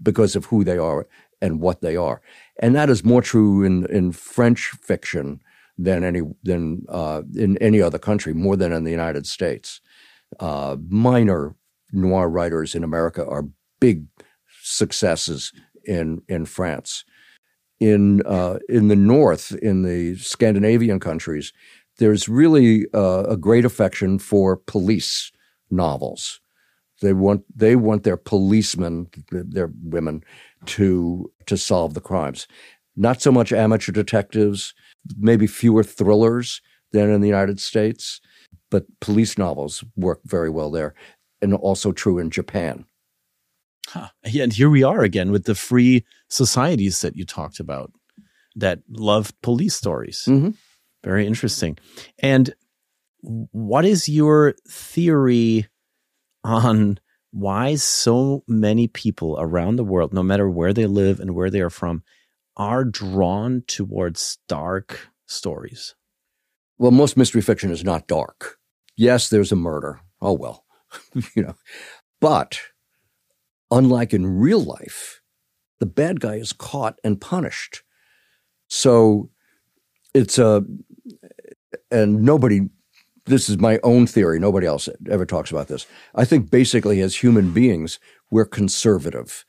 because 0.03 0.37
of 0.37 0.47
who 0.47 0.65
they 0.65 0.79
are 0.79 1.07
and 1.45 1.61
what 1.61 1.83
they 1.83 1.95
are. 1.95 2.23
And 2.61 2.75
that 2.75 2.89
is 2.89 3.05
more 3.05 3.21
true 3.23 3.63
in, 3.63 3.87
in 3.87 4.13
French 4.13 4.71
fiction 4.81 5.41
than 5.77 6.05
any 6.05 6.23
than 6.43 6.85
uh, 6.89 7.23
in 7.35 7.59
any 7.59 7.83
other 7.83 7.99
country, 7.99 8.33
more 8.33 8.57
than 8.57 8.73
in 8.73 8.85
the 8.85 8.91
United 8.91 9.27
States. 9.27 9.81
Uh, 10.41 10.77
minor 10.89 11.55
noir 11.93 12.29
writers 12.29 12.75
in 12.75 12.85
America 12.85 13.27
are 13.27 13.49
big 13.81 14.07
successes 14.63 15.53
in 15.85 16.23
in 16.29 16.47
France. 16.47 17.05
In 17.81 18.23
uh, 18.25 18.59
in 18.69 18.89
the 18.89 18.97
North, 18.97 19.53
in 19.61 19.83
the 19.83 20.17
Scandinavian 20.17 21.01
countries, 21.01 21.53
there's 21.99 22.29
really 22.29 22.87
uh, 22.95 23.25
a 23.29 23.37
great 23.37 23.65
affection 23.65 24.19
for 24.19 24.57
police 24.57 25.33
novels. 25.71 26.41
They 27.05 27.13
want 27.13 27.45
they 27.55 27.77
want 27.77 28.03
their 28.03 28.17
policemen, 28.17 29.09
their 29.31 29.71
women, 29.83 30.25
to 30.67 31.31
to 31.45 31.57
solve 31.59 31.93
the 31.93 32.01
crimes. 32.01 32.49
Not 32.97 33.21
so 33.21 33.31
much 33.31 33.53
amateur 33.53 33.93
detectives, 33.93 34.73
maybe 35.19 35.47
fewer 35.47 35.85
thrillers 35.85 36.63
than 36.93 37.11
in 37.11 37.21
the 37.21 37.29
United 37.29 37.61
States, 37.61 38.23
but 38.71 38.87
police 39.01 39.37
novels 39.37 39.85
work 39.97 40.21
very 40.25 40.49
well 40.49 40.71
there, 40.71 40.95
and 41.43 41.53
also 41.53 41.93
true 41.93 42.19
in 42.19 42.31
Japan. 42.31 42.87
Huh. 43.89 44.09
And 44.25 44.53
here 44.53 44.71
we 44.71 44.83
are 44.83 45.03
again 45.03 45.31
with 45.31 45.45
the 45.45 45.55
free 45.55 46.07
societies 46.29 47.03
that 47.03 47.17
you 47.17 47.27
talked 47.27 47.61
about 47.61 47.93
that 48.57 48.79
love 48.89 49.31
police 49.43 49.75
stories. 49.75 50.25
Mm-hmm. 50.27 50.51
Very 51.03 51.27
interesting. 51.27 51.77
And 52.21 52.55
what 53.21 53.85
is 53.85 54.09
your 54.09 54.55
theory 54.67 55.67
on 56.45 56.99
why 57.33 57.75
so 57.75 58.45
many 58.47 58.87
people 58.87 59.37
around 59.41 59.77
the 59.77 59.85
world, 59.85 60.15
no 60.15 60.23
matter 60.23 60.49
where 60.49 60.73
they 60.73 60.87
live 60.87 61.19
and 61.19 61.35
where 61.35 61.51
they 61.51 61.61
are 61.61 61.71
from, 61.71 62.03
are 62.57 62.85
drawn 62.85 63.63
towards 63.67 64.39
dark 64.49 65.09
stories? 65.27 65.97
Well, 66.79 66.91
most 66.91 67.17
mystery 67.17 67.43
fiction 67.43 67.71
is 67.71 67.85
not 67.85 68.07
dark. 68.07 68.59
Yes, 68.97 69.29
there's 69.29 69.53
a 69.53 69.57
murder. 69.57 70.01
Oh, 70.21 70.33
well, 70.33 70.65
you 71.35 71.43
know. 71.43 71.57
But 72.21 72.61
unlike 73.71 74.15
in 74.15 74.27
real 74.27 74.61
life, 74.61 75.21
the 75.81 75.87
bad 75.87 76.21
guy 76.21 76.37
is 76.37 76.53
caught 76.53 76.99
and 77.03 77.21
punished. 77.21 77.83
So 78.69 79.31
it's 80.15 80.39
a, 80.39 80.65
and 81.91 82.23
nobody, 82.23 82.63
this 83.27 83.49
is 83.49 83.59
my 83.59 83.79
own 83.83 84.07
theory. 84.07 84.39
Nobody 84.39 84.67
else 84.67 84.89
ever 85.11 85.25
talks 85.25 85.51
about 85.51 85.69
this. 85.69 85.87
I 86.15 86.25
think 86.25 86.51
basically, 86.51 87.01
as 87.01 87.17
human 87.17 87.53
beings, 87.53 87.99
we're 88.31 88.45
conservative. 88.45 89.45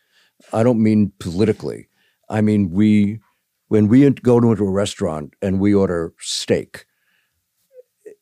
I 0.53 0.63
don't 0.63 0.81
mean 0.81 1.11
politically. 1.19 1.89
I 2.29 2.41
mean, 2.41 2.71
we, 2.71 3.19
when 3.67 3.87
we 3.87 4.09
go 4.09 4.39
to 4.39 4.51
a 4.51 4.71
restaurant 4.71 5.33
and 5.41 5.59
we 5.59 5.73
order 5.73 6.13
steak, 6.19 6.85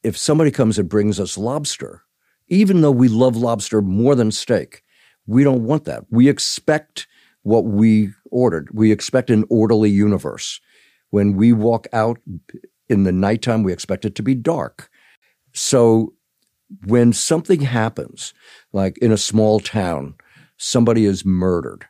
if 0.01 0.17
somebody 0.17 0.51
comes 0.51 0.77
and 0.77 0.89
brings 0.89 1.19
us 1.19 1.37
lobster, 1.37 2.03
even 2.47 2.81
though 2.81 2.91
we 2.91 3.07
love 3.07 3.35
lobster 3.35 3.81
more 3.81 4.15
than 4.15 4.31
steak, 4.31 4.83
we 5.25 5.43
don't 5.43 5.63
want 5.63 5.85
that. 5.85 6.03
We 6.09 6.27
expect 6.27 7.07
what 7.43 7.65
we 7.65 8.09
ordered. 8.31 8.69
We 8.73 8.91
expect 8.91 9.29
an 9.29 9.45
orderly 9.49 9.89
universe. 9.89 10.59
When 11.11 11.35
we 11.35 11.53
walk 11.53 11.87
out 11.93 12.19
in 12.89 13.03
the 13.03 13.11
nighttime, 13.11 13.63
we 13.63 13.71
expect 13.71 14.03
it 14.05 14.15
to 14.15 14.23
be 14.23 14.35
dark. 14.35 14.89
So 15.53 16.13
when 16.85 17.13
something 17.13 17.61
happens, 17.61 18.33
like 18.71 18.97
in 18.97 19.11
a 19.11 19.17
small 19.17 19.59
town, 19.59 20.15
somebody 20.57 21.05
is 21.05 21.25
murdered, 21.25 21.85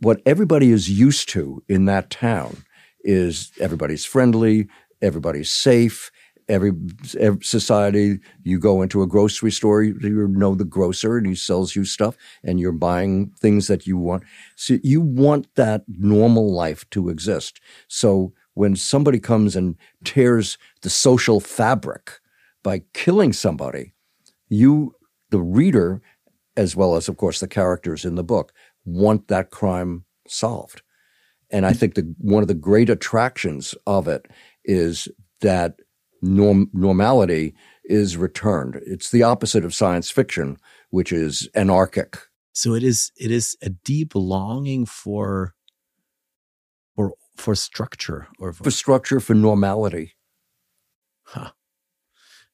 what 0.00 0.20
everybody 0.26 0.70
is 0.70 0.88
used 0.88 1.28
to 1.30 1.62
in 1.68 1.86
that 1.86 2.10
town 2.10 2.64
is 3.00 3.52
everybody's 3.60 4.04
friendly, 4.04 4.68
everybody's 5.02 5.50
safe, 5.50 6.10
every, 6.48 6.72
every, 7.18 7.42
society 7.42 8.18
you 8.42 8.58
go 8.58 8.82
into 8.82 9.02
a 9.02 9.06
grocery 9.06 9.50
store 9.50 9.82
you 9.82 10.28
know 10.28 10.54
the 10.54 10.64
grocer 10.64 11.16
and 11.16 11.26
he 11.26 11.34
sells 11.34 11.74
you 11.74 11.84
stuff 11.84 12.16
and 12.44 12.60
you're 12.60 12.72
buying 12.72 13.32
things 13.38 13.66
that 13.66 13.86
you 13.86 13.96
want. 13.96 14.22
So 14.54 14.78
you 14.82 15.00
want 15.00 15.52
that 15.56 15.84
normal 15.88 16.52
life 16.52 16.88
to 16.90 17.08
exist. 17.08 17.60
So 17.88 18.32
when 18.54 18.76
somebody 18.76 19.18
comes 19.18 19.56
and 19.56 19.76
tears 20.04 20.56
the 20.82 20.90
social 20.90 21.40
fabric 21.40 22.20
by 22.66 22.82
killing 22.92 23.32
somebody 23.32 23.94
you 24.48 24.92
the 25.30 25.40
reader 25.40 26.02
as 26.56 26.74
well 26.74 26.96
as 26.96 27.08
of 27.08 27.16
course 27.16 27.38
the 27.40 27.48
characters 27.48 28.04
in 28.04 28.16
the 28.16 28.24
book 28.24 28.52
want 28.84 29.28
that 29.28 29.50
crime 29.50 30.04
solved 30.26 30.82
and 31.50 31.64
i 31.64 31.72
think 31.72 31.94
the 31.94 32.14
one 32.18 32.42
of 32.42 32.48
the 32.48 32.54
great 32.54 32.90
attractions 32.90 33.74
of 33.86 34.08
it 34.08 34.26
is 34.64 35.08
that 35.40 35.76
norm, 36.22 36.70
normality 36.72 37.54
is 37.84 38.16
returned. 38.16 38.80
It's 38.86 39.10
the 39.10 39.22
opposite 39.22 39.64
of 39.64 39.74
science 39.74 40.10
fiction, 40.10 40.58
which 40.90 41.12
is 41.12 41.48
anarchic. 41.54 42.18
So 42.52 42.74
it 42.74 42.82
is 42.82 43.12
it 43.16 43.30
is 43.30 43.56
a 43.62 43.70
deep 43.70 44.12
longing 44.14 44.86
for 44.86 45.54
for 46.94 47.14
for 47.36 47.54
structure 47.54 48.28
or 48.38 48.52
for, 48.52 48.64
for 48.64 48.70
structure 48.70 49.20
for 49.20 49.34
normality. 49.34 50.14
Huh. 51.24 51.50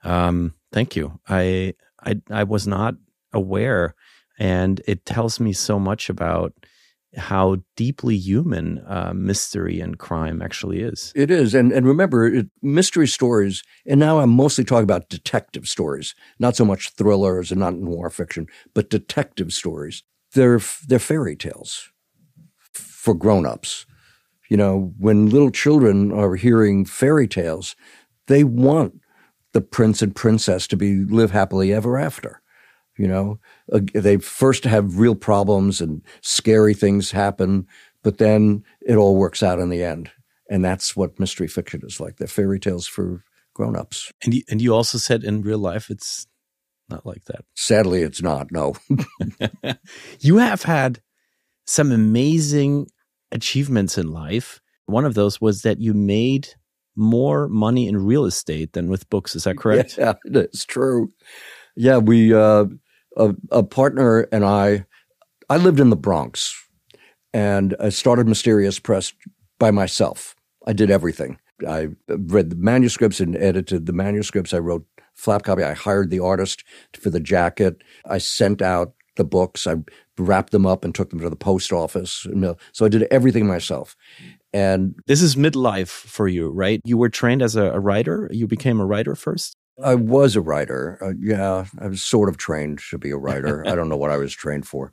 Um, 0.03 0.55
thank 0.72 0.96
you. 0.96 1.20
I 1.28 1.74
I 2.05 2.20
I 2.30 2.44
was 2.44 2.66
not 2.66 2.94
aware, 3.32 3.94
and 4.38 4.80
it 4.86 5.05
tells 5.07 5.40
me 5.40 5.53
so 5.53 5.78
much 5.78 6.09
about 6.11 6.53
how 7.16 7.59
deeply 7.76 8.16
human 8.16 8.78
uh, 8.86 9.12
mystery 9.14 9.80
and 9.80 9.98
crime 9.98 10.40
actually 10.40 10.80
is. 10.80 11.12
It 11.14 11.30
is, 11.30 11.55
and 11.55 11.72
and 11.72 11.86
remember, 11.86 12.26
it, 12.26 12.46
mystery 12.62 13.07
stories. 13.07 13.62
And 13.86 14.00
now 14.00 14.20
I'm 14.20 14.30
mostly 14.30 14.64
talking 14.64 14.84
about 14.84 15.09
detective 15.11 15.66
stories, 15.68 16.14
not 16.38 16.57
so 16.57 16.64
much 16.64 16.90
thrillers 16.90 17.50
and 17.50 17.61
not 17.61 17.74
noir 17.74 18.11
fiction, 18.11 18.46
but 18.74 18.90
detective 18.90 19.53
stories. 19.53 20.03
They're 20.34 20.61
they're 20.88 20.98
fairy 20.98 21.36
tales 21.36 21.90
for 22.72 23.14
grown-ups. 23.14 23.86
You 24.50 24.57
know, 24.57 24.92
when 24.98 25.30
little 25.30 25.50
children 25.50 26.12
are 26.12 26.36
hearing 26.36 26.84
fairy 26.84 27.28
tales, 27.28 27.76
they 28.28 28.44
want 28.44 29.01
the 29.53 29.61
prince 29.61 30.03
and 30.03 30.14
princess 30.14 30.66
to 30.68 30.76
be 30.76 31.05
live 31.05 31.30
happily 31.30 31.72
ever 31.72 31.98
after. 31.98 32.40
You 32.98 33.09
know, 33.09 33.38
uh, 33.72 33.80
they 33.94 34.18
first 34.18 34.64
have 34.64 34.98
real 34.98 35.14
problems 35.14 35.80
and 35.80 36.03
scary 36.20 36.74
things 36.74 37.11
happen, 37.11 37.66
but 38.03 38.18
then 38.18 38.64
it 38.82 38.96
all 38.96 39.16
works 39.16 39.42
out 39.42 39.59
in 39.59 39.70
the 39.70 39.82
end. 39.82 40.11
And 40.50 40.64
that's 40.64 40.94
what 40.94 41.18
mystery 41.18 41.48
fiction 41.48 41.80
is 41.84 42.00
like. 42.00 42.16
They're 42.16 42.28
fairy 42.28 42.61
tales 42.61 42.86
for 42.86 43.24
grown-ups. 43.55 44.12
And 44.22 44.34
you, 44.34 44.42
and 44.50 44.61
you 44.61 44.74
also 44.74 44.98
said 44.98 45.24
in 45.24 45.42
real 45.42 45.59
life 45.59 45.88
it's 45.88 46.26
not 46.90 47.07
like 47.07 47.24
that. 47.24 47.44
Sadly, 47.55 48.03
it's 48.03 48.20
not. 48.20 48.53
No. 48.53 48.74
you 50.20 50.36
have 50.36 50.62
had 50.62 51.00
some 51.66 51.90
amazing 51.90 52.88
achievements 53.30 53.96
in 53.96 54.12
life. 54.12 54.61
One 54.86 55.05
of 55.07 55.14
those 55.14 55.40
was 55.40 55.62
that 55.62 55.80
you 55.80 55.94
made 55.94 56.48
more 56.97 57.49
money 57.49 57.88
in 57.88 58.05
real 58.05 58.24
estate 58.24 58.72
than 58.72 58.88
with 58.88 59.09
books. 59.11 59.34
Is 59.34 59.45
that 59.45 59.59
correct? 59.59 59.95
Yeah, 59.99 60.14
it's 60.24 60.64
true. 60.64 61.12
Yeah, 61.76 61.99
we 61.99 62.34
uh, 62.34 62.66
a, 63.16 63.34
a 63.51 63.62
partner 63.62 64.28
and 64.32 64.45
I, 64.45 64.84
I 65.49 65.57
lived 65.57 65.80
in 65.80 65.90
the 65.90 65.97
Bronx 65.97 66.55
and 67.32 67.74
I 67.80 67.88
started 67.88 68.28
Mysterious 68.28 68.78
Press 68.78 69.12
by 69.59 69.70
myself. 69.70 70.34
I 70.66 70.72
did 70.72 70.90
everything. 70.90 71.38
I 71.66 71.88
read 72.09 72.51
the 72.51 72.57
manuscripts 72.57 73.20
and 73.20 73.36
edited 73.36 73.86
the 73.86 73.93
manuscripts. 73.93 74.53
I 74.53 74.59
wrote 74.59 74.84
flap 75.14 75.45
copy. 75.45 75.62
I 75.62 75.74
hired 75.74 76.11
the 76.11 76.20
artist 76.20 76.64
for 76.99 77.11
the 77.11 77.20
jacket. 77.20 77.82
I 78.07 78.18
sent 78.18 78.62
out 78.62 78.95
the 79.16 79.24
books. 79.24 79.66
I 79.66 79.76
wrapped 80.18 80.53
them 80.53 80.66
up 80.66 80.84
and 80.84 80.95
took 80.95 81.11
them 81.11 81.20
to 81.20 81.30
the 81.30 81.36
post 81.36 81.72
office. 81.72 82.26
So 82.72 82.86
I 82.86 82.88
did 82.88 83.05
everything 83.05 83.47
myself. 83.47 83.97
And 84.53 84.94
this 85.07 85.22
is 85.22 85.34
midlife 85.36 85.88
for 85.88 86.28
you, 86.28 86.50
right? 86.50 86.80
You 86.84 86.98
were 86.98 87.09
trained 87.09 87.42
as 87.42 87.57
a, 87.57 87.72
a 87.72 87.80
writer. 87.80 88.28
You 88.30 88.46
became 88.46 88.80
a 88.80 88.86
writer 88.86 89.14
first. 89.14 89.57
I 89.82 89.94
was 89.94 90.36
a 90.36 90.40
writer. 90.40 90.98
Uh, 91.00 91.14
yeah, 91.18 91.64
I 91.80 91.88
was 91.88 92.03
sort 92.03 92.28
of 92.28 92.36
trained 92.36 92.80
to 92.90 92.98
be 92.98 93.11
a 93.11 93.16
writer. 93.16 93.66
I 93.66 93.74
don't 93.74 93.88
know 93.88 93.96
what 93.96 94.11
I 94.11 94.18
was 94.18 94.32
trained 94.32 94.66
for. 94.66 94.92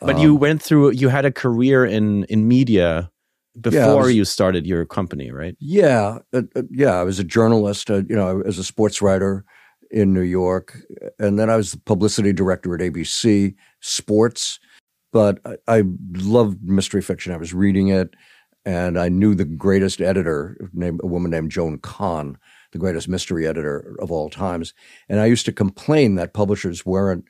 But 0.00 0.16
um, 0.16 0.20
you 0.20 0.34
went 0.34 0.62
through. 0.62 0.90
You 0.92 1.08
had 1.08 1.24
a 1.24 1.32
career 1.32 1.84
in 1.84 2.24
in 2.24 2.46
media 2.46 3.10
before 3.60 3.80
yeah, 3.80 3.94
was, 3.94 4.14
you 4.14 4.24
started 4.24 4.66
your 4.66 4.84
company, 4.84 5.30
right? 5.30 5.56
Yeah, 5.60 6.18
uh, 6.32 6.42
uh, 6.54 6.62
yeah. 6.70 6.94
I 6.94 7.02
was 7.04 7.18
a 7.18 7.24
journalist. 7.24 7.90
Uh, 7.90 8.02
you 8.08 8.16
know, 8.16 8.42
as 8.42 8.58
a 8.58 8.64
sports 8.64 9.00
writer 9.00 9.44
in 9.90 10.12
New 10.12 10.22
York, 10.22 10.76
and 11.18 11.38
then 11.38 11.48
I 11.48 11.56
was 11.56 11.72
the 11.72 11.78
publicity 11.78 12.32
director 12.32 12.74
at 12.74 12.80
ABC 12.80 13.54
Sports. 13.80 14.58
But 15.12 15.40
I, 15.44 15.78
I 15.78 15.82
loved 16.14 16.62
mystery 16.62 17.02
fiction. 17.02 17.32
I 17.32 17.36
was 17.36 17.52
reading 17.52 17.88
it, 17.88 18.14
and 18.64 18.98
I 18.98 19.08
knew 19.08 19.34
the 19.34 19.44
greatest 19.44 20.00
editor, 20.00 20.56
named 20.72 21.00
a 21.02 21.06
woman 21.06 21.30
named 21.30 21.50
Joan 21.50 21.78
Kahn 21.78 22.38
the 22.72 22.78
greatest 22.78 23.08
mystery 23.08 23.46
editor 23.46 23.94
of 24.00 24.10
all 24.10 24.28
times. 24.28 24.74
And 25.08 25.20
I 25.20 25.26
used 25.26 25.46
to 25.46 25.52
complain 25.52 26.16
that 26.16 26.32
publishers 26.32 26.84
weren't 26.84 27.26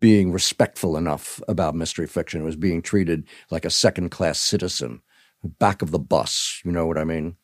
being 0.00 0.32
respectful 0.32 0.96
enough 0.96 1.42
about 1.48 1.74
mystery 1.74 2.06
fiction. 2.06 2.40
It 2.40 2.44
was 2.44 2.56
being 2.56 2.80
treated 2.80 3.28
like 3.50 3.64
a 3.64 3.70
second 3.70 4.10
class 4.10 4.40
citizen, 4.40 5.02
back 5.42 5.82
of 5.82 5.90
the 5.90 5.98
bus. 5.98 6.62
You 6.64 6.72
know 6.72 6.86
what 6.86 6.98
I 6.98 7.04
mean? 7.04 7.36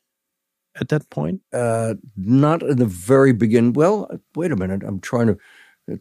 at 0.81 0.89
that 0.91 1.09
point? 1.11 1.41
Uh, 1.53 1.95
not 2.17 2.63
in 2.63 2.79
the 2.79 2.87
very 2.87 3.33
beginning. 3.33 3.73
Well, 3.73 4.09
wait 4.37 4.53
a 4.53 4.57
minute. 4.57 4.83
I'm 4.85 5.01
trying 5.01 5.27
to. 5.29 5.39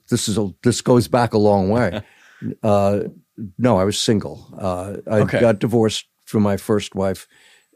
This 0.09 0.29
is 0.29 0.37
a, 0.37 0.49
this 0.61 0.81
goes 0.81 1.07
back 1.07 1.33
a 1.33 1.39
long 1.39 1.69
way. 1.69 2.01
uh, 2.63 3.01
no, 3.57 3.77
I 3.77 3.85
was 3.85 3.97
single. 3.97 4.53
Uh, 4.57 4.97
I 5.09 5.21
okay. 5.21 5.39
got 5.39 5.59
divorced 5.59 6.05
from 6.29 6.43
my 6.43 6.57
first 6.57 6.95
wife 6.95 7.27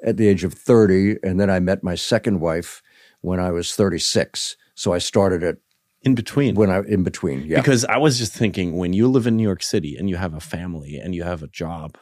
at 0.03 0.17
the 0.17 0.27
age 0.27 0.43
of 0.43 0.53
thirty, 0.53 1.17
and 1.23 1.39
then 1.39 1.49
I 1.49 1.59
met 1.59 1.83
my 1.83 1.95
second 1.95 2.39
wife 2.39 2.81
when 3.21 3.39
I 3.39 3.51
was 3.51 3.73
thirty 3.73 3.99
six. 3.99 4.55
So 4.75 4.93
I 4.93 4.97
started 4.99 5.43
at 5.43 5.57
in 6.03 6.15
between. 6.15 6.55
When 6.55 6.69
i 6.69 6.81
in 6.81 7.03
between 7.03 7.45
yeah. 7.45 7.59
Because 7.59 7.85
i 7.85 7.97
was 7.97 8.17
just 8.17 8.33
thinking 8.33 8.77
when 8.77 8.93
you 8.93 9.07
live 9.07 9.25
in 9.25 9.37
new 9.37 9.43
york 9.43 9.63
city 9.63 9.95
and 9.95 10.09
you 10.09 10.17
have 10.17 10.33
a 10.33 10.39
family 10.39 10.97
and 10.97 11.15
you 11.15 11.23
have 11.23 11.41
a 11.41 11.47
job 11.47 11.97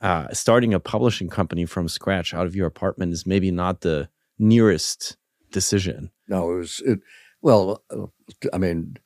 uh, 0.00 0.28
starting 0.32 0.72
a 0.72 0.80
publishing 0.80 1.28
company 1.28 1.66
from 1.66 1.86
scratch 1.86 2.32
out 2.32 2.46
of 2.46 2.56
your 2.56 2.66
apartment 2.66 3.12
is 3.12 3.26
maybe 3.26 3.50
not 3.50 3.82
the 3.82 4.08
nearest 4.38 5.16
decision. 5.52 6.10
No 6.28 6.52
it 6.52 6.56
was 6.56 6.82
it 6.86 7.00
well 7.42 7.82
i 8.52 8.58
mean 8.58 8.96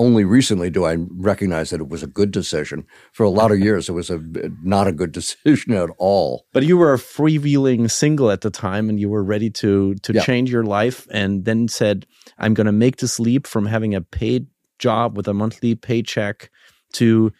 only 0.00 0.24
recently 0.24 0.70
do 0.70 0.84
I 0.84 0.96
recognize 1.30 1.70
that 1.70 1.80
it 1.80 1.88
was 1.88 2.02
a 2.02 2.06
good 2.08 2.30
decision. 2.30 2.84
For 3.12 3.24
a 3.24 3.30
lot 3.40 3.50
of 3.52 3.58
years, 3.60 3.88
it 3.88 3.92
was 3.92 4.10
a 4.10 4.18
not 4.64 4.86
a 4.88 4.92
good 4.92 5.12
decision 5.20 5.72
at 5.74 5.90
all. 5.98 6.46
But 6.52 6.64
you 6.64 6.76
were 6.78 6.94
a 6.94 6.98
freewheeling 6.98 7.90
single 7.90 8.30
at 8.30 8.40
the 8.40 8.50
time, 8.50 8.88
and 8.90 8.98
you 8.98 9.08
were 9.08 9.22
ready 9.24 9.50
to 9.62 9.94
to 10.06 10.12
Yeah. 10.12 10.22
change 10.24 10.50
your 10.50 10.64
life, 10.64 11.06
and 11.10 11.44
then 11.44 11.68
said, 11.68 12.06
"I'm 12.38 12.54
going 12.54 12.66
to 12.66 12.78
make 12.84 12.96
this 12.96 13.20
leap 13.20 13.46
from 13.46 13.66
having 13.66 13.94
a 13.94 14.00
paid 14.00 14.46
job 14.78 15.16
with 15.16 15.28
a 15.28 15.34
monthly 15.34 15.74
paycheck 15.74 16.50
to." 16.94 17.32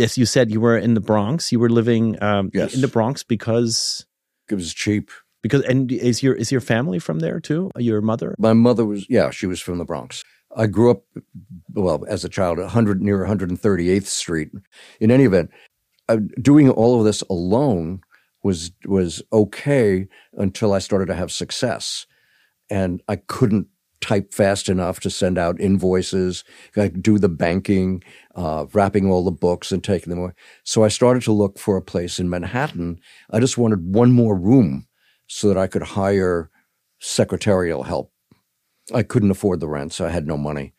As 0.00 0.18
you 0.18 0.26
said, 0.26 0.50
you 0.50 0.60
were 0.60 0.76
in 0.78 0.94
the 0.94 1.00
Bronx. 1.00 1.52
You 1.52 1.60
were 1.60 1.70
living 1.70 2.20
um, 2.22 2.50
Yes. 2.52 2.74
in 2.74 2.80
the 2.80 2.88
Bronx 2.88 3.22
because 3.22 4.04
It 4.50 4.54
was 4.56 4.74
cheap. 4.74 5.10
because 5.42 5.62
and 5.70 5.92
is 5.92 6.22
your 6.22 6.34
is 6.34 6.50
your 6.50 6.60
family 6.62 6.98
from 6.98 7.20
there 7.20 7.38
too? 7.40 7.70
Your 7.78 8.00
mother? 8.00 8.34
My 8.38 8.54
mother 8.54 8.84
was, 8.84 9.06
yeah, 9.08 9.30
she 9.30 9.46
was 9.46 9.60
from 9.60 9.78
the 9.78 9.84
Bronx. 9.84 10.24
I 10.56 10.66
grew 10.66 10.90
up, 10.90 11.04
well, 11.72 12.04
as 12.08 12.24
a 12.24 12.28
child, 12.28 12.58
100 12.58 13.02
near 13.02 13.26
138th 13.26 14.06
Street. 14.06 14.50
In 15.00 15.10
any 15.10 15.24
event, 15.24 15.50
uh, 16.08 16.18
doing 16.40 16.70
all 16.70 16.98
of 16.98 17.04
this 17.04 17.22
alone 17.22 18.00
was 18.42 18.72
was 18.84 19.22
okay 19.32 20.06
until 20.34 20.72
I 20.72 20.78
started 20.78 21.06
to 21.06 21.14
have 21.14 21.32
success, 21.32 22.06
and 22.70 23.02
I 23.08 23.16
couldn't 23.16 23.68
type 24.04 24.34
fast 24.34 24.68
enough 24.68 25.00
to 25.00 25.08
send 25.08 25.38
out 25.38 25.58
invoices, 25.60 26.44
do 27.00 27.18
the 27.18 27.28
banking, 27.28 28.02
uh, 28.34 28.66
wrapping 28.74 29.10
all 29.10 29.24
the 29.24 29.30
books 29.30 29.72
and 29.72 29.82
taking 29.82 30.10
them 30.10 30.18
away. 30.18 30.32
So 30.62 30.84
I 30.84 30.88
started 30.88 31.22
to 31.22 31.32
look 31.32 31.58
for 31.58 31.78
a 31.78 31.82
place 31.82 32.18
in 32.18 32.28
Manhattan. 32.28 33.00
I 33.30 33.40
just 33.40 33.56
wanted 33.56 33.94
one 33.94 34.12
more 34.12 34.36
room 34.36 34.86
so 35.26 35.48
that 35.48 35.56
I 35.56 35.68
could 35.68 35.82
hire 35.82 36.50
secretarial 37.00 37.84
help. 37.84 38.12
I 38.92 39.02
couldn't 39.02 39.30
afford 39.30 39.60
the 39.60 39.68
rent, 39.68 39.92
so 39.92 40.06
I 40.06 40.10
had 40.10 40.26
no 40.26 40.36
money. 40.36 40.74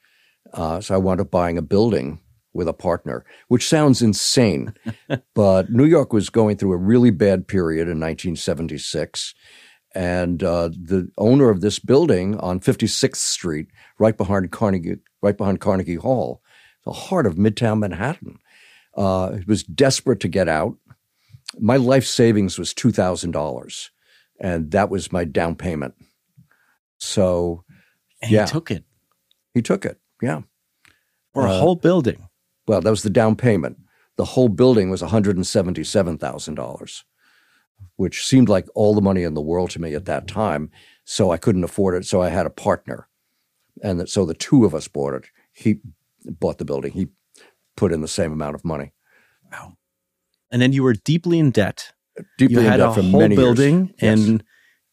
Uh, 0.54 0.80
so 0.82 0.94
I 0.94 0.98
wound 0.98 1.22
up 1.22 1.32
buying 1.32 1.58
a 1.58 1.62
building 1.62 2.20
with 2.54 2.68
a 2.68 2.74
partner, 2.74 3.26
which 3.48 3.68
sounds 3.68 4.02
insane. 4.02 4.74
but 5.34 5.70
New 5.70 5.86
York 5.86 6.14
was 6.14 6.30
going 6.30 6.58
through 6.58 6.74
a 6.74 6.78
really 6.78 7.12
bad 7.12 7.48
period 7.48 7.84
in 7.84 8.00
1976. 8.00 9.34
And 9.94 10.44
uh, 10.44 10.70
the 10.70 11.10
owner 11.18 11.50
of 11.50 11.62
this 11.62 11.80
building 11.80 12.38
on 12.40 12.60
56th 12.60 13.16
Street, 13.16 13.68
right 13.98 14.16
behind 14.16 14.52
Carnegie, 14.52 14.98
right 15.22 15.38
behind 15.38 15.60
Carnegie 15.60 15.96
Hall, 15.96 16.42
the 16.86 16.92
heart 16.92 17.26
of 17.26 17.36
Midtown 17.36 17.80
Manhattan, 17.80 18.38
uh, 18.96 19.38
was 19.48 19.64
desperate 19.64 20.20
to 20.22 20.28
get 20.28 20.48
out. 20.48 20.78
My 21.60 21.78
life 21.78 22.06
savings 22.06 22.58
was 22.60 22.74
two 22.74 22.92
thousand 22.92 23.32
dollars, 23.32 23.92
and 24.40 24.72
that 24.72 24.90
was 24.90 25.12
my 25.12 25.24
down 25.24 25.56
payment. 25.56 25.96
So 26.98 27.64
And 28.26 28.34
Yeah. 28.34 28.46
he 28.46 28.52
took 28.52 28.72
it 28.72 28.84
he 29.54 29.62
took 29.62 29.86
it. 29.86 30.00
Yeah. 30.22 30.42
for 31.34 31.46
a 31.46 31.52
Uh, 31.52 31.60
whole 31.60 31.76
building. 31.76 32.28
Well, 32.68 32.82
that 32.82 32.90
was 32.90 33.04
the 33.04 33.10
down 33.10 33.36
payment. 33.38 33.78
The 34.18 34.26
whole 34.26 34.50
building 34.50 34.90
was 34.90 35.02
$177,000, 35.02 37.04
which 37.98 38.26
seemed 38.26 38.50
like 38.50 38.68
all 38.76 38.94
the 38.96 39.02
money 39.02 39.24
in 39.24 39.34
the 39.34 39.42
world 39.42 39.70
to 39.72 39.82
me 39.82 39.94
at 39.96 40.06
that 40.06 40.28
time. 40.28 40.70
So 41.04 41.32
I 41.32 41.38
couldn't 41.38 41.64
afford 41.64 41.96
it. 41.96 42.06
So 42.06 42.22
I 42.22 42.30
had 42.30 42.46
a 42.46 42.50
partner. 42.50 43.08
And 43.84 44.08
so 44.10 44.26
the 44.26 44.34
two 44.34 44.66
of 44.66 44.74
us 44.74 44.88
bought 44.88 45.14
it. 45.14 45.26
He 45.54 45.80
bought 46.26 46.58
the 46.58 46.66
building. 46.66 46.94
He 46.94 47.08
put 47.78 47.92
in 47.92 48.02
the 48.02 48.08
same 48.08 48.32
amount 48.32 48.56
of 48.56 48.64
money. 48.66 48.94
Wow. 49.52 49.78
And 50.52 50.62
then 50.62 50.74
you 50.74 50.84
were 50.84 50.94
deeply 50.94 51.40
in 51.40 51.52
debt. 51.52 51.92
Deeply 52.38 52.56
you 52.56 52.60
in 52.62 52.66
had 52.66 52.78
debt 52.78 52.90
a 52.90 52.94
for 52.94 53.02
whole 53.02 53.20
many 53.20 53.36
years. 53.36 53.46
building 53.46 53.94
Yes. 54.02 54.20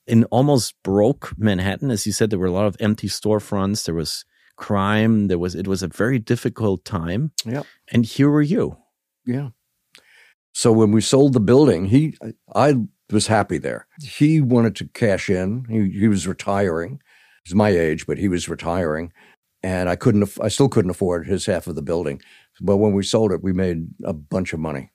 In 0.07 0.19
in 0.19 0.25
almost 0.25 0.75
broke 0.83 1.33
Manhattan. 1.37 1.91
As 1.91 2.07
you 2.07 2.13
said, 2.13 2.31
there 2.31 2.39
were 2.39 2.47
a 2.47 2.53
lot 2.53 2.67
of 2.67 2.77
empty 2.81 3.09
storefronts. 3.09 3.85
There 3.85 3.95
was 3.95 4.25
crime. 4.57 5.29
There 5.29 5.39
was 5.39 5.55
it 5.55 5.67
was 5.67 5.83
a 5.83 5.89
very 5.89 6.19
difficult 6.19 6.85
time. 6.85 7.33
Yeah, 7.45 7.63
And 7.93 8.05
here 8.05 8.31
were 8.31 8.43
you. 8.43 8.77
Yeah. 9.27 9.51
So 10.55 10.71
when 10.73 10.93
we 10.93 11.01
sold 11.01 11.33
the 11.33 11.41
building, 11.41 11.87
he, 11.87 12.15
I 12.55 12.77
was 13.11 13.27
happy 13.27 13.59
there. 13.59 13.87
He 14.03 14.41
wanted 14.41 14.77
to 14.77 14.89
cash 14.89 15.31
in. 15.31 15.65
He, 15.69 15.99
he 16.01 16.09
was 16.09 16.27
retiring. 16.27 17.01
He's 17.45 17.55
my 17.55 17.71
age, 17.71 18.07
but 18.07 18.19
he 18.19 18.29
was 18.29 18.49
retiring, 18.49 19.13
and 19.63 19.89
I 19.89 19.97
couldn't. 19.97 20.23
aff- 20.23 20.41
I 20.41 20.49
still 20.49 20.69
couldn't 20.69 20.91
afford 20.93 21.27
his 21.27 21.47
half 21.47 21.67
of 21.67 21.75
the 21.75 21.83
building. 21.83 22.21
But 22.61 22.77
when 22.77 22.93
we 22.93 23.03
sold 23.03 23.33
it, 23.33 23.43
we 23.43 23.53
made 23.53 23.89
a 24.05 24.13
bunch 24.13 24.53
of 24.53 24.61
money. 24.61 24.92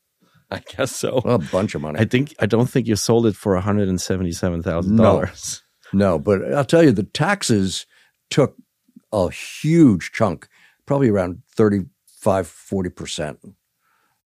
I 0.51 0.59
guess 0.59 0.95
so. 0.95 1.17
A 1.25 1.37
bunch 1.37 1.75
of 1.75 1.81
money. 1.81 1.99
I 1.99 2.05
think 2.05 2.33
I 2.39 2.45
don't 2.45 2.69
think 2.69 2.87
you 2.87 2.95
sold 2.95 3.25
it 3.25 3.35
for 3.35 3.53
one 3.53 3.63
hundred 3.63 3.89
and 3.89 3.99
seventy 3.99 4.31
seven 4.31 4.63
thousand 4.63 4.95
dollars. 4.95 5.61
no, 5.93 6.17
but 6.17 6.53
I'll 6.53 6.65
tell 6.65 6.83
you, 6.83 6.91
the 6.91 7.03
taxes 7.03 7.85
took 8.29 8.55
a 9.11 9.29
huge 9.29 10.11
chunk, 10.13 10.47
probably 10.85 11.09
around 11.09 11.41
35, 11.55 12.47
40 12.47 12.89
percent. 12.89 13.39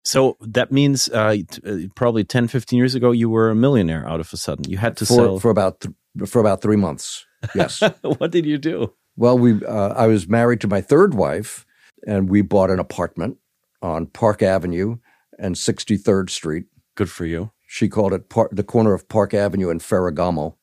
So 0.03 0.38
that 0.41 0.72
means 0.72 1.10
uh, 1.10 1.38
uh, 1.66 1.78
probably 1.95 2.24
10, 2.24 2.47
15 2.47 2.78
years 2.78 2.95
ago, 2.95 3.12
you 3.12 3.30
were 3.30 3.49
a 3.49 3.55
millionaire 3.55 4.07
out 4.07 4.20
of 4.20 4.32
a 4.34 4.38
sudden. 4.38 4.70
You 4.70 4.78
had 4.78 4.97
to 4.97 5.05
for 5.05 5.14
sell. 5.14 5.39
for 5.39 5.51
about 5.51 5.82
th- 5.82 5.93
for 6.28 6.39
about 6.39 6.62
three 6.62 6.78
months. 6.78 7.26
Yes. 7.53 7.82
what 8.01 8.32
did 8.32 8.45
you 8.45 8.57
do? 8.57 8.93
Well, 9.16 9.38
we 9.38 9.64
uh, 9.66 9.89
I 9.89 10.07
was 10.07 10.28
married 10.28 10.62
to 10.62 10.68
my 10.68 10.82
third 10.82 11.14
wife, 11.14 11.66
and 12.07 12.30
we 12.30 12.41
bought 12.41 12.72
an 12.72 12.80
apartment 12.80 13.38
on 13.82 14.07
Park 14.07 14.41
Avenue 14.41 14.97
and 15.40 15.56
63rd 15.56 16.30
Street. 16.30 16.66
Good 16.96 17.10
for 17.10 17.26
you. 17.26 17.52
She 17.68 17.88
called 17.88 18.14
it 18.14 18.30
par- 18.30 18.50
the 18.52 18.64
corner 18.64 18.94
of 18.94 19.08
Park 19.08 19.34
Avenue 19.34 19.70
and 19.70 19.80
Ferragamo. 19.80 20.56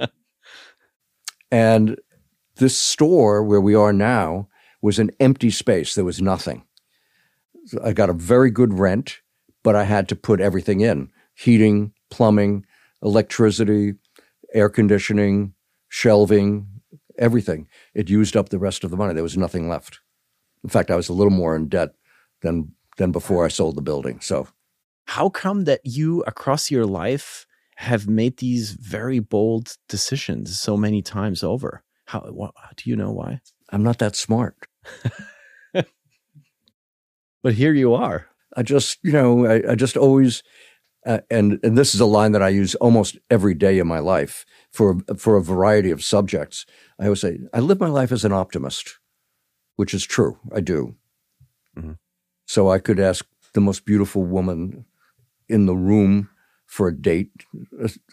and 1.50 1.96
this 2.56 2.78
store 2.78 3.42
where 3.42 3.60
we 3.60 3.74
are 3.74 3.92
now 3.92 4.48
was 4.80 4.98
an 4.98 5.10
empty 5.20 5.50
space. 5.50 5.94
There 5.94 6.04
was 6.04 6.20
nothing. 6.20 6.64
I 7.82 7.92
got 7.92 8.10
a 8.10 8.14
very 8.14 8.50
good 8.50 8.78
rent, 8.78 9.20
but 9.62 9.74
I 9.74 9.84
had 9.84 10.08
to 10.10 10.16
put 10.16 10.40
everything 10.40 10.80
in 10.80 11.10
heating, 11.34 11.92
plumbing, 12.10 12.64
electricity, 13.02 13.94
air 14.54 14.70
conditioning, 14.70 15.52
shelving, 15.88 16.66
everything. 17.18 17.68
It 17.94 18.08
used 18.08 18.36
up 18.36 18.48
the 18.48 18.58
rest 18.58 18.84
of 18.84 18.90
the 18.90 18.96
money. 18.96 19.12
There 19.12 19.22
was 19.22 19.36
nothing 19.36 19.68
left. 19.68 20.00
In 20.64 20.70
fact, 20.70 20.90
I 20.90 20.96
was 20.96 21.08
a 21.08 21.12
little 21.12 21.32
more 21.32 21.54
in 21.54 21.68
debt 21.68 21.90
than 22.42 22.72
than 22.96 23.12
before 23.12 23.44
I 23.44 23.48
sold 23.48 23.76
the 23.76 23.82
building. 23.82 24.20
So 24.20 24.48
How 25.06 25.28
come 25.30 25.64
that 25.64 25.80
you 25.84 26.22
across 26.26 26.70
your 26.70 26.86
life 26.86 27.46
have 27.76 28.08
made 28.08 28.38
these 28.38 28.72
very 28.72 29.18
bold 29.20 29.76
decisions 29.88 30.58
so 30.60 30.76
many 30.76 31.02
times 31.02 31.42
over? 31.42 31.82
How 32.06 32.20
do 32.76 32.90
you 32.90 32.96
know 32.96 33.12
why? 33.12 33.40
I'm 33.70 33.82
not 33.82 33.98
that 33.98 34.16
smart. 34.16 34.56
But 37.42 37.54
here 37.54 37.72
you 37.74 37.94
are. 37.94 38.26
I 38.56 38.62
just, 38.62 38.98
you 39.02 39.12
know, 39.12 39.46
I, 39.46 39.72
I 39.72 39.74
just 39.74 39.96
always, 39.96 40.42
uh, 41.06 41.20
and 41.30 41.60
and 41.62 41.76
this 41.78 41.94
is 41.94 42.00
a 42.00 42.06
line 42.06 42.32
that 42.32 42.42
I 42.42 42.48
use 42.48 42.74
almost 42.76 43.18
every 43.30 43.54
day 43.54 43.78
in 43.78 43.86
my 43.86 43.98
life 44.00 44.44
for 44.72 44.98
for 45.16 45.36
a 45.36 45.42
variety 45.42 45.90
of 45.90 46.02
subjects. 46.02 46.66
I 46.98 47.04
always 47.04 47.20
say 47.20 47.38
I 47.52 47.60
live 47.60 47.78
my 47.80 47.88
life 47.88 48.10
as 48.12 48.24
an 48.24 48.32
optimist, 48.32 48.98
which 49.76 49.94
is 49.94 50.04
true. 50.04 50.38
I 50.52 50.60
do. 50.60 50.96
Mhm. 51.78 51.98
So 52.46 52.70
I 52.70 52.78
could 52.78 53.00
ask 53.00 53.26
the 53.52 53.60
most 53.60 53.84
beautiful 53.84 54.22
woman 54.24 54.84
in 55.48 55.66
the 55.66 55.76
room 55.76 56.28
for 56.66 56.88
a 56.88 56.96
date, 56.96 57.30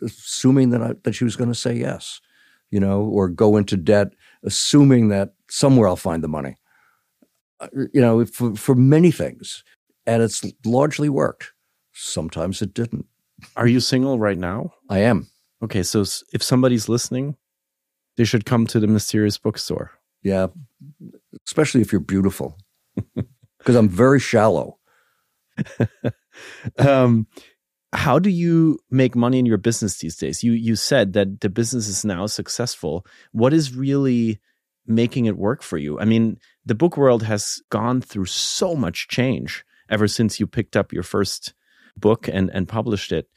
assuming 0.02 0.70
that 0.72 0.82
I, 0.82 0.94
that 1.04 1.14
she 1.14 1.24
was 1.24 1.36
going 1.36 1.50
to 1.52 1.60
say 1.60 1.74
yes, 1.74 2.22
you 2.70 2.80
know, 2.80 3.02
or 3.04 3.28
go 3.30 3.58
into 3.58 3.78
debt, 3.78 4.14
assuming 4.44 5.10
that 5.10 5.34
somewhere 5.50 5.88
I'll 5.88 5.96
find 5.96 6.24
the 6.24 6.28
money. 6.28 6.58
Uh, 7.60 7.68
You 7.94 8.02
know, 8.02 8.26
for 8.26 8.56
for 8.56 8.76
many 8.76 9.12
things, 9.12 9.64
and 10.06 10.24
it's 10.24 10.44
largely 10.66 11.10
worked. 11.10 11.54
Sometimes 11.94 12.62
it 12.62 12.74
didn't. 12.74 13.06
Are 13.56 13.68
you 13.68 13.80
single 13.80 14.20
right 14.20 14.38
now? 14.38 14.74
I 14.90 15.00
am. 15.00 15.28
Okay, 15.62 15.84
so 15.84 16.02
if 16.34 16.44
somebody's 16.44 16.90
listening, 16.90 17.38
they 18.18 18.26
should 18.26 18.46
come 18.46 18.68
to 18.68 18.80
the 18.80 18.88
mysterious 18.88 19.38
bookstore. 19.38 19.92
Yeah, 20.24 20.48
especially 21.48 21.82
if 21.82 21.92
you're 21.92 22.02
beautiful, 22.02 22.58
because 23.64 23.76
I'm 23.76 23.88
very 23.88 24.20
shallow. 24.20 24.78
um, 26.78 27.28
how 27.94 28.20
do 28.20 28.30
you 28.30 28.80
make 28.92 29.16
money 29.16 29.40
in 29.40 29.46
your 29.46 29.58
business 29.58 30.00
these 30.00 30.18
days? 30.18 30.44
You 30.44 30.52
you 30.52 30.76
said 30.76 31.14
that 31.14 31.40
the 31.42 31.50
business 31.50 31.88
is 31.88 32.04
now 32.04 32.26
successful. 32.26 33.06
What 33.32 33.54
is 33.54 33.74
really 33.74 34.40
making 34.86 35.26
it 35.26 35.38
work 35.38 35.62
for 35.64 35.78
you? 35.78 36.00
I 36.00 36.06
mean, 36.06 36.38
the 36.66 36.76
book 36.76 36.98
world 36.98 37.24
has 37.24 37.62
gone 37.70 38.02
through 38.02 38.26
so 38.26 38.76
much 38.76 39.08
change 39.08 39.64
ever 39.90 40.08
since 40.08 40.40
you 40.40 40.48
picked 40.48 40.76
up 40.76 40.92
your 40.92 41.04
first 41.04 41.54
book 41.96 42.28
and 42.28 42.50
and 42.50 42.68
published 42.68 43.12
it. 43.12 43.30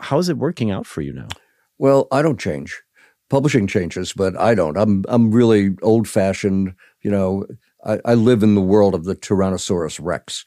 How 0.00 0.18
is 0.18 0.28
it 0.28 0.38
working 0.38 0.70
out 0.70 0.86
for 0.86 1.02
you 1.02 1.12
now? 1.12 1.28
Well, 1.76 2.06
I 2.10 2.22
don't 2.22 2.40
change. 2.40 2.82
Publishing 3.28 3.66
changes, 3.66 4.12
but 4.12 4.38
I 4.38 4.54
don't. 4.54 4.78
I'm 4.78 5.04
I'm 5.08 5.32
really 5.32 5.76
old 5.82 6.08
fashioned. 6.08 6.74
You 7.02 7.10
know, 7.10 7.46
I, 7.84 8.00
I 8.04 8.14
live 8.14 8.42
in 8.42 8.54
the 8.54 8.60
world 8.60 8.94
of 8.94 9.04
the 9.04 9.14
Tyrannosaurus 9.14 9.98
Rex. 10.02 10.44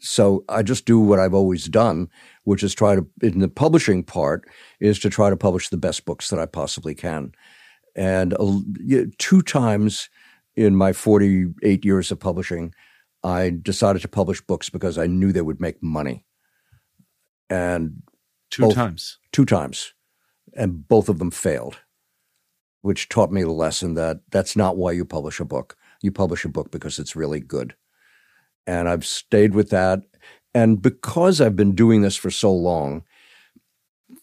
So 0.00 0.44
I 0.48 0.62
just 0.62 0.86
do 0.86 0.98
what 0.98 1.18
I've 1.18 1.34
always 1.34 1.66
done, 1.66 2.08
which 2.44 2.62
is 2.62 2.74
try 2.74 2.94
to, 2.96 3.06
in 3.22 3.40
the 3.40 3.48
publishing 3.48 4.02
part, 4.02 4.48
is 4.80 4.98
to 5.00 5.10
try 5.10 5.28
to 5.30 5.36
publish 5.36 5.68
the 5.68 5.76
best 5.76 6.04
books 6.04 6.30
that 6.30 6.40
I 6.40 6.46
possibly 6.46 6.94
can. 6.94 7.32
And 7.94 8.34
uh, 8.34 8.60
two 9.18 9.42
times 9.42 10.08
in 10.56 10.74
my 10.74 10.92
48 10.92 11.84
years 11.84 12.10
of 12.10 12.18
publishing, 12.18 12.74
I 13.22 13.50
decided 13.50 14.02
to 14.02 14.08
publish 14.08 14.40
books 14.40 14.70
because 14.70 14.96
I 14.96 15.06
knew 15.06 15.32
they 15.32 15.42
would 15.42 15.60
make 15.60 15.82
money. 15.82 16.24
And 17.50 18.02
Two 18.50 18.62
Both. 18.62 18.74
times. 18.74 19.18
two 19.30 19.44
times, 19.44 19.94
and 20.54 20.86
both 20.88 21.08
of 21.08 21.20
them 21.20 21.30
failed, 21.30 21.78
which 22.82 23.08
taught 23.08 23.30
me 23.30 23.42
the 23.42 23.52
lesson 23.52 23.94
that 23.94 24.20
that's 24.30 24.56
not 24.56 24.76
why 24.76 24.90
you 24.90 25.04
publish 25.04 25.38
a 25.38 25.44
book. 25.44 25.76
You 26.02 26.12
publish 26.12 26.44
a 26.44 26.48
book 26.48 26.70
because 26.70 26.98
it's 26.98 27.16
really 27.16 27.40
good. 27.40 27.74
And 28.66 28.88
I've 28.88 29.06
stayed 29.06 29.54
with 29.54 29.70
that. 29.70 30.02
And 30.54 30.80
because 30.80 31.40
I've 31.40 31.56
been 31.56 31.74
doing 31.74 32.02
this 32.02 32.16
for 32.16 32.30
so 32.30 32.52
long, 32.52 33.04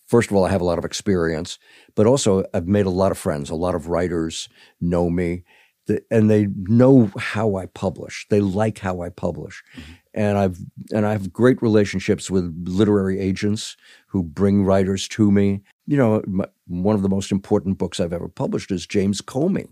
first 0.08 0.30
of 0.32 0.36
all, 0.36 0.46
I 0.46 0.50
have 0.50 0.62
a 0.62 0.66
lot 0.66 0.80
of 0.80 0.86
experience, 0.86 1.60
but 1.96 2.08
also 2.08 2.44
I've 2.54 2.68
made 2.68 2.86
a 2.86 2.92
lot 2.92 3.12
of 3.12 3.18
friends. 3.18 3.50
A 3.50 3.56
lot 3.56 3.76
of 3.76 3.88
writers 3.88 4.50
know 4.82 5.10
me, 5.10 5.44
and 6.12 6.30
they 6.30 6.48
know 6.56 7.12
how 7.18 7.56
I 7.56 7.68
publish. 7.68 8.26
They 8.30 8.42
like 8.42 8.80
how 8.80 9.02
I 9.02 9.10
publish, 9.10 9.64
mm-hmm. 9.78 9.94
and 10.14 10.38
I've 10.38 10.60
and 10.94 11.06
I 11.06 11.12
have 11.12 11.32
great 11.32 11.62
relationships 11.62 12.30
with 12.30 12.54
literary 12.68 13.20
agents 13.20 13.78
who 14.08 14.24
bring 14.24 14.66
writers 14.66 15.08
to 15.10 15.32
me. 15.32 15.62
You 15.86 15.98
know, 15.98 16.22
my, 16.28 16.46
one 16.68 16.96
of 16.96 17.04
the 17.04 17.10
most 17.10 17.32
important 17.32 17.78
books 17.78 18.00
I've 18.00 18.14
ever 18.14 18.28
published 18.28 18.72
is 18.72 18.86
James 18.86 19.22
Comey, 19.22 19.70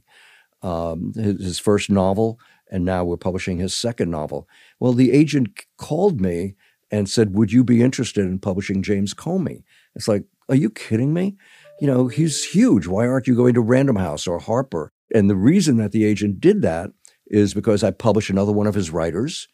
um, 0.65 1.13
his, 1.15 1.43
his 1.43 1.59
first 1.59 1.89
novel, 1.89 2.39
and 2.71 2.83
now 2.83 3.03
we're 3.03 3.17
publishing 3.17 3.57
his 3.57 3.75
second 3.75 4.09
novel. 4.09 4.47
Well, 4.79 4.93
the 4.93 5.11
agent 5.11 5.65
called 5.77 6.19
me 6.19 6.55
and 6.91 7.09
said, 7.09 7.35
"Would 7.35 7.51
you 7.51 7.63
be 7.63 7.81
interested 7.81 8.25
in 8.25 8.39
publishing 8.39 8.83
James 8.83 9.13
Comey?" 9.13 9.63
It's 9.95 10.07
like, 10.07 10.25
are 10.49 10.55
you 10.55 10.69
kidding 10.69 11.13
me? 11.13 11.37
You 11.79 11.87
know, 11.87 12.07
he's 12.07 12.43
huge. 12.43 12.87
Why 12.87 13.07
aren't 13.07 13.27
you 13.27 13.35
going 13.35 13.53
to 13.55 13.61
Random 13.61 13.95
House 13.95 14.27
or 14.27 14.39
Harper? 14.39 14.91
And 15.13 15.29
the 15.29 15.35
reason 15.35 15.77
that 15.77 15.91
the 15.91 16.05
agent 16.05 16.39
did 16.39 16.61
that 16.61 16.91
is 17.27 17.53
because 17.53 17.83
I 17.83 17.91
published 17.91 18.29
another 18.29 18.51
one 18.51 18.67
of 18.67 18.75
his 18.75 18.91
writers 18.91 19.47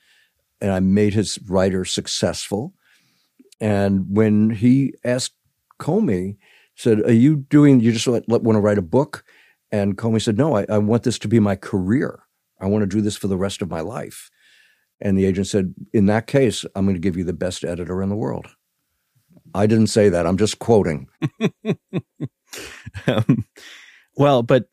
and 0.59 0.71
I 0.71 0.79
made 0.79 1.13
his 1.13 1.39
writer 1.47 1.85
successful. 1.85 2.73
And 3.59 4.05
when 4.09 4.49
he 4.49 4.93
asked 5.03 5.33
Comey, 5.79 6.37
said, 6.75 7.01
Are 7.01 7.13
you 7.13 7.35
doing, 7.37 7.79
you 7.79 7.91
just 7.91 8.07
want 8.07 8.25
to 8.27 8.59
write 8.59 8.77
a 8.77 8.83
book? 8.83 9.23
And 9.71 9.97
Comey 9.97 10.21
said, 10.21 10.37
No, 10.37 10.55
I, 10.57 10.65
I 10.69 10.77
want 10.77 11.03
this 11.03 11.19
to 11.19 11.27
be 11.27 11.39
my 11.39 11.55
career. 11.55 12.19
I 12.59 12.67
want 12.67 12.83
to 12.83 12.87
do 12.87 13.01
this 13.01 13.17
for 13.17 13.27
the 13.27 13.37
rest 13.37 13.61
of 13.61 13.69
my 13.69 13.81
life. 13.81 14.29
And 14.99 15.17
the 15.17 15.25
agent 15.25 15.47
said, 15.47 15.73
In 15.93 16.05
that 16.07 16.27
case, 16.27 16.65
I'm 16.75 16.85
going 16.85 16.95
to 16.95 16.99
give 17.01 17.17
you 17.17 17.23
the 17.23 17.33
best 17.33 17.63
editor 17.63 18.01
in 18.01 18.09
the 18.09 18.15
world. 18.15 18.47
I 19.53 19.67
didn't 19.67 19.87
say 19.87 20.09
that. 20.09 20.25
I'm 20.27 20.37
just 20.37 20.59
quoting. 20.59 21.07
um, 23.07 23.45
well, 24.15 24.43
but 24.43 24.69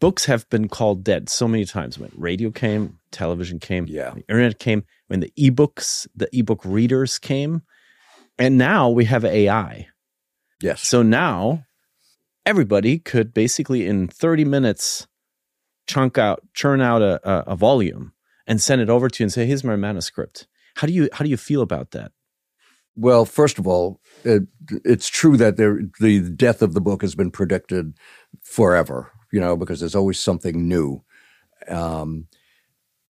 books 0.00 0.24
have 0.26 0.48
been 0.48 0.68
called 0.68 1.04
dead 1.04 1.28
so 1.28 1.46
many 1.48 1.64
times 1.64 1.98
when 1.98 2.10
radio 2.16 2.50
came, 2.50 2.98
television 3.10 3.58
came, 3.58 3.86
Yeah. 3.88 4.10
the 4.14 4.20
internet 4.28 4.58
came, 4.58 4.84
when 5.08 5.20
the 5.20 5.32
ebooks, 5.38 6.06
the 6.14 6.28
ebook 6.36 6.64
readers 6.64 7.18
came, 7.18 7.62
and 8.38 8.56
now 8.58 8.88
we 8.90 9.04
have 9.06 9.24
AI. 9.24 9.88
Yes. 10.62 10.82
So 10.82 11.02
now 11.02 11.64
everybody 12.46 12.98
could 12.98 13.32
basically 13.34 13.86
in 13.86 14.08
30 14.08 14.44
minutes 14.44 15.06
chunk 15.86 16.18
out, 16.18 16.42
churn 16.54 16.80
out 16.80 17.02
a, 17.02 17.20
a, 17.28 17.52
a 17.52 17.56
volume 17.56 18.12
and 18.46 18.60
send 18.60 18.80
it 18.80 18.90
over 18.90 19.08
to 19.08 19.22
you 19.22 19.24
and 19.24 19.32
say, 19.32 19.46
here's 19.46 19.64
my 19.64 19.76
manuscript. 19.76 20.46
How 20.76 20.86
do 20.86 20.92
you 20.92 21.08
how 21.12 21.24
do 21.24 21.30
you 21.30 21.36
feel 21.36 21.62
about 21.62 21.90
that? 21.90 22.12
Well, 22.96 23.24
first 23.24 23.58
of 23.58 23.66
all, 23.66 24.00
it, 24.24 24.42
it's 24.84 25.08
true 25.08 25.36
that 25.36 25.56
there, 25.56 25.80
the 26.00 26.20
death 26.20 26.60
of 26.62 26.74
the 26.74 26.80
book 26.80 27.02
has 27.02 27.14
been 27.14 27.30
predicted 27.30 27.94
forever, 28.42 29.10
you 29.32 29.40
know, 29.40 29.56
because 29.56 29.80
there's 29.80 29.94
always 29.94 30.18
something 30.18 30.68
new. 30.68 31.02
Um, 31.68 32.26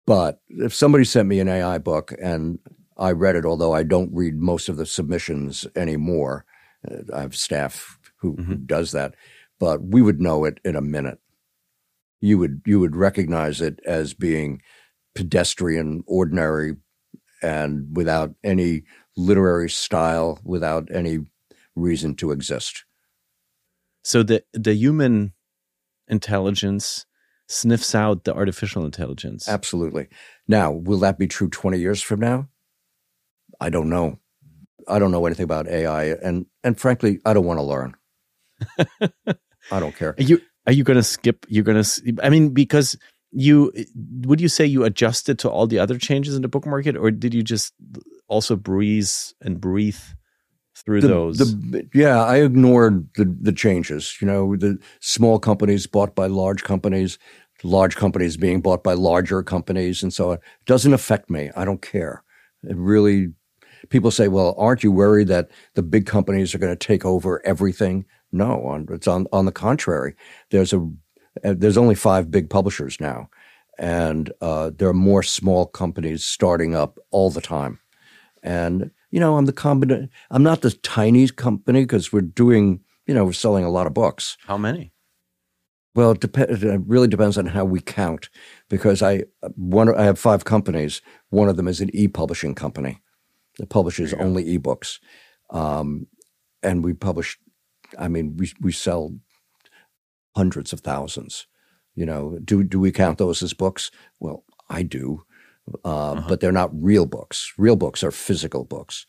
but 0.07 0.41
if 0.49 0.75
somebody 0.75 1.05
sent 1.05 1.29
me 1.29 1.41
an 1.41 1.49
AI 1.49 1.79
book 1.79 2.13
and 2.21 2.59
I 2.97 3.13
read 3.13 3.37
it, 3.37 3.45
although 3.45 3.73
I 3.73 3.83
don't 3.83 4.13
read 4.13 4.37
most 4.37 4.69
of 4.69 4.77
the 4.77 4.87
submissions 4.87 5.67
anymore, 5.77 6.45
uh, 6.91 7.17
I 7.17 7.21
have 7.21 7.37
staff 7.37 7.99
who, 8.21 8.37
who 8.37 8.43
mm-hmm. 8.43 8.67
does 8.67 8.93
that, 8.93 9.15
but 9.59 9.83
we 9.83 10.03
would 10.03 10.21
know 10.21 10.45
it 10.45 10.59
in 10.65 10.77
a 10.77 10.81
minute. 10.81 11.19
You 12.21 12.39
would 12.39 12.63
you 12.67 12.79
would 12.81 12.97
recognize 12.97 13.61
it 13.61 13.81
as 13.87 14.15
being 14.15 14.61
pedestrian, 15.15 16.05
ordinary, 16.07 16.77
and 17.43 17.97
without 17.97 18.35
any 18.45 18.83
literary 19.17 19.71
style, 19.71 20.39
without 20.45 20.89
any 20.93 21.21
reason 21.75 22.15
to 22.17 22.31
exist. 22.31 22.85
So 24.05 24.23
the 24.23 24.45
the 24.53 24.75
human 24.75 25.33
intelligence 26.09 27.07
sniffs 27.49 27.95
out 27.95 28.25
the 28.25 28.35
artificial 28.35 28.85
intelligence. 28.85 29.49
Absolutely. 29.49 30.09
Now, 30.47 30.71
will 30.71 30.99
that 31.01 31.19
be 31.19 31.27
true 31.27 31.49
20 31.49 31.79
years 31.79 32.01
from 32.01 32.21
now? 32.21 32.49
I 33.61 33.71
don't 33.71 33.89
know. 33.89 34.19
I 34.89 34.99
don't 34.99 35.11
know 35.11 35.27
anything 35.27 35.45
about 35.45 35.69
AI 35.69 36.05
and 36.05 36.47
and 36.65 36.79
frankly, 36.79 37.21
I 37.25 37.33
don't 37.33 37.45
want 37.45 37.59
to 37.59 37.65
learn. 37.65 37.95
I 39.71 39.81
don't 39.81 39.95
care. 39.95 40.15
Are 40.19 40.23
you 40.23 40.41
are 40.67 40.73
you 40.73 40.85
going 40.85 40.97
to 40.97 41.03
skip? 41.03 41.47
You're 41.49 41.65
going 41.65 41.83
to. 41.83 42.17
I 42.23 42.29
mean, 42.31 42.51
because 42.51 42.97
you 43.33 43.73
would 44.27 44.41
you 44.41 44.49
say 44.49 44.67
you 44.67 44.85
adjusted 44.85 45.39
to 45.41 45.51
all 45.51 45.67
the 45.67 45.79
other 45.79 45.99
changes 45.99 46.35
in 46.35 46.43
the 46.43 46.49
book 46.49 46.67
market, 46.67 46.97
or 46.97 47.11
did 47.11 47.33
you 47.35 47.43
just 47.43 47.73
also 48.29 48.57
breeze 48.57 49.35
and 49.41 49.61
breathe 49.61 49.99
through 50.77 51.01
The- 51.03 51.09
those? 51.09 51.39
the- 51.39 51.89
yeah, 51.95 52.23
I 52.25 52.39
ignored 52.39 53.09
the 53.17 53.35
the 53.41 53.53
changes. 53.53 54.17
You 54.21 54.27
know, 54.27 54.57
the 54.57 54.79
small 55.01 55.39
companies 55.39 55.87
bought 55.87 56.15
by 56.15 56.27
large 56.27 56.63
companies, 56.65 57.19
large 57.63 57.97
companies 57.97 58.37
being 58.37 58.61
bought 58.61 58.83
by 58.83 58.95
larger 58.95 59.43
companies, 59.43 60.03
and 60.03 60.13
so 60.13 60.33
it 60.33 60.41
doesn't 60.67 60.95
affect 60.95 61.31
me. 61.31 61.51
I 61.57 61.65
don't 61.65 61.83
care. 61.83 62.23
It 62.65 62.77
really. 62.77 63.29
People 63.89 64.11
say, 64.11 64.29
"Well, 64.29 64.55
aren't 64.59 64.83
you 64.85 64.93
worried 64.93 65.29
that 65.29 65.51
the 65.75 65.83
big 65.83 66.05
companies 66.05 66.55
are 66.55 66.59
going 66.59 66.77
to 66.77 66.87
take 66.87 67.05
over 67.07 67.41
everything?" 67.47 68.05
No, 68.33 68.65
on, 68.67 68.87
it's 68.91 69.09
on 69.09 69.27
on 69.33 69.45
the 69.47 69.53
contrary. 69.53 70.15
There's 70.51 70.73
a 70.73 70.89
uh, 71.45 71.55
there's 71.57 71.79
only 71.79 71.95
five 71.95 72.31
big 72.31 72.49
publishers 72.49 73.01
now, 73.01 73.29
and 73.79 74.33
uh, 74.41 74.71
there 74.77 74.89
are 74.89 74.95
more 74.95 75.23
small 75.23 75.67
companies 75.67 76.25
starting 76.25 76.75
up 76.75 76.99
all 77.11 77.31
the 77.31 77.41
time. 77.41 77.81
And 78.43 78.91
you 79.11 79.21
know, 79.21 79.37
I'm 79.37 79.47
the 79.47 79.53
combina- 79.53 80.09
I'm 80.31 80.43
not 80.43 80.61
the 80.61 80.71
tiny 80.71 81.29
company 81.29 81.83
because 81.83 82.13
we're 82.13 82.21
doing, 82.21 82.81
you 83.07 83.15
know, 83.15 83.25
we're 83.25 83.33
selling 83.33 83.65
a 83.65 83.71
lot 83.71 83.87
of 83.87 83.95
books. 83.95 84.37
How 84.47 84.57
many? 84.57 84.93
Well, 85.97 86.13
it, 86.13 86.21
dep- 86.21 86.39
it 86.39 86.81
really 86.87 87.09
depends 87.09 87.37
on 87.37 87.47
how 87.47 87.65
we 87.65 87.81
count, 87.81 88.31
because 88.69 89.03
I 89.03 89.25
one 89.57 89.93
I 89.95 90.05
have 90.05 90.21
five 90.21 90.45
companies. 90.45 91.03
One 91.31 91.49
of 91.49 91.57
them 91.57 91.67
is 91.67 91.81
an 91.81 91.91
e-publishing 91.93 92.55
company 92.55 93.03
that 93.59 93.71
publishes 93.71 94.15
only 94.15 94.57
ebooks, 94.57 95.01
um, 95.51 96.07
and 96.63 96.85
we 96.85 96.93
publish. 96.93 97.37
I 97.99 98.09
mean, 98.09 98.37
we 98.37 98.53
we 98.61 98.73
sell 98.73 99.15
hundreds 100.37 100.73
of 100.73 100.81
thousands. 100.81 101.47
You 101.95 102.07
know, 102.07 102.39
do 102.45 102.63
do 102.63 102.79
we 102.79 102.93
count 102.93 103.19
those 103.19 103.43
as 103.43 103.53
books? 103.53 103.91
Well, 104.19 104.45
I 104.69 104.83
do, 104.83 105.25
uh, 105.85 106.23
but 106.29 106.41
they're 106.41 106.53
not 106.53 106.71
real 106.73 107.07
books. 107.07 107.53
Real 107.59 107.77
books 107.77 108.03
are 108.03 108.11
physical 108.11 108.65
books, 108.65 109.07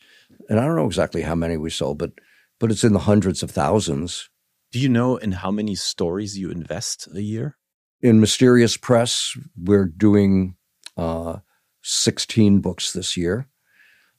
and 0.48 0.58
I 0.58 0.66
don't 0.66 0.76
know 0.76 0.86
exactly 0.86 1.22
how 1.22 1.34
many 1.34 1.56
we 1.56 1.70
sold, 1.70 1.98
but 1.98 2.12
but 2.58 2.70
it's 2.70 2.84
in 2.84 2.92
the 2.92 3.00
hundreds 3.00 3.42
of 3.42 3.50
thousands. 3.50 4.28
Do 4.72 4.78
you 4.78 4.88
know 4.88 5.16
in 5.16 5.32
how 5.32 5.50
many 5.50 5.74
stories 5.74 6.38
you 6.38 6.50
invest 6.50 7.08
a 7.14 7.20
year? 7.20 7.58
in 8.02 8.20
Mysterious 8.20 8.76
Press, 8.76 9.36
we're 9.56 9.86
doing 9.86 10.56
uh, 10.96 11.36
16 11.82 12.60
books 12.60 12.92
this 12.92 13.16
year. 13.16 13.48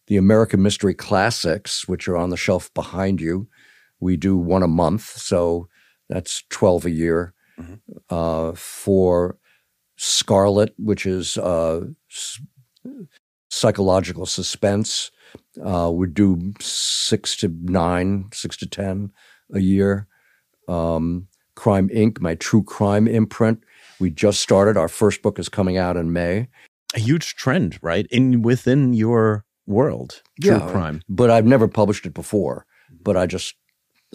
The 0.08 0.18
American 0.18 0.62
Mystery 0.62 0.94
Classics, 0.94 1.88
which 1.88 2.08
are 2.08 2.18
on 2.18 2.30
the 2.30 2.38
shelf 2.38 2.74
behind 2.74 3.22
you, 3.22 3.50
we 4.04 4.18
do 4.18 4.38
one 4.38 4.64
a 4.64 4.68
month. 4.68 5.04
So 5.18 5.68
that's 6.10 6.44
12 6.50 6.86
a 6.86 6.92
year. 6.92 7.34
Uh, 8.10 8.52
for 8.56 9.38
Scarlet, 9.98 10.74
which 10.78 11.06
is 11.06 11.38
uh, 11.38 11.82
s- 12.12 12.42
psychological 13.50 14.26
suspense, 14.26 15.12
uh, 15.64 15.92
we 15.94 16.08
do 16.08 16.54
six 16.60 17.36
to 17.38 17.56
nine, 17.64 18.30
six 18.34 18.58
to 18.58 18.68
10 18.68 19.12
a 19.54 19.60
year. 19.60 20.08
Um, 20.68 21.28
Crime 21.56 21.90
Ink, 21.94 22.20
my 22.20 22.34
true 22.36 22.64
crime 22.64 23.08
imprint, 23.08 23.64
we 24.00 24.10
just 24.10 24.42
started. 24.42 24.76
Our 24.76 24.88
first 24.90 25.22
book 25.22 25.38
is 25.38 25.50
coming 25.50 25.78
out 25.78 25.96
in 25.98 26.12
May. 26.12 26.48
A 26.96 27.00
huge 27.00 27.36
trend, 27.36 27.78
right? 27.84 28.08
In 28.10 28.42
within 28.42 28.94
your 28.94 29.46
world, 29.68 30.24
true 30.42 30.58
Yeah. 30.58 30.72
crime. 30.72 31.02
But 31.08 31.30
I've 31.30 31.46
never 31.46 31.68
published 31.68 32.06
it 32.08 32.14
before. 32.16 32.66
But 33.04 33.16
I 33.18 33.28
just, 33.28 33.54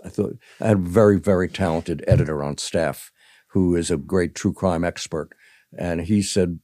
I 0.05 0.09
thought 0.09 0.36
I 0.61 0.68
had 0.68 0.76
a 0.76 0.80
very, 0.80 1.18
very 1.18 1.49
talented 1.49 2.05
editor 2.07 2.42
on 2.42 2.59
staff 2.59 3.12
who 3.49 3.76
is 3.76 3.90
a 3.90 3.96
great 3.96 4.34
true 4.34 4.53
crime 4.53 4.84
expert. 4.84 5.30
And 5.76 6.03
he 6.03 6.22
said, 6.22 6.61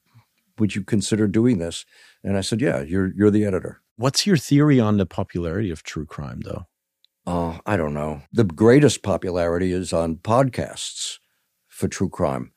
Would 0.59 0.75
you 0.75 0.83
consider 0.83 1.27
doing 1.27 1.59
this? 1.59 1.85
And 2.23 2.37
I 2.37 2.41
said, 2.41 2.61
Yeah, 2.61 2.83
you're, 2.83 3.13
you're 3.15 3.31
the 3.31 3.45
editor. 3.45 3.81
What's 3.97 4.27
your 4.27 4.37
theory 4.37 4.81
on 4.81 4.97
the 4.97 5.07
popularity 5.07 5.71
of 5.71 5.83
true 5.83 6.07
crime, 6.07 6.41
though? 6.45 6.67
Uh, 7.27 7.59
I 7.65 7.77
don't 7.77 7.95
know. 7.95 8.23
The 8.33 8.45
greatest 8.45 9.03
popularity 9.03 9.73
is 9.73 9.93
on 9.93 10.17
podcasts 10.17 11.19
for 11.69 11.89
true 11.89 12.09
crime. 12.09 12.53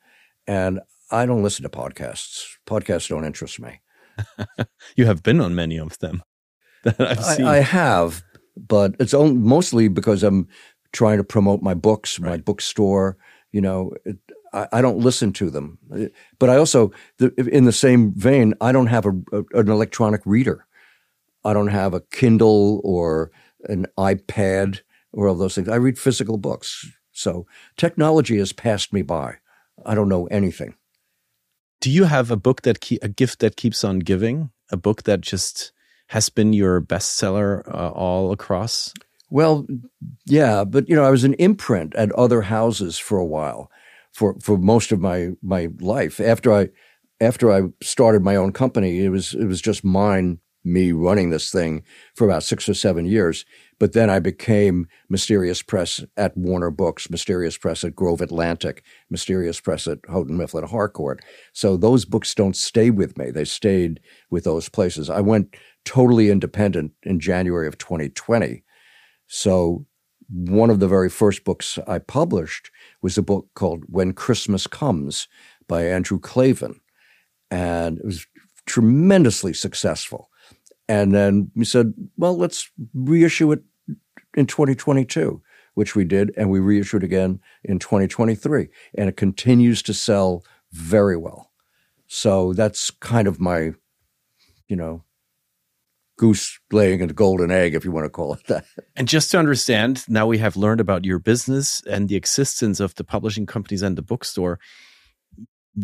And 0.46 0.80
I 1.10 1.26
don't 1.26 1.42
listen 1.42 1.62
to 1.62 1.68
podcasts. 1.68 2.44
Podcasts 2.66 3.08
don't 3.08 3.24
interest 3.24 3.60
me. 3.60 3.80
you 4.96 5.06
have 5.06 5.22
been 5.22 5.40
on 5.40 5.54
many 5.54 5.78
of 5.78 5.98
them 6.00 6.22
that 6.84 7.00
I've 7.00 7.24
seen. 7.24 7.46
I, 7.46 7.58
I 7.58 7.60
have, 7.60 8.22
but 8.66 8.94
it's 8.98 9.14
only, 9.14 9.36
mostly 9.36 9.88
because 9.88 10.22
I'm 10.22 10.48
trying 10.92 11.18
to 11.18 11.24
promote 11.24 11.62
my 11.62 11.74
books, 11.74 12.18
my 12.18 12.36
bookstore. 12.36 13.16
You 13.52 13.60
know, 13.60 13.92
it, 14.04 14.18
I, 14.52 14.68
I, 14.72 14.82
don't 14.82 14.98
listen 14.98 15.32
to 15.34 15.50
them. 15.50 15.78
But 16.38 16.50
I 16.50 16.56
also, 16.56 16.92
the, 17.18 17.32
in 17.50 17.64
the 17.64 17.72
same 17.72 18.12
vein, 18.14 18.54
I 18.60 18.72
don't 18.72 18.86
have 18.86 19.06
a, 19.06 19.12
a, 19.32 19.44
an 19.58 19.68
electronic 19.70 20.20
reader. 20.24 20.66
I 21.44 21.52
don't 21.52 21.68
have 21.68 21.94
a 21.94 22.00
Kindle 22.00 22.80
or 22.84 23.30
an 23.64 23.86
iPad 23.98 24.80
or 25.12 25.28
all 25.28 25.34
those 25.34 25.54
things. 25.54 25.68
I 25.68 25.76
read 25.76 25.98
physical 25.98 26.36
books. 26.36 26.86
So 27.12 27.46
technology 27.76 28.38
has 28.38 28.52
passed 28.52 28.92
me 28.92 29.02
by. 29.02 29.36
I 29.84 29.94
don't 29.94 30.08
know 30.08 30.26
anything. 30.26 30.74
Do 31.80 31.90
you 31.90 32.04
have 32.04 32.30
a 32.30 32.36
book 32.36 32.62
that 32.62 32.80
ke- 32.80 33.02
a 33.02 33.08
gift 33.08 33.38
that 33.40 33.56
keeps 33.56 33.84
on 33.84 34.00
giving? 34.00 34.50
A 34.70 34.76
book 34.76 35.04
that 35.04 35.20
just 35.20 35.72
has 36.08 36.28
been 36.28 36.52
your 36.52 36.80
bestseller 36.80 37.66
uh, 37.72 37.90
all 37.90 38.32
across? 38.32 38.92
Well, 39.30 39.66
yeah, 40.26 40.64
but 40.64 40.88
you 40.88 40.96
know, 40.96 41.04
I 41.04 41.10
was 41.10 41.24
an 41.24 41.34
imprint 41.34 41.94
at 41.94 42.12
other 42.12 42.42
houses 42.42 42.98
for 42.98 43.18
a 43.18 43.26
while, 43.26 43.70
for 44.12 44.36
for 44.42 44.58
most 44.58 44.90
of 44.90 45.00
my 45.00 45.30
my 45.42 45.68
life. 45.80 46.20
After 46.20 46.52
I 46.52 46.68
after 47.20 47.52
I 47.52 47.68
started 47.82 48.22
my 48.22 48.36
own 48.36 48.52
company, 48.52 49.04
it 49.04 49.10
was 49.10 49.34
it 49.34 49.44
was 49.44 49.60
just 49.60 49.84
mine, 49.84 50.38
me 50.64 50.92
running 50.92 51.28
this 51.30 51.50
thing 51.50 51.82
for 52.14 52.26
about 52.26 52.42
six 52.42 52.68
or 52.68 52.74
seven 52.74 53.04
years. 53.04 53.44
But 53.78 53.92
then 53.92 54.10
I 54.10 54.18
became 54.18 54.88
Mysterious 55.08 55.62
Press 55.62 56.04
at 56.16 56.36
Warner 56.36 56.70
Books, 56.70 57.10
Mysterious 57.10 57.56
Press 57.56 57.84
at 57.84 57.94
Grove 57.94 58.20
Atlantic, 58.20 58.82
Mysterious 59.08 59.60
Press 59.60 59.86
at 59.86 59.98
Houghton 60.08 60.36
Mifflin 60.36 60.66
Harcourt. 60.66 61.22
So 61.52 61.76
those 61.76 62.04
books 62.04 62.34
don't 62.34 62.56
stay 62.56 62.90
with 62.90 63.16
me. 63.16 63.30
They 63.30 63.44
stayed 63.44 64.00
with 64.30 64.44
those 64.44 64.68
places. 64.68 65.08
I 65.10 65.20
went 65.20 65.54
totally 65.88 66.28
independent 66.28 66.92
in 67.02 67.18
January 67.18 67.66
of 67.66 67.78
2020. 67.78 68.62
So 69.26 69.86
one 70.28 70.68
of 70.68 70.80
the 70.80 70.86
very 70.86 71.08
first 71.08 71.44
books 71.44 71.78
I 71.86 71.98
published 71.98 72.70
was 73.00 73.16
a 73.16 73.22
book 73.22 73.48
called 73.54 73.84
When 73.86 74.12
Christmas 74.12 74.66
Comes 74.66 75.26
by 75.66 75.84
Andrew 75.84 76.20
Klavan. 76.20 76.80
And 77.50 77.98
it 77.98 78.04
was 78.04 78.26
tremendously 78.66 79.54
successful. 79.54 80.28
And 80.86 81.14
then 81.14 81.50
we 81.54 81.64
said, 81.64 81.94
well, 82.18 82.36
let's 82.36 82.70
reissue 82.92 83.50
it 83.52 83.62
in 84.36 84.46
2022, 84.46 85.40
which 85.72 85.96
we 85.96 86.04
did. 86.04 86.32
And 86.36 86.50
we 86.50 86.60
reissued 86.60 87.02
again 87.02 87.40
in 87.64 87.78
2023. 87.78 88.68
And 88.98 89.08
it 89.08 89.16
continues 89.16 89.82
to 89.84 89.94
sell 89.94 90.44
very 90.72 91.16
well. 91.16 91.50
So 92.06 92.52
that's 92.52 92.90
kind 92.90 93.26
of 93.26 93.40
my, 93.40 93.72
you 94.68 94.76
know, 94.76 95.04
goose 96.18 96.58
laying 96.70 97.00
a 97.00 97.06
golden 97.06 97.50
egg, 97.50 97.74
if 97.74 97.84
you 97.84 97.92
want 97.92 98.04
to 98.04 98.10
call 98.10 98.34
it 98.34 98.44
that. 98.48 98.66
And 98.96 99.08
just 99.08 99.30
to 99.30 99.38
understand, 99.38 100.04
now 100.08 100.26
we 100.26 100.38
have 100.38 100.56
learned 100.56 100.80
about 100.80 101.04
your 101.04 101.18
business 101.18 101.82
and 101.88 102.08
the 102.08 102.16
existence 102.16 102.80
of 102.80 102.94
the 102.96 103.04
publishing 103.04 103.46
companies 103.46 103.82
and 103.82 103.96
the 103.96 104.02
bookstore 104.02 104.58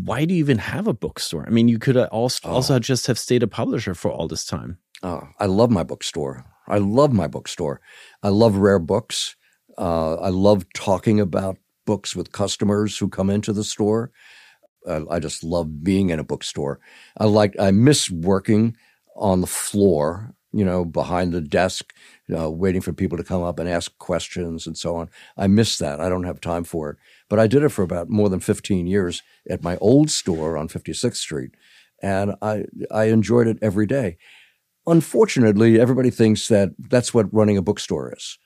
why 0.02 0.24
do 0.24 0.34
you 0.34 0.40
even 0.40 0.58
have 0.58 0.86
a 0.86 0.94
bookstore? 0.94 1.44
I 1.46 1.50
mean, 1.50 1.68
you 1.68 1.78
could 1.78 1.96
also, 1.96 2.48
oh. 2.48 2.54
also 2.54 2.78
just 2.78 3.06
have 3.06 3.18
stayed 3.18 3.42
a 3.42 3.46
publisher 3.46 3.94
for 3.94 4.10
all 4.10 4.26
this 4.26 4.44
time. 4.44 4.78
Oh, 5.02 5.28
I 5.38 5.46
love 5.46 5.70
my 5.70 5.84
bookstore. 5.84 6.44
I 6.66 6.78
love 6.78 7.12
my 7.12 7.26
bookstore. 7.26 7.80
I 8.22 8.28
love 8.30 8.56
rare 8.56 8.78
books. 8.78 9.36
Uh, 9.76 10.14
I 10.14 10.30
love 10.30 10.64
talking 10.72 11.20
about 11.20 11.58
books 11.84 12.16
with 12.16 12.32
customers 12.32 12.96
who 12.98 13.08
come 13.08 13.30
into 13.30 13.52
the 13.52 13.64
store. 13.64 14.10
Uh, 14.86 15.02
I 15.10 15.18
just 15.18 15.44
love 15.44 15.84
being 15.84 16.10
in 16.10 16.18
a 16.18 16.24
bookstore. 16.24 16.80
I 17.18 17.24
like. 17.24 17.54
I 17.58 17.70
miss 17.70 18.10
working 18.10 18.76
on 19.16 19.40
the 19.40 19.46
floor. 19.46 20.34
You 20.52 20.64
know, 20.64 20.84
behind 20.84 21.32
the 21.32 21.40
desk, 21.40 21.92
uh, 22.32 22.48
waiting 22.48 22.80
for 22.80 22.92
people 22.92 23.18
to 23.18 23.24
come 23.24 23.42
up 23.42 23.58
and 23.58 23.68
ask 23.68 23.98
questions 23.98 24.68
and 24.68 24.78
so 24.78 24.94
on. 24.94 25.10
I 25.36 25.48
miss 25.48 25.78
that. 25.78 26.00
I 26.00 26.08
don't 26.08 26.22
have 26.22 26.40
time 26.40 26.62
for 26.62 26.90
it. 26.90 26.96
But 27.28 27.40
I 27.40 27.48
did 27.48 27.64
it 27.64 27.70
for 27.70 27.82
about 27.82 28.08
more 28.08 28.28
than 28.28 28.38
15 28.38 28.86
years 28.86 29.20
at 29.50 29.64
my 29.64 29.76
old 29.78 30.12
store 30.12 30.56
on 30.56 30.68
56th 30.68 31.16
Street, 31.16 31.56
and 32.00 32.36
I 32.40 32.66
I 32.92 33.04
enjoyed 33.04 33.48
it 33.48 33.58
every 33.62 33.86
day. 33.86 34.16
Unfortunately, 34.86 35.80
everybody 35.80 36.10
thinks 36.10 36.46
that 36.48 36.70
that's 36.78 37.12
what 37.12 37.32
running 37.34 37.56
a 37.56 37.62
bookstore 37.62 38.12
is. 38.16 38.38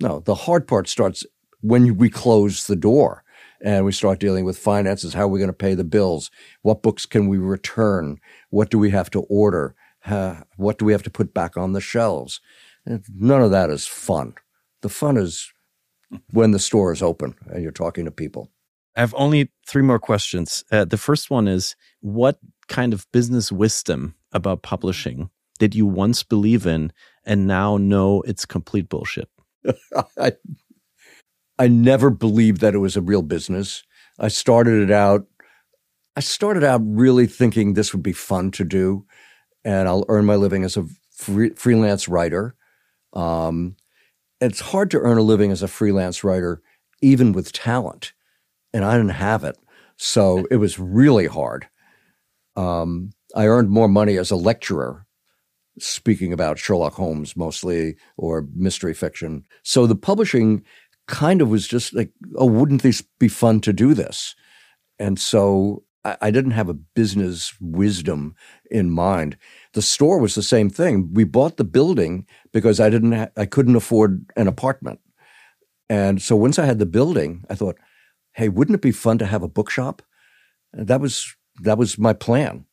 No, 0.00 0.20
the 0.20 0.34
hard 0.34 0.66
part 0.66 0.88
starts 0.88 1.24
when 1.60 1.96
we 1.96 2.10
close 2.10 2.66
the 2.66 2.76
door 2.76 3.24
and 3.64 3.84
we 3.84 3.92
start 3.92 4.18
dealing 4.18 4.44
with 4.44 4.58
finances. 4.58 5.14
How 5.14 5.22
are 5.22 5.28
we 5.28 5.38
going 5.38 5.48
to 5.48 5.54
pay 5.54 5.74
the 5.74 5.84
bills? 5.84 6.30
What 6.62 6.82
books 6.82 7.06
can 7.06 7.28
we 7.28 7.38
return? 7.38 8.18
What 8.50 8.70
do 8.70 8.78
we 8.78 8.90
have 8.90 9.10
to 9.10 9.20
order? 9.30 9.76
Uh, 10.04 10.42
what 10.56 10.78
do 10.78 10.84
we 10.84 10.92
have 10.92 11.02
to 11.04 11.10
put 11.10 11.32
back 11.32 11.56
on 11.56 11.72
the 11.72 11.80
shelves? 11.80 12.40
None 12.86 13.42
of 13.42 13.50
that 13.52 13.70
is 13.70 13.86
fun. 13.86 14.34
The 14.82 14.88
fun 14.88 15.16
is 15.16 15.52
when 16.32 16.50
the 16.50 16.58
store 16.58 16.92
is 16.92 17.02
open 17.02 17.34
and 17.48 17.62
you're 17.62 17.72
talking 17.72 18.04
to 18.04 18.10
people. 18.10 18.50
I 18.96 19.00
have 19.00 19.14
only 19.16 19.50
three 19.66 19.82
more 19.82 19.98
questions. 19.98 20.64
Uh, 20.70 20.84
the 20.84 20.98
first 20.98 21.30
one 21.30 21.48
is 21.48 21.76
what 22.00 22.38
kind 22.68 22.92
of 22.92 23.10
business 23.12 23.50
wisdom 23.50 24.14
about 24.32 24.62
publishing 24.62 25.30
did 25.58 25.74
you 25.74 25.86
once 25.86 26.24
believe 26.24 26.66
in 26.66 26.92
and 27.24 27.46
now 27.46 27.76
know 27.76 28.22
it's 28.22 28.44
complete 28.44 28.88
bullshit? 28.88 29.28
I, 30.18 30.32
I 31.58 31.68
never 31.68 32.10
believed 32.10 32.60
that 32.62 32.74
it 32.74 32.78
was 32.78 32.96
a 32.96 33.02
real 33.02 33.22
business. 33.22 33.84
I 34.18 34.28
started 34.28 34.82
it 34.82 34.90
out 34.90 35.26
I 36.14 36.20
started 36.20 36.62
out 36.62 36.82
really 36.84 37.26
thinking 37.26 37.72
this 37.72 37.94
would 37.94 38.02
be 38.02 38.12
fun 38.12 38.50
to 38.52 38.64
do 38.64 39.06
and 39.64 39.88
I'll 39.88 40.04
earn 40.08 40.24
my 40.24 40.36
living 40.36 40.64
as 40.64 40.76
a 40.76 40.86
free, 41.10 41.50
freelance 41.50 42.08
writer. 42.08 42.54
Um, 43.12 43.76
it's 44.40 44.60
hard 44.60 44.90
to 44.92 44.98
earn 44.98 45.18
a 45.18 45.22
living 45.22 45.52
as 45.52 45.62
a 45.62 45.68
freelance 45.68 46.24
writer 46.24 46.60
even 47.00 47.32
with 47.32 47.52
talent 47.52 48.12
and 48.72 48.84
I 48.84 48.96
didn't 48.96 49.10
have 49.10 49.44
it. 49.44 49.58
So 49.96 50.46
it 50.50 50.56
was 50.56 50.78
really 50.78 51.26
hard. 51.26 51.68
Um, 52.56 53.10
I 53.34 53.46
earned 53.46 53.70
more 53.70 53.88
money 53.88 54.16
as 54.16 54.30
a 54.30 54.36
lecturer 54.36 55.06
speaking 55.78 56.32
about 56.32 56.58
Sherlock 56.58 56.94
Holmes 56.94 57.36
mostly 57.36 57.96
or 58.16 58.46
mystery 58.54 58.94
fiction. 58.94 59.44
So 59.62 59.86
the 59.86 59.96
publishing 59.96 60.64
kind 61.08 61.40
of 61.40 61.48
was 61.48 61.66
just 61.66 61.94
like, 61.94 62.10
oh, 62.36 62.46
wouldn't 62.46 62.82
this 62.82 63.02
be 63.18 63.28
fun 63.28 63.60
to 63.62 63.72
do 63.72 63.94
this? 63.94 64.34
And 64.98 65.18
so 65.18 65.82
I, 66.04 66.30
didn't 66.30 66.52
have 66.52 66.68
a 66.68 66.74
business 66.74 67.54
wisdom 67.60 68.34
in 68.70 68.90
mind. 68.90 69.36
The 69.74 69.82
store 69.82 70.18
was 70.18 70.34
the 70.34 70.42
same 70.42 70.68
thing. 70.68 71.12
We 71.12 71.24
bought 71.24 71.56
the 71.56 71.64
building 71.64 72.26
because 72.52 72.80
I 72.80 72.90
didn't, 72.90 73.12
ha- 73.12 73.28
I 73.36 73.46
couldn't 73.46 73.76
afford 73.76 74.26
an 74.36 74.48
apartment. 74.48 75.00
And 75.88 76.20
so 76.20 76.34
once 76.34 76.58
I 76.58 76.64
had 76.64 76.78
the 76.78 76.86
building, 76.86 77.44
I 77.50 77.54
thought, 77.54 77.78
hey, 78.32 78.48
wouldn't 78.48 78.74
it 78.74 78.82
be 78.82 78.92
fun 78.92 79.18
to 79.18 79.26
have 79.26 79.42
a 79.42 79.48
bookshop? 79.48 80.02
And 80.72 80.88
that 80.88 81.00
was 81.00 81.36
that 81.60 81.78
was 81.78 81.98
my 81.98 82.14
plan. 82.14 82.64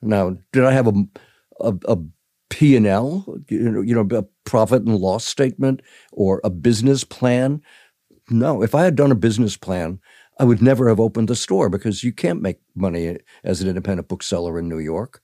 Now, 0.00 0.36
did 0.52 0.64
I 0.64 0.72
have 0.72 0.88
a 0.88 1.04
a, 1.60 1.74
a 1.86 1.98
P 2.50 2.76
and 2.76 2.86
L, 2.86 3.26
you 3.48 3.70
know, 3.70 3.80
you 3.80 3.94
know, 3.94 4.16
a 4.16 4.24
profit 4.44 4.82
and 4.82 4.96
loss 4.96 5.24
statement 5.24 5.82
or 6.12 6.40
a 6.44 6.50
business 6.50 7.04
plan. 7.04 7.60
No, 8.30 8.62
if 8.62 8.74
I 8.74 8.84
had 8.84 8.94
done 8.94 9.10
a 9.10 9.16
business 9.16 9.56
plan, 9.56 9.98
I 10.38 10.44
would 10.44 10.62
never 10.62 10.88
have 10.88 11.00
opened 11.00 11.28
the 11.28 11.36
store 11.36 11.68
because 11.68 12.02
you 12.02 12.12
can't 12.12 12.42
make 12.42 12.58
money 12.74 13.18
as 13.44 13.62
an 13.62 13.68
independent 13.68 14.08
bookseller 14.08 14.58
in 14.58 14.68
New 14.68 14.78
York. 14.78 15.20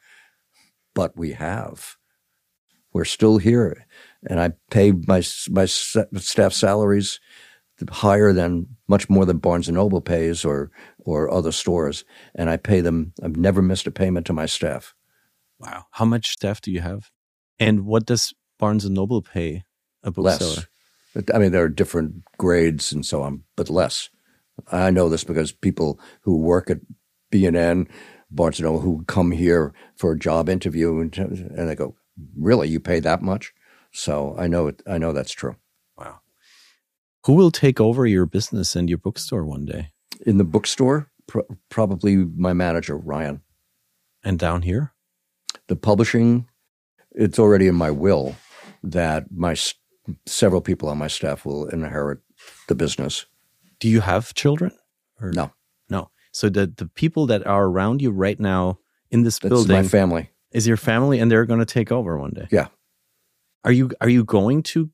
But 0.95 1.17
we 1.17 1.33
have. 1.33 1.97
We're 2.93 3.05
still 3.05 3.39
here, 3.39 3.87
and 4.29 4.41
I 4.41 4.53
pay 4.71 4.91
my 4.91 5.23
my 5.49 5.65
staff 5.67 6.53
salaries 6.53 7.21
higher 7.89 8.33
than 8.33 8.67
much 8.89 9.09
more 9.09 9.25
than 9.25 9.39
Barnes 9.39 9.69
and 9.69 9.77
Noble 9.77 10.01
pays 10.01 10.45
or 10.45 10.73
or 10.99 11.31
other 11.31 11.53
stores, 11.53 12.05
and 12.35 12.51
I 12.51 12.57
pay 12.57 12.81
them. 12.81 13.13
I've 13.23 13.37
never 13.37 13.63
missed 13.63 13.87
a 13.87 13.93
payment 13.93 14.27
to 14.27 14.33
my 14.33 14.47
staff. 14.47 14.95
Wow. 15.61 15.87
How 15.93 16.05
much 16.05 16.31
staff 16.31 16.61
do 16.61 16.73
you 16.73 16.81
have? 16.81 17.11
And 17.59 17.87
what 17.87 18.07
does 18.07 18.35
Barnes 18.59 18.85
and 18.85 18.95
Noble 18.95 19.23
pay 19.23 19.65
a 20.03 20.11
bookseller? 20.11 20.67
Less. 21.15 21.25
I 21.35 21.39
mean, 21.39 21.53
there 21.53 21.65
are 21.65 21.69
different 21.69 22.23
grades 22.39 22.93
and 22.93 23.05
so 23.05 23.23
on, 23.23 23.45
but 23.57 23.71
less. 23.71 24.11
I 24.71 24.91
know 24.91 25.09
this 25.09 25.25
because 25.25 25.53
people 25.53 26.01
who 26.23 26.39
work 26.39 26.71
at 26.71 26.79
B&N, 27.31 27.89
Barnes 28.31 28.59
and 28.59 28.67
Noble, 28.67 28.81
who 28.81 29.05
come 29.07 29.33
here 29.33 29.73
for 29.97 30.13
a 30.13 30.19
job 30.19 30.49
interview 30.49 31.01
and, 31.01 31.17
and 31.17 31.69
they 31.69 31.75
go, 31.75 31.97
"Really, 32.37 32.69
you 32.69 32.81
pay 32.81 33.01
that 33.01 33.23
much?" 33.23 33.53
So 33.93 34.35
I 34.39 34.47
know 34.47 34.69
it. 34.69 34.83
I 34.87 34.99
know 34.99 35.13
that's 35.13 35.33
true. 35.33 35.57
Wow. 35.97 36.21
Who 37.27 37.35
will 37.35 37.51
take 37.51 37.81
over 37.81 38.07
your 38.07 38.27
business 38.27 38.77
and 38.77 38.89
your 38.89 38.99
bookstore 38.99 39.45
one 39.45 39.65
day? 39.65 39.91
In 40.27 40.39
the 40.39 40.45
bookstore, 40.45 41.11
probably 41.69 42.17
my 42.17 42.53
manager 42.53 42.97
Ryan. 42.97 43.43
And 44.23 44.39
down 44.39 44.63
here? 44.63 44.93
the 45.71 45.77
publishing, 45.77 46.47
it's 47.13 47.39
already 47.39 47.69
in 47.69 47.77
my 47.77 47.91
will 47.91 48.35
that 48.83 49.31
my 49.31 49.57
several 50.27 50.61
people 50.61 50.89
on 50.89 50.99
my 50.99 51.07
staff 51.07 51.47
will 51.47 51.69
inherit 51.69 52.19
the 52.69 52.75
business. 52.75 53.25
Do 53.81 53.89
you 53.89 54.01
have 54.01 54.35
children? 54.35 54.73
Or? 55.21 55.33
No. 55.33 55.53
No. 55.89 56.11
So 56.33 56.49
the 56.49 56.67
the 56.67 56.87
people 56.87 57.27
that 57.27 57.47
are 57.47 57.65
around 57.67 58.01
you 58.01 58.11
right 58.11 58.39
now 58.39 58.79
in 59.11 59.23
this 59.25 59.39
That's 59.39 59.51
building 59.51 59.77
my 59.77 59.83
family. 59.89 60.31
is 60.53 60.67
your 60.67 60.77
family, 60.77 61.19
and 61.19 61.31
they're 61.31 61.47
going 61.47 61.61
to 61.61 61.67
take 61.67 61.91
over 61.91 62.17
one 62.19 62.31
day. 62.31 62.47
Yeah. 62.51 62.69
Are 63.65 63.73
you 63.73 63.91
are 64.01 64.09
you 64.09 64.25
going 64.25 64.63
to 64.75 64.91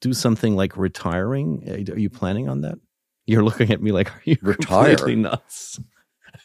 do 0.00 0.12
something 0.12 0.56
like 0.56 0.76
retiring? 0.76 1.62
Uh, 1.66 1.92
Are 1.94 1.98
you 1.98 2.10
planning 2.10 2.48
on 2.48 2.60
that? 2.62 2.78
You're 3.26 3.42
looking 3.44 3.70
at 3.72 3.82
me 3.82 3.92
like, 3.92 4.10
are 4.10 4.22
you 4.24 4.36
Retire? 4.42 4.96
completely 4.96 5.16
nuts? 5.16 5.80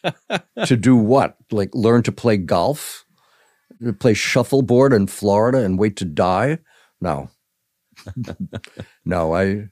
to 0.66 0.76
do 0.78 0.96
what? 0.96 1.38
Like 1.52 1.70
learn 1.76 2.04
to 2.04 2.12
play 2.12 2.38
golf? 2.38 3.06
To 3.84 3.94
play 3.94 4.14
shuffleboard 4.14 4.94
in 4.94 5.08
Florida 5.08 5.60
and 5.60 5.78
wait 5.80 5.96
to 5.98 6.06
die? 6.06 6.60
No. 7.02 7.30
no, 9.06 9.36
I 9.36 9.70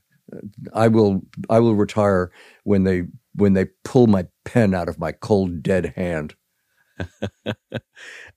I 0.73 0.87
will 0.87 1.21
I 1.49 1.59
will 1.59 1.75
retire 1.75 2.31
when 2.63 2.83
they 2.83 3.03
when 3.35 3.53
they 3.53 3.67
pull 3.83 4.07
my 4.07 4.27
pen 4.45 4.73
out 4.73 4.89
of 4.89 4.99
my 4.99 5.11
cold 5.11 5.63
dead 5.63 5.93
hand. 5.95 6.35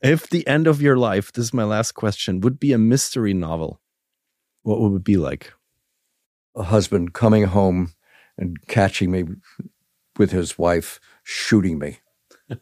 If 0.02 0.28
the 0.28 0.46
end 0.46 0.66
of 0.66 0.82
your 0.82 0.96
life, 0.96 1.32
this 1.32 1.46
is 1.46 1.54
my 1.54 1.64
last 1.64 1.92
question, 1.92 2.40
would 2.40 2.58
be 2.58 2.72
a 2.72 2.78
mystery 2.78 3.32
novel, 3.34 3.80
what 4.62 4.80
would 4.80 4.96
it 4.96 5.04
be 5.04 5.16
like? 5.16 5.52
A 6.56 6.64
husband 6.64 7.14
coming 7.14 7.44
home 7.44 7.92
and 8.36 8.56
catching 8.66 9.10
me 9.12 9.24
with 10.18 10.32
his 10.32 10.58
wife 10.58 10.98
shooting 11.22 11.78
me. 11.78 11.98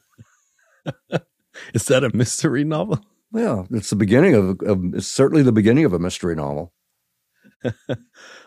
Is 1.74 1.87
that 1.87 2.05
a 2.05 2.14
mystery 2.14 2.64
novel? 2.64 3.01
Well, 3.33 3.66
it's 3.70 3.91
the 3.91 3.97
beginning 3.97 4.35
of, 4.35 4.61
of 4.62 4.95
it's 4.95 5.07
certainly 5.07 5.43
the 5.43 5.53
beginning 5.53 5.85
of 5.85 5.93
a 5.93 5.99
mystery 5.99 6.35
novel. 6.35 6.72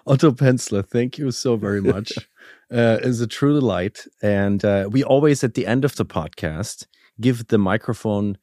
Otto 0.07 0.31
Penzler, 0.31 0.87
thank 0.87 1.17
you 1.17 1.31
so 1.31 1.55
very 1.55 1.81
much. 1.81 2.11
uh, 2.71 2.99
it's 3.01 3.19
a 3.19 3.27
true 3.27 3.53
delight. 3.59 4.05
And 4.21 4.63
uh, 4.63 4.87
we 4.91 5.03
always, 5.03 5.43
at 5.43 5.53
the 5.53 5.67
end 5.67 5.85
of 5.85 5.95
the 5.95 6.05
podcast, 6.05 6.87
give 7.21 7.47
the 7.47 7.57
microphone 7.57 8.37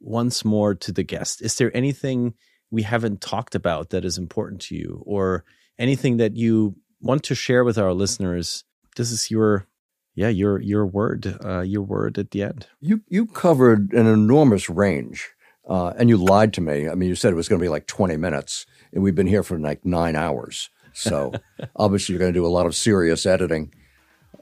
once 0.00 0.44
more 0.44 0.74
to 0.74 0.92
the 0.92 1.02
guest. 1.02 1.42
Is 1.42 1.56
there 1.56 1.74
anything 1.76 2.34
we 2.70 2.82
haven't 2.82 3.20
talked 3.20 3.54
about 3.54 3.90
that 3.90 4.04
is 4.04 4.16
important 4.16 4.60
to 4.62 4.74
you, 4.74 5.02
or 5.04 5.44
anything 5.78 6.16
that 6.18 6.36
you 6.36 6.76
want 7.00 7.22
to 7.24 7.34
share 7.34 7.64
with 7.64 7.78
our 7.78 7.92
listeners? 7.92 8.64
This 8.96 9.10
is 9.10 9.30
your, 9.30 9.66
yeah, 10.14 10.28
your 10.28 10.60
your 10.60 10.86
word, 10.86 11.38
uh, 11.44 11.60
your 11.60 11.82
word 11.82 12.18
at 12.18 12.30
the 12.30 12.42
end. 12.42 12.66
You 12.80 13.02
you 13.08 13.26
covered 13.26 13.92
an 13.92 14.06
enormous 14.06 14.70
range, 14.70 15.28
uh, 15.70 15.94
and 15.96 16.10
you 16.10 16.18
lied 16.18 16.52
to 16.54 16.60
me. 16.60 16.88
I 16.88 16.94
mean, 16.94 17.08
you 17.08 17.14
said 17.14 17.32
it 17.32 17.36
was 17.36 17.48
going 17.48 17.60
to 17.60 17.64
be 17.64 17.70
like 17.70 17.86
twenty 17.86 18.18
minutes, 18.18 18.66
and 18.92 19.02
we've 19.02 19.14
been 19.14 19.26
here 19.26 19.42
for 19.42 19.58
like 19.58 19.84
nine 19.86 20.16
hours. 20.16 20.68
So 20.92 21.32
obviously, 21.76 22.12
you're 22.12 22.20
going 22.20 22.32
to 22.32 22.38
do 22.38 22.44
a 22.44 22.48
lot 22.48 22.66
of 22.66 22.74
serious 22.74 23.24
editing. 23.24 23.72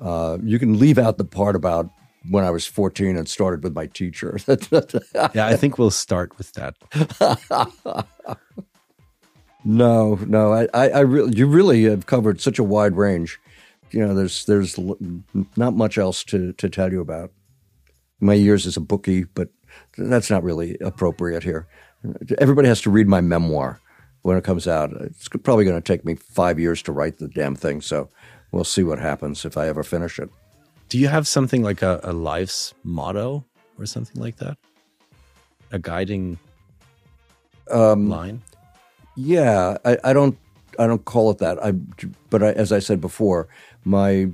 Uh, 0.01 0.39
you 0.43 0.59
can 0.59 0.79
leave 0.79 0.99
out 0.99 1.19
the 1.19 1.25
part 1.25 1.55
about 1.55 1.91
when 2.31 2.45
I 2.45 2.51
was 2.51 2.67
14 2.67 3.17
and 3.17 3.29
started 3.29 3.63
with 3.63 3.75
my 3.75 3.87
teacher. 3.87 4.39
Yeah, 5.35 5.47
I 5.47 5.57
think 5.57 5.79
we'll 5.79 5.91
start 5.91 6.37
with 6.39 6.53
that. 6.53 6.75
no, 9.65 10.15
no, 10.27 10.53
I, 10.53 10.69
I, 10.75 10.89
I 10.91 11.01
really, 11.01 11.37
you 11.37 11.47
really 11.47 11.85
have 11.85 12.07
covered 12.07 12.41
such 12.41 12.59
a 12.59 12.65
wide 12.65 12.97
range. 12.97 13.39
You 13.91 14.07
know, 14.07 14.15
there's 14.15 14.45
there's 14.45 14.79
l- 14.79 14.99
not 15.57 15.75
much 15.75 15.99
else 15.99 16.23
to 16.25 16.53
to 16.55 16.69
tell 16.69 16.93
you 16.93 17.01
about. 17.01 17.33
My 18.21 18.35
years 18.35 18.67
as 18.67 18.77
a 18.77 18.81
bookie, 18.81 19.25
but 19.25 19.49
that's 19.97 20.31
not 20.31 20.43
really 20.43 20.77
appropriate 20.81 21.43
here. 21.43 21.67
Everybody 22.39 22.69
has 22.69 22.81
to 22.83 22.91
read 22.91 23.09
my 23.09 23.21
memoir 23.21 23.81
when 24.23 24.37
it 24.37 24.45
comes 24.45 24.69
out. 24.69 24.93
It's 25.01 25.29
probably 25.29 25.65
going 25.65 25.81
to 25.81 25.93
take 25.93 26.05
me 26.05 26.15
five 26.15 26.59
years 26.59 26.83
to 26.83 26.93
write 26.93 27.19
the 27.19 27.29
damn 27.29 27.55
thing, 27.55 27.81
so 27.81 28.09
we'll 28.53 28.65
see 28.65 28.83
what 28.83 28.99
happens 28.99 29.45
if 29.45 29.57
I 29.57 29.69
ever 29.69 29.83
finish 29.83 30.19
it. 30.19 30.31
Do 30.89 30.99
you 30.99 31.09
have 31.09 31.27
something 31.27 31.63
like 31.63 31.83
a, 31.83 32.01
a 32.03 32.13
life's 32.13 32.73
motto 32.85 33.45
or 33.79 33.87
something 33.87 34.21
like 34.21 34.37
that? 34.39 34.57
A 35.71 35.79
guiding 35.79 36.39
Um, 37.71 38.09
line? 38.09 38.43
Yeah, 39.17 39.77
I, 39.85 39.99
I 40.05 40.13
don't 40.13 40.39
I 40.79 40.87
don't 40.87 41.05
call 41.05 41.31
it 41.31 41.39
that. 41.39 41.63
I 41.63 41.73
but 42.31 42.43
I, 42.43 42.53
as 42.53 42.73
I 42.73 42.79
said 42.79 43.01
before, 43.01 43.49
my 43.85 44.31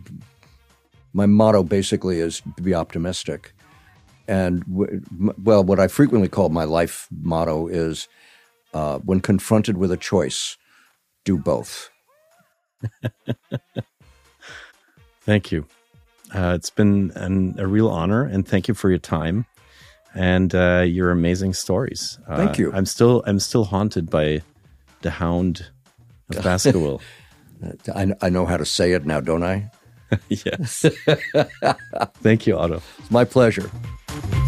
my 1.13 1.27
motto 1.27 1.63
basically 1.63 2.21
is 2.21 2.43
to 2.57 2.63
be 2.63 2.75
optimistic, 2.75 3.55
and 4.29 4.65
w- 4.67 5.03
m- 5.11 5.35
well, 5.43 5.65
what 5.65 5.81
I 5.81 5.89
frequently 5.89 6.29
call 6.29 6.49
my 6.49 6.65
life 6.65 7.09
motto 7.11 7.67
is 7.67 8.09
uh, 8.73 8.99
when 8.99 9.21
confronted 9.21 9.77
with 9.77 9.93
a 9.93 9.97
choice, 9.97 10.57
do 11.25 11.39
both. 11.39 11.91
Thank 15.23 15.53
you. 15.53 15.67
Uh, 16.35 16.55
it's 16.55 16.71
been 16.71 17.13
an, 17.15 17.55
a 17.59 17.67
real 17.67 17.89
honor, 17.89 18.25
and 18.25 18.47
thank 18.47 18.67
you 18.67 18.75
for 18.75 18.91
your 18.91 18.99
time 18.99 19.47
and 20.15 20.55
uh, 20.55 20.81
your 20.81 21.11
amazing 21.11 21.55
stories. 21.55 22.19
Uh, 22.29 22.37
Thank 22.37 22.59
you. 22.59 22.73
I'm 22.73 22.87
still 22.87 23.23
I'm 23.27 23.39
still 23.39 23.65
haunted 23.65 24.11
by 24.11 24.43
the 25.03 25.11
Hound 25.11 25.71
of 26.31 26.43
Baskerville. 26.45 27.01
I, 27.95 28.13
I 28.21 28.31
know 28.31 28.47
how 28.47 28.57
to 28.57 28.65
say 28.65 28.93
it 28.93 29.07
now, 29.07 29.21
don't 29.21 29.45
I? 29.45 29.71
yes. 30.29 30.85
thank 32.23 32.47
you, 32.47 32.59
Otto. 32.59 32.83
It's 32.99 33.11
my 33.11 33.25
pleasure. 33.25 33.71
Thank 34.15 34.35
you. 34.35 34.44